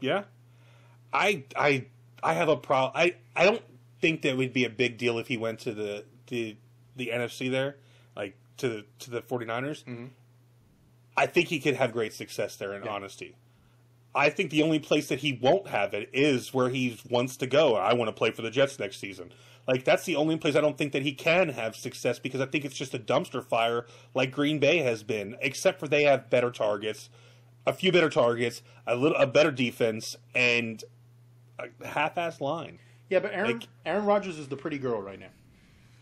Yeah, 0.00 0.24
I 1.12 1.44
I 1.54 1.86
I 2.20 2.34
have 2.34 2.48
a 2.48 2.56
problem. 2.56 2.92
I 2.96 3.14
I 3.36 3.44
don't 3.44 3.62
think 4.00 4.22
that 4.22 4.36
would 4.36 4.52
be 4.52 4.64
a 4.64 4.70
big 4.70 4.98
deal 4.98 5.18
if 5.20 5.28
he 5.28 5.36
went 5.36 5.60
to 5.60 5.72
the 5.72 6.04
the 6.26 6.56
the 6.96 7.10
NFC 7.14 7.48
there, 7.48 7.76
like 8.16 8.34
to 8.56 8.68
the 8.68 8.84
to 8.98 9.10
the 9.10 9.22
49ers. 9.22 9.84
Mhm. 9.84 10.10
I 11.16 11.26
think 11.26 11.46
he 11.48 11.60
could 11.60 11.76
have 11.76 11.92
great 11.92 12.12
success 12.12 12.56
there. 12.56 12.74
In 12.74 12.82
Yeah. 12.82 12.90
honesty, 12.90 13.36
I 14.12 14.28
think 14.28 14.50
the 14.50 14.62
only 14.64 14.80
place 14.80 15.08
that 15.10 15.20
he 15.20 15.34
won't 15.34 15.68
have 15.68 15.94
it 15.94 16.10
is 16.12 16.52
where 16.52 16.70
he 16.70 16.98
wants 17.08 17.36
to 17.36 17.46
go. 17.46 17.76
I 17.76 17.92
want 17.92 18.08
to 18.08 18.12
play 18.12 18.32
for 18.32 18.42
the 18.42 18.50
Jets 18.50 18.80
next 18.80 18.96
season. 18.98 19.32
Like 19.68 19.84
that's 19.84 20.04
the 20.06 20.16
only 20.16 20.36
place 20.38 20.56
I 20.56 20.62
don't 20.62 20.78
think 20.78 20.92
that 20.92 21.02
he 21.02 21.12
can 21.12 21.50
have 21.50 21.76
success 21.76 22.18
because 22.18 22.40
I 22.40 22.46
think 22.46 22.64
it's 22.64 22.74
just 22.74 22.94
a 22.94 22.98
dumpster 22.98 23.44
fire 23.44 23.84
like 24.14 24.32
Green 24.32 24.58
Bay 24.58 24.78
has 24.78 25.02
been, 25.02 25.36
except 25.42 25.78
for 25.78 25.86
they 25.86 26.04
have 26.04 26.30
better 26.30 26.50
targets, 26.50 27.10
a 27.66 27.74
few 27.74 27.92
better 27.92 28.08
targets, 28.08 28.62
a 28.86 28.96
little 28.96 29.18
a 29.18 29.26
better 29.26 29.50
defense, 29.50 30.16
and 30.34 30.82
a 31.58 31.86
half-ass 31.86 32.40
line. 32.40 32.78
Yeah, 33.10 33.20
but 33.20 33.32
Aaron 33.34 33.52
Like- 33.58 33.68
Aaron 33.84 34.06
Rodgers 34.06 34.38
is 34.38 34.48
the 34.48 34.56
pretty 34.56 34.78
girl 34.78 35.02
right 35.02 35.20
now. 35.20 35.28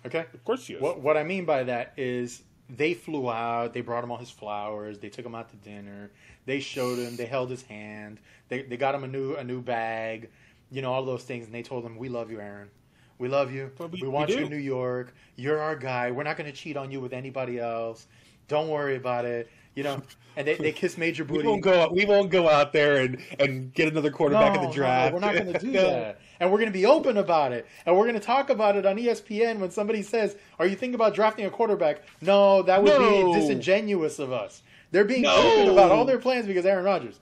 Okay? 0.06 0.26
Of 0.32 0.44
course 0.44 0.64
he 0.68 0.74
is. 0.74 0.80
What 0.80 1.00
what 1.00 1.16
I 1.16 1.24
mean 1.24 1.44
by 1.44 1.64
that 1.64 1.92
is 1.96 2.44
they 2.70 2.94
flew 2.94 3.28
out, 3.28 3.74
they 3.74 3.80
brought 3.80 4.04
him 4.04 4.12
all 4.12 4.18
his 4.18 4.30
flowers, 4.30 5.00
they 5.00 5.08
took 5.08 5.26
him 5.26 5.34
out 5.34 5.50
to 5.50 5.56
dinner, 5.56 6.12
they 6.44 6.60
showed 6.60 7.00
him, 7.00 7.16
they 7.16 7.26
held 7.26 7.50
his 7.50 7.62
hand, 7.62 8.20
they 8.48 8.62
they 8.62 8.76
got 8.76 8.94
him 8.94 9.02
a 9.02 9.08
new 9.08 9.34
a 9.34 9.42
new 9.42 9.60
bag, 9.60 10.30
you 10.70 10.82
know, 10.82 10.92
all 10.92 11.04
those 11.04 11.24
things, 11.24 11.46
and 11.46 11.54
they 11.54 11.64
told 11.64 11.84
him, 11.84 11.96
We 11.96 12.08
love 12.08 12.30
you, 12.30 12.40
Aaron. 12.40 12.70
We 13.18 13.28
love 13.28 13.52
you. 13.52 13.70
We, 13.78 14.00
we- 14.02 14.08
want 14.08 14.28
we 14.30 14.36
you 14.36 14.44
in 14.44 14.50
New 14.50 14.56
York. 14.56 15.14
You're 15.36 15.60
our 15.60 15.76
guy. 15.76 16.10
We're 16.10 16.22
not 16.24 16.36
gonna 16.36 16.52
cheat 16.52 16.76
on 16.76 16.90
you 16.90 17.00
with 17.00 17.12
anybody 17.12 17.58
else. 17.58 18.06
Don't 18.48 18.68
worry 18.68 18.96
about 18.96 19.24
it. 19.24 19.50
You 19.74 19.82
know, 19.82 20.00
and 20.36 20.46
they, 20.46 20.54
they 20.54 20.72
kiss 20.72 20.96
Major 20.96 21.24
booty. 21.26 21.42
we 21.42 21.48
won't 21.48 21.62
go. 21.62 21.90
We 21.92 22.04
won't 22.06 22.30
go 22.30 22.48
out 22.48 22.72
there 22.72 22.96
and, 23.02 23.18
and 23.38 23.74
get 23.74 23.88
another 23.92 24.10
quarterback 24.10 24.54
in 24.54 24.54
No, 24.54 24.60
the 24.62 24.66
no, 24.68 24.72
draft. 24.72 25.12
we're 25.14 25.20
not 25.20 25.34
going 25.34 25.52
to 25.52 25.58
do 25.58 25.70
No. 25.70 25.82
that. 25.90 26.20
And 26.40 26.50
we're 26.50 26.56
going 26.58 26.70
to 26.72 26.78
be 26.78 26.86
open 26.86 27.18
about 27.18 27.52
it. 27.52 27.66
And 27.84 27.94
we're 27.94 28.04
going 28.04 28.14
to 28.14 28.20
talk 28.20 28.48
about 28.48 28.76
it 28.76 28.86
on 28.86 28.96
ESPN 28.96 29.58
when 29.58 29.70
somebody 29.70 30.02
says, 30.02 30.36
Are 30.58 30.66
you 30.66 30.76
thinking 30.76 30.94
about 30.94 31.14
drafting 31.14 31.44
a 31.44 31.50
quarterback? 31.50 32.02
No, 32.22 32.62
that 32.62 32.82
would 32.82 32.98
No. 32.98 33.32
be 33.34 33.38
disingenuous 33.40 34.18
of 34.18 34.32
us. 34.32 34.62
They're 34.92 35.04
being 35.04 35.22
No. 35.22 35.36
open 35.36 35.72
about 35.72 35.90
all 35.92 36.06
their 36.06 36.18
plans 36.18 36.46
because 36.46 36.64
Aaron 36.64 36.84
Rodgers. 36.86 37.20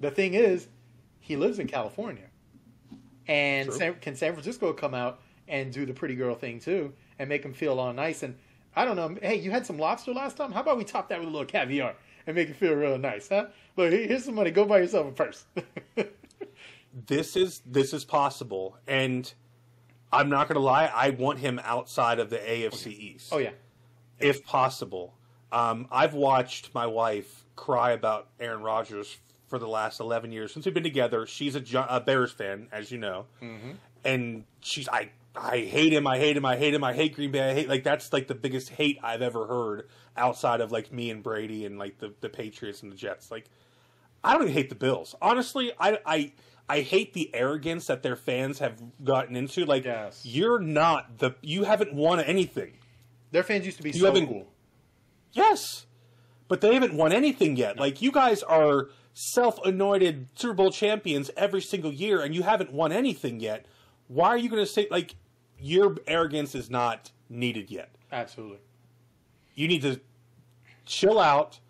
The 0.00 0.10
thing 0.10 0.34
is, 0.34 0.66
he 1.20 1.36
lives 1.36 1.60
in 1.60 1.68
California. 1.68 2.24
And 3.28 3.72
San, 3.72 3.94
can 4.00 4.16
San 4.16 4.32
Francisco 4.32 4.72
come 4.72 4.94
out 4.94 5.20
and 5.48 5.72
do 5.72 5.86
the 5.86 5.92
pretty 5.92 6.14
girl 6.14 6.34
thing 6.34 6.58
too 6.60 6.92
and 7.18 7.28
make 7.28 7.44
him 7.44 7.52
feel 7.52 7.78
all 7.78 7.92
nice? 7.92 8.22
And 8.22 8.36
I 8.76 8.84
don't 8.84 8.96
know. 8.96 9.16
Hey, 9.22 9.36
you 9.36 9.50
had 9.50 9.66
some 9.66 9.78
lobster 9.78 10.12
last 10.12 10.36
time? 10.36 10.52
How 10.52 10.60
about 10.60 10.76
we 10.76 10.84
top 10.84 11.08
that 11.08 11.18
with 11.18 11.28
a 11.28 11.30
little 11.30 11.46
caviar 11.46 11.94
and 12.26 12.36
make 12.36 12.48
it 12.48 12.56
feel 12.56 12.74
real 12.74 12.98
nice, 12.98 13.28
huh? 13.28 13.46
Look, 13.76 13.92
here's 13.92 14.24
some 14.24 14.34
money. 14.34 14.50
Go 14.50 14.64
buy 14.64 14.78
yourself 14.78 15.08
a 15.08 15.12
purse. 15.12 15.44
this 17.06 17.36
is 17.36 17.62
this 17.66 17.92
is 17.92 18.04
possible, 18.04 18.76
and 18.86 19.32
I'm 20.12 20.28
not 20.28 20.48
going 20.48 20.56
to 20.56 20.64
lie. 20.64 20.86
I 20.86 21.10
want 21.10 21.38
him 21.38 21.60
outside 21.64 22.18
of 22.18 22.30
the 22.30 22.38
AFC 22.38 22.86
East. 22.86 23.28
oh, 23.32 23.38
yeah. 23.38 23.50
if 24.18 24.44
possible. 24.44 25.14
Um, 25.52 25.86
I've 25.90 26.14
watched 26.14 26.74
my 26.74 26.86
wife 26.86 27.44
cry 27.54 27.92
about 27.92 28.28
Aaron 28.40 28.62
Rodgers 28.62 29.16
for 29.46 29.58
the 29.60 29.68
last 29.68 30.00
11 30.00 30.32
years 30.32 30.52
since 30.52 30.66
we've 30.66 30.74
been 30.74 30.82
together. 30.82 31.26
She's 31.26 31.54
a, 31.54 31.86
a 31.88 32.00
Bears 32.00 32.32
fan, 32.32 32.66
as 32.72 32.90
you 32.90 32.98
know, 32.98 33.26
and 34.04 34.44
she's 34.60 34.88
I 34.88 35.10
I 35.36 35.58
hate 35.58 35.92
him. 35.92 36.06
I 36.06 36.18
hate 36.18 36.36
him. 36.36 36.44
I 36.44 36.56
hate 36.56 36.74
him. 36.74 36.84
I 36.84 36.92
hate 36.94 37.14
Green 37.16 37.30
Bay. 37.32 37.50
I 37.50 37.54
hate 37.54 37.68
like 37.68 37.82
that's 37.84 38.12
like 38.12 38.28
the 38.28 38.34
biggest 38.34 38.70
hate 38.70 38.98
I've 39.02 39.22
ever 39.22 39.46
heard 39.46 39.88
outside 40.16 40.60
of 40.60 40.70
like 40.70 40.92
me 40.92 41.10
and 41.10 41.22
Brady 41.22 41.66
and 41.66 41.78
like 41.78 41.98
the 41.98 42.14
the 42.20 42.28
Patriots 42.28 42.82
and 42.82 42.92
the 42.92 42.96
Jets. 42.96 43.30
Like 43.30 43.46
I 44.22 44.32
don't 44.32 44.42
even 44.42 44.54
hate 44.54 44.68
the 44.68 44.74
Bills. 44.76 45.14
Honestly, 45.20 45.72
I 45.78 45.98
I 46.06 46.32
I 46.68 46.80
hate 46.80 47.12
the 47.14 47.34
arrogance 47.34 47.86
that 47.88 48.02
their 48.02 48.16
fans 48.16 48.60
have 48.60 48.80
gotten 49.02 49.36
into. 49.36 49.64
Like, 49.66 49.84
Yes. 49.84 50.22
you're 50.24 50.60
not 50.60 51.18
the 51.18 51.32
you 51.42 51.64
haven't 51.64 51.92
won 51.94 52.20
anything. 52.20 52.74
Their 53.32 53.42
fans 53.42 53.66
used 53.66 53.76
to 53.78 53.82
be 53.82 53.90
You 53.90 54.00
so 54.00 54.12
cool. 54.26 54.46
Yes, 55.32 55.86
but 56.46 56.60
they 56.60 56.74
haven't 56.74 56.94
won 56.94 57.12
anything 57.12 57.56
yet. 57.56 57.76
Like, 57.76 58.00
you 58.00 58.12
guys 58.12 58.44
are 58.44 58.88
self-anointed 59.12 60.28
Super 60.36 60.54
Bowl 60.54 60.70
champions 60.70 61.30
every 61.36 61.60
single 61.60 61.92
year, 61.92 62.20
and 62.20 62.34
you 62.34 62.42
haven't 62.44 62.72
won 62.72 62.92
anything 62.92 63.40
yet. 63.40 63.66
Why 64.06 64.28
are 64.28 64.36
you 64.38 64.48
going 64.48 64.64
to 64.64 64.70
say 64.70 64.86
like 64.90 65.16
your 65.58 65.96
arrogance 66.06 66.54
is 66.54 66.70
not 66.70 67.10
needed 67.28 67.70
yet? 67.70 67.90
Absolutely. 68.12 68.58
You 69.54 69.68
need 69.68 69.82
to 69.82 70.00
chill 70.86 71.18
out, 71.18 71.60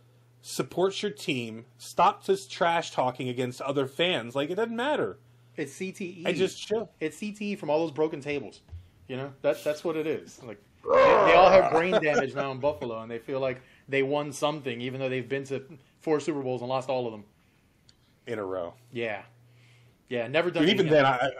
support 0.43 1.03
your 1.03 1.11
team, 1.11 1.67
stop 1.79 2.25
this 2.27 2.47
trash 2.47 2.91
talking 2.91 3.29
against 3.29 3.61
other 3.61 3.87
fans. 3.87 4.35
Like 4.35 4.51
it 4.51 4.57
doesn't 4.57 4.75
matter. 4.77 5.19
It's 5.57 5.75
CTE. 5.75 6.25
And 6.27 6.37
just 6.37 6.61
chill. 6.61 6.91
it's 7.01 7.19
CTE 7.19 7.59
from 7.59 7.71
all 7.71 7.79
those 7.81 7.93
broken 7.93 8.21
tables. 8.21 8.63
You 9.09 9.17
know, 9.17 9.33
that 9.43 9.63
that's 9.63 9.85
what 9.85 9.97
it 9.97 10.07
is. 10.07 10.41
Like 10.43 10.61
they, 10.83 10.97
they 10.97 11.35
all 11.35 11.51
have 11.51 11.71
brain 11.71 11.93
damage 12.03 12.35
now 12.35 12.51
in 12.51 12.59
Buffalo, 12.59 13.01
and 13.01 13.11
they 13.11 13.19
feel 13.19 13.39
like 13.41 13.61
they 13.89 14.03
won 14.03 14.33
something, 14.33 14.81
even 14.81 14.99
though 15.01 15.09
they've 15.09 15.29
been 15.29 15.45
to 15.45 15.63
four 16.01 16.21
Super 16.21 16.43
Bowls 16.43 16.63
and 16.63 16.69
lost 16.69 16.89
all 16.89 17.07
of 17.07 17.13
them. 17.13 17.25
in 18.27 18.39
a 18.39 18.45
row. 18.45 18.75
Yeah, 18.93 19.23
yeah, 20.09 20.27
never 20.27 20.51
done. 20.51 20.69
Even 20.69 20.89
then, 20.89 21.05
I, 21.05 21.31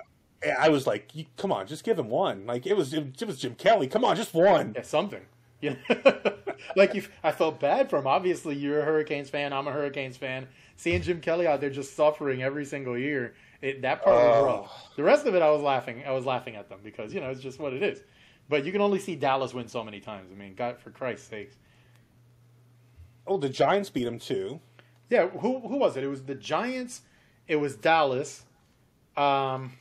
I 0.59 0.69
was 0.69 0.87
like, 0.87 1.11
"Come 1.37 1.53
on, 1.53 1.67
just 1.67 1.85
give 1.85 1.99
him 1.99 2.09
one." 2.09 2.47
Like 2.47 2.67
it 2.67 2.77
was, 2.77 2.93
it 2.95 3.25
was 3.27 3.39
Jim 3.39 3.55
Kelly. 3.55 3.87
Come 3.87 4.05
on, 4.05 4.17
just 4.17 4.35
one. 4.35 4.73
yeah, 4.77 4.83
something. 4.83 5.23
Yeah, 5.61 5.77
like 6.77 6.95
you, 6.95 7.05
I 7.23 7.33
felt 7.33 7.59
bad 7.61 7.89
for 7.89 7.99
him. 7.99 8.07
Obviously, 8.07 8.55
you're 8.55 8.81
a 8.81 8.85
Hurricanes 8.85 9.31
fan. 9.31 9.53
I'm 9.53 9.67
a 9.67 9.73
Hurricanes 9.73 10.17
fan. 10.17 10.47
Seeing 10.77 11.01
Jim 11.03 11.21
Kelly 11.21 11.47
out 11.47 11.61
there 11.61 11.71
just 11.71 11.97
suffering 11.97 12.43
every 12.43 12.65
single 12.65 12.99
year, 12.99 13.35
it, 13.63 13.81
that 13.83 14.03
part 14.03 14.17
was 14.17 14.37
Oh. 14.37 14.45
rough. 14.45 14.97
The 14.97 15.03
rest 15.05 15.25
of 15.27 15.35
it, 15.35 15.41
I 15.43 15.51
was 15.51 15.63
laughing. 15.63 16.03
I 16.07 16.11
was 16.11 16.27
laughing 16.27 16.57
at 16.57 16.69
them 16.69 16.81
because 16.85 17.15
you 17.15 17.21
know 17.21 17.31
it's 17.31 17.41
just 17.41 17.59
what 17.59 17.73
it 17.73 17.83
is. 17.83 18.03
But 18.49 18.67
you 18.67 18.73
can 18.73 18.83
only 18.83 18.99
see 18.99 19.17
Dallas 19.17 19.55
win 19.55 19.69
so 19.69 19.83
many 19.83 20.01
times. 20.01 20.31
I 20.31 20.35
mean, 20.39 20.55
God, 20.55 20.79
for 20.79 20.91
Christ's 20.91 21.29
sakes. 21.29 21.57
Oh, 23.27 23.39
the 23.39 23.49
Giants 23.49 23.89
beat 23.89 24.07
him 24.07 24.19
too. 24.19 24.61
Yeah, 25.09 25.29
who 25.29 25.61
who 25.61 25.77
was 25.79 25.97
it? 25.97 26.05
It 26.05 26.09
was 26.09 26.25
the 26.25 26.35
Giants. 26.35 27.03
It 27.49 27.57
was 27.57 27.77
Dallas. 27.77 28.45
Um, 29.17 29.73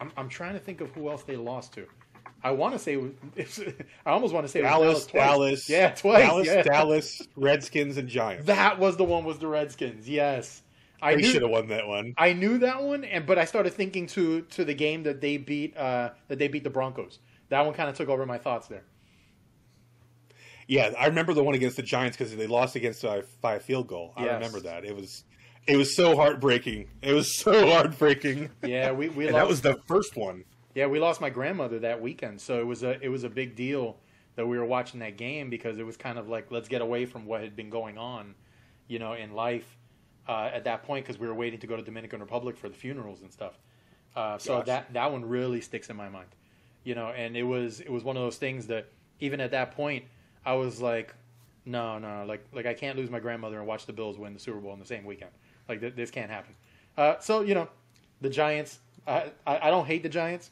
I'm 0.00 0.12
I'm 0.16 0.28
trying 0.28 0.54
to 0.54 0.60
think 0.60 0.80
of 0.80 0.90
who 0.90 1.08
else 1.10 1.22
they 1.22 1.36
lost 1.36 1.72
to. 1.74 1.86
I 2.44 2.50
want 2.50 2.74
to 2.74 2.78
say 2.78 2.94
it 2.94 3.02
was, 3.36 3.60
I 4.06 4.10
almost 4.10 4.34
want 4.34 4.44
to 4.46 4.48
say 4.48 4.60
it 4.60 4.62
was 4.64 4.70
Dallas, 4.70 5.06
twice. 5.06 5.22
Dallas, 5.24 5.68
yeah, 5.70 5.90
twice, 5.94 6.22
Dallas, 6.26 6.46
yeah. 6.46 6.62
Dallas, 6.62 7.22
Redskins, 7.34 7.96
and 7.96 8.08
Giants. 8.08 8.46
That 8.46 8.78
was 8.78 8.96
the 8.96 9.04
one 9.04 9.24
with 9.24 9.40
the 9.40 9.46
Redskins. 9.48 10.08
Yes, 10.08 10.62
I 11.02 11.16
they 11.16 11.22
should 11.22 11.42
have 11.42 11.50
won 11.50 11.68
that 11.68 11.86
one. 11.86 12.14
I 12.18 12.32
knew 12.34 12.58
that 12.58 12.82
one, 12.82 13.04
and 13.04 13.26
but 13.26 13.38
I 13.38 13.44
started 13.46 13.72
thinking 13.72 14.06
to 14.08 14.42
to 14.42 14.64
the 14.64 14.74
game 14.74 15.02
that 15.04 15.20
they 15.20 15.38
beat 15.38 15.76
uh, 15.76 16.10
that 16.28 16.38
they 16.38 16.48
beat 16.48 16.62
the 16.64 16.70
Broncos. 16.70 17.18
That 17.48 17.64
one 17.64 17.74
kind 17.74 17.88
of 17.88 17.96
took 17.96 18.08
over 18.08 18.26
my 18.26 18.38
thoughts 18.38 18.68
there. 18.68 18.84
Yeah, 20.68 20.92
I 20.98 21.06
remember 21.06 21.32
the 21.32 21.44
one 21.44 21.54
against 21.54 21.76
the 21.76 21.82
Giants 21.82 22.16
because 22.16 22.34
they 22.34 22.46
lost 22.48 22.74
against 22.74 23.04
uh, 23.04 23.22
by 23.40 23.54
a 23.54 23.60
field 23.60 23.86
goal. 23.86 24.12
I 24.16 24.24
Yes. 24.24 24.34
remember 24.34 24.60
that. 24.60 24.84
It 24.84 24.96
was, 24.96 25.22
it 25.66 25.76
was 25.76 25.94
so 25.96 26.16
heartbreaking. 26.16 26.88
It 27.02 27.12
was 27.12 27.36
so 27.36 27.66
heartbreaking. 27.72 28.50
Yeah, 28.62 28.92
we 28.92 29.08
we 29.08 29.26
that 29.26 29.48
was 29.48 29.60
the 29.60 29.74
first 29.86 30.16
one. 30.16 30.44
Yeah, 30.74 30.86
we 30.86 31.00
lost 31.00 31.20
my 31.20 31.30
grandmother 31.30 31.78
that 31.80 32.00
weekend, 32.00 32.40
so 32.40 32.58
it 32.58 32.66
was 32.66 32.82
a 32.82 33.00
it 33.02 33.08
was 33.08 33.24
a 33.24 33.30
big 33.30 33.56
deal 33.56 33.96
that 34.36 34.46
we 34.46 34.58
were 34.58 34.64
watching 34.64 35.00
that 35.00 35.16
game 35.16 35.48
because 35.50 35.78
it 35.78 35.86
was 35.86 35.96
kind 35.96 36.18
of 36.18 36.28
like 36.28 36.50
let's 36.50 36.68
get 36.68 36.82
away 36.82 37.06
from 37.06 37.26
what 37.26 37.40
had 37.40 37.56
been 37.56 37.70
going 37.70 37.98
on, 37.98 38.34
you 38.86 38.98
know, 38.98 39.14
in 39.14 39.32
life 39.32 39.76
uh, 40.28 40.50
at 40.52 40.64
that 40.64 40.84
point 40.84 41.04
because 41.04 41.18
we 41.18 41.26
were 41.26 41.34
waiting 41.34 41.58
to 41.60 41.66
go 41.66 41.76
to 41.76 41.82
Dominican 41.82 42.20
Republic 42.20 42.56
for 42.56 42.68
the 42.68 42.74
funerals 42.74 43.22
and 43.22 43.32
stuff. 43.32 43.58
Uh, 44.14 44.38
so 44.38 44.58
Gosh. 44.58 44.66
that 44.66 44.92
that 44.94 45.12
one 45.12 45.24
really 45.24 45.60
sticks 45.60 45.90
in 45.90 45.96
my 45.96 46.08
mind, 46.08 46.28
you 46.84 46.94
know, 46.94 47.08
and 47.08 47.36
it 47.36 47.42
was 47.42 47.80
it 47.80 47.90
was 47.90 48.04
one 48.04 48.16
of 48.16 48.22
those 48.22 48.36
things 48.36 48.66
that 48.68 48.86
even 49.20 49.40
at 49.40 49.50
that 49.50 49.72
point 49.72 50.04
I 50.44 50.54
was 50.54 50.80
like, 50.80 51.14
no, 51.64 51.98
no, 51.98 52.24
like 52.26 52.44
like 52.52 52.66
I 52.66 52.74
can't 52.74 52.96
lose 52.96 53.10
my 53.10 53.20
grandmother 53.20 53.58
and 53.58 53.66
watch 53.66 53.86
the 53.86 53.92
Bills 53.92 54.18
win 54.18 54.34
the 54.34 54.40
Super 54.40 54.58
Bowl 54.58 54.72
in 54.72 54.78
the 54.78 54.86
same 54.86 55.04
weekend. 55.04 55.32
Like 55.68 55.80
th- 55.80 55.94
this 55.94 56.10
can't 56.10 56.30
happen. 56.30 56.54
Uh, 56.96 57.18
so 57.20 57.42
you 57.42 57.54
know, 57.54 57.68
the 58.20 58.30
Giants. 58.30 58.78
I, 59.06 59.30
I 59.46 59.68
I 59.68 59.70
don't 59.70 59.86
hate 59.86 60.02
the 60.02 60.08
Giants. 60.08 60.50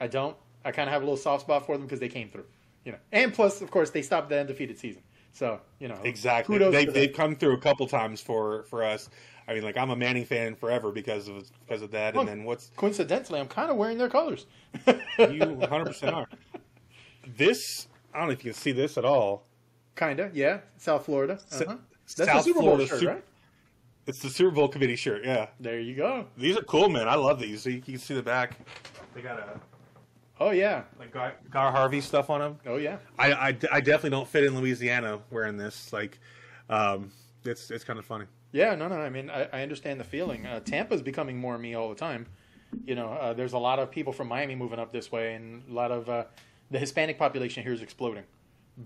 I 0.00 0.06
don't. 0.06 0.36
I 0.64 0.72
kind 0.72 0.88
of 0.88 0.92
have 0.92 1.02
a 1.02 1.04
little 1.04 1.16
soft 1.16 1.42
spot 1.42 1.64
for 1.66 1.76
them 1.76 1.86
because 1.86 2.00
they 2.00 2.08
came 2.08 2.28
through. 2.28 2.46
You 2.84 2.92
know, 2.92 2.98
and 3.12 3.32
plus, 3.32 3.62
of 3.62 3.70
course, 3.70 3.90
they 3.90 4.02
stopped 4.02 4.28
the 4.28 4.38
undefeated 4.38 4.78
season. 4.78 5.02
So 5.32 5.60
you 5.80 5.88
know, 5.88 5.98
Exactly. 6.02 6.58
They, 6.58 6.86
they've 6.86 7.12
come 7.12 7.36
through 7.36 7.54
a 7.54 7.60
couple 7.60 7.86
times 7.86 8.20
for 8.20 8.64
for 8.64 8.82
us. 8.84 9.10
I 9.48 9.54
mean, 9.54 9.62
like 9.62 9.76
I'm 9.76 9.90
a 9.90 9.96
Manning 9.96 10.24
fan 10.24 10.54
forever 10.54 10.90
because 10.92 11.28
of 11.28 11.50
because 11.66 11.82
of 11.82 11.90
that. 11.92 12.14
Look. 12.14 12.22
And 12.22 12.28
then 12.40 12.44
what's 12.44 12.70
Coincidentally, 12.76 13.38
I'm 13.38 13.48
kind 13.48 13.70
of 13.70 13.76
wearing 13.76 13.98
their 13.98 14.08
colors. 14.08 14.46
you 15.18 15.40
100 15.44 15.84
percent 15.84 16.14
are. 16.14 16.26
This 17.36 17.88
I 18.14 18.18
don't 18.18 18.28
know 18.28 18.32
if 18.32 18.44
you 18.44 18.52
can 18.52 18.60
see 18.60 18.72
this 18.72 18.96
at 18.96 19.04
all. 19.04 19.46
Kinda, 19.94 20.30
yeah. 20.32 20.60
South 20.78 21.04
Florida. 21.04 21.34
Uh-huh. 21.34 21.76
That's 22.04 22.14
the 22.14 22.24
South 22.26 22.44
Super 22.44 22.60
Bowl 22.60 22.76
Florida 22.76 22.86
shirt, 22.86 23.00
Sup- 23.00 23.08
right? 23.08 23.24
It's 24.06 24.20
the 24.20 24.30
Super 24.30 24.52
Bowl 24.52 24.68
committee 24.68 24.96
shirt. 24.96 25.24
Yeah, 25.24 25.48
There 25.58 25.80
you 25.80 25.96
go. 25.96 26.26
these 26.36 26.56
are 26.56 26.62
cool, 26.62 26.88
man. 26.88 27.08
I 27.08 27.16
love 27.16 27.40
these. 27.40 27.66
You 27.66 27.80
can 27.80 27.98
see 27.98 28.14
the 28.14 28.22
back. 28.22 28.56
They 29.14 29.20
got 29.22 29.38
a 29.38 29.60
Oh 30.38 30.50
yeah. 30.50 30.82
like 30.98 31.12
Gar, 31.12 31.34
Guy 31.50 31.70
Harvey 31.70 32.00
stuff 32.00 32.28
on 32.30 32.40
them. 32.40 32.58
Oh 32.66 32.76
yeah. 32.76 32.98
I, 33.18 33.32
I, 33.32 33.46
I 33.72 33.80
definitely 33.80 34.10
don't 34.10 34.28
fit 34.28 34.44
in 34.44 34.54
Louisiana 34.58 35.20
wearing 35.30 35.56
this. 35.56 35.92
Like, 35.92 36.18
um, 36.68 37.10
it's 37.44 37.70
it's 37.70 37.84
kind 37.84 37.98
of 37.98 38.04
funny. 38.04 38.26
Yeah, 38.52 38.74
no, 38.74 38.88
no. 38.88 38.96
I 38.96 39.08
mean, 39.10 39.28
I, 39.30 39.48
I 39.52 39.62
understand 39.62 39.98
the 39.98 40.04
feeling. 40.04 40.46
Uh, 40.46 40.60
Tampa's 40.60 41.02
becoming 41.02 41.38
more 41.38 41.56
me 41.58 41.74
all 41.74 41.88
the 41.88 41.94
time. 41.94 42.26
You 42.84 42.94
know, 42.94 43.08
uh, 43.08 43.32
there's 43.32 43.54
a 43.54 43.58
lot 43.58 43.78
of 43.78 43.90
people 43.90 44.12
from 44.12 44.28
Miami 44.28 44.54
moving 44.54 44.78
up 44.78 44.92
this 44.92 45.10
way, 45.10 45.34
and 45.34 45.62
a 45.70 45.72
lot 45.72 45.90
of 45.90 46.08
uh, 46.08 46.24
the 46.70 46.78
Hispanic 46.78 47.18
population 47.18 47.62
here 47.62 47.72
is 47.72 47.80
exploding, 47.82 48.24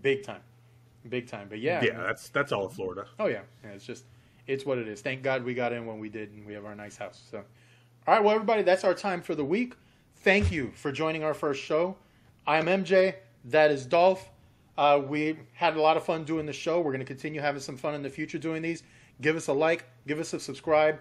big 0.02 0.22
time, 0.22 0.42
big 1.08 1.26
time. 1.26 1.48
But 1.48 1.58
yeah, 1.60 1.82
Yeah, 1.82 2.00
that's 2.00 2.28
that's 2.28 2.52
all 2.52 2.66
of 2.66 2.72
Florida. 2.74 3.06
Oh 3.18 3.26
yeah, 3.26 3.40
yeah. 3.64 3.70
It's 3.70 3.84
just, 3.84 4.04
it's 4.46 4.64
what 4.64 4.78
it 4.78 4.88
is. 4.88 5.00
Thank 5.00 5.22
God 5.22 5.44
we 5.44 5.54
got 5.54 5.72
in 5.72 5.86
when 5.86 5.98
we 5.98 6.08
did, 6.08 6.32
and 6.32 6.46
we 6.46 6.54
have 6.54 6.64
our 6.64 6.74
nice 6.74 6.96
house. 6.96 7.22
So, 7.30 7.38
all 8.06 8.14
right, 8.14 8.22
well, 8.22 8.34
everybody, 8.34 8.62
that's 8.62 8.84
our 8.84 8.94
time 8.94 9.22
for 9.22 9.34
the 9.34 9.44
week. 9.44 9.74
Thank 10.16 10.52
you 10.52 10.72
for 10.74 10.92
joining 10.92 11.24
our 11.24 11.34
first 11.34 11.62
show. 11.62 11.96
I'm 12.46 12.66
MJ. 12.66 13.14
That 13.46 13.70
is 13.70 13.86
Dolph. 13.86 14.28
Uh, 14.76 15.00
we 15.06 15.38
had 15.52 15.76
a 15.76 15.80
lot 15.80 15.96
of 15.96 16.04
fun 16.04 16.24
doing 16.24 16.46
the 16.46 16.52
show. 16.52 16.78
We're 16.80 16.92
going 16.92 17.00
to 17.00 17.06
continue 17.06 17.40
having 17.40 17.60
some 17.60 17.76
fun 17.76 17.94
in 17.94 18.02
the 18.02 18.10
future 18.10 18.38
doing 18.38 18.62
these. 18.62 18.82
Give 19.20 19.36
us 19.36 19.48
a 19.48 19.52
like, 19.52 19.84
give 20.06 20.18
us 20.18 20.32
a 20.32 20.40
subscribe, 20.40 20.98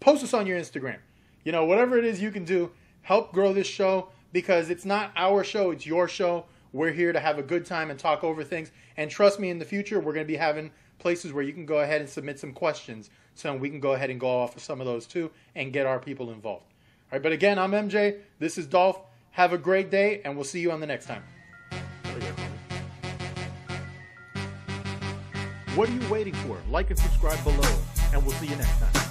post 0.00 0.22
us 0.22 0.34
on 0.34 0.46
your 0.46 0.58
Instagram. 0.58 0.98
You 1.44 1.52
know, 1.52 1.64
whatever 1.64 1.96
it 1.96 2.04
is 2.04 2.20
you 2.20 2.30
can 2.30 2.44
do, 2.44 2.70
help 3.02 3.32
grow 3.32 3.52
this 3.52 3.66
show 3.66 4.08
because 4.32 4.68
it's 4.68 4.84
not 4.84 5.12
our 5.16 5.44
show, 5.44 5.70
it's 5.70 5.86
your 5.86 6.08
show. 6.08 6.44
We're 6.72 6.92
here 6.92 7.12
to 7.12 7.20
have 7.20 7.38
a 7.38 7.42
good 7.42 7.64
time 7.64 7.90
and 7.90 7.98
talk 7.98 8.22
over 8.22 8.44
things. 8.44 8.70
And 8.98 9.10
trust 9.10 9.40
me, 9.40 9.48
in 9.48 9.58
the 9.58 9.64
future, 9.64 9.98
we're 9.98 10.12
going 10.12 10.26
to 10.26 10.30
be 10.30 10.36
having 10.36 10.70
places 10.98 11.32
where 11.32 11.44
you 11.44 11.52
can 11.52 11.66
go 11.66 11.80
ahead 11.80 12.00
and 12.00 12.08
submit 12.08 12.38
some 12.38 12.52
questions 12.52 13.10
so 13.34 13.54
we 13.54 13.70
can 13.70 13.80
go 13.80 13.92
ahead 13.92 14.10
and 14.10 14.18
go 14.18 14.28
off 14.28 14.56
of 14.56 14.62
some 14.62 14.80
of 14.80 14.86
those 14.86 15.06
too 15.06 15.30
and 15.54 15.72
get 15.72 15.86
our 15.86 15.98
people 15.98 16.30
involved. 16.30 16.64
All 17.12 17.16
right, 17.16 17.22
but 17.22 17.32
again, 17.32 17.58
I'm 17.58 17.72
MJ. 17.72 18.18
This 18.38 18.58
is 18.58 18.66
Dolph. 18.66 19.00
Have 19.32 19.52
a 19.52 19.58
great 19.58 19.90
day, 19.90 20.22
and 20.24 20.34
we'll 20.34 20.44
see 20.44 20.60
you 20.60 20.72
on 20.72 20.80
the 20.80 20.86
next 20.86 21.06
time. 21.06 21.22
What 25.74 25.90
are 25.90 25.92
you 25.92 26.08
waiting 26.10 26.32
for? 26.32 26.58
Like 26.70 26.88
and 26.88 26.98
subscribe 26.98 27.42
below, 27.44 27.78
and 28.14 28.24
we'll 28.24 28.34
see 28.36 28.46
you 28.46 28.56
next 28.56 28.78
time. 28.78 29.05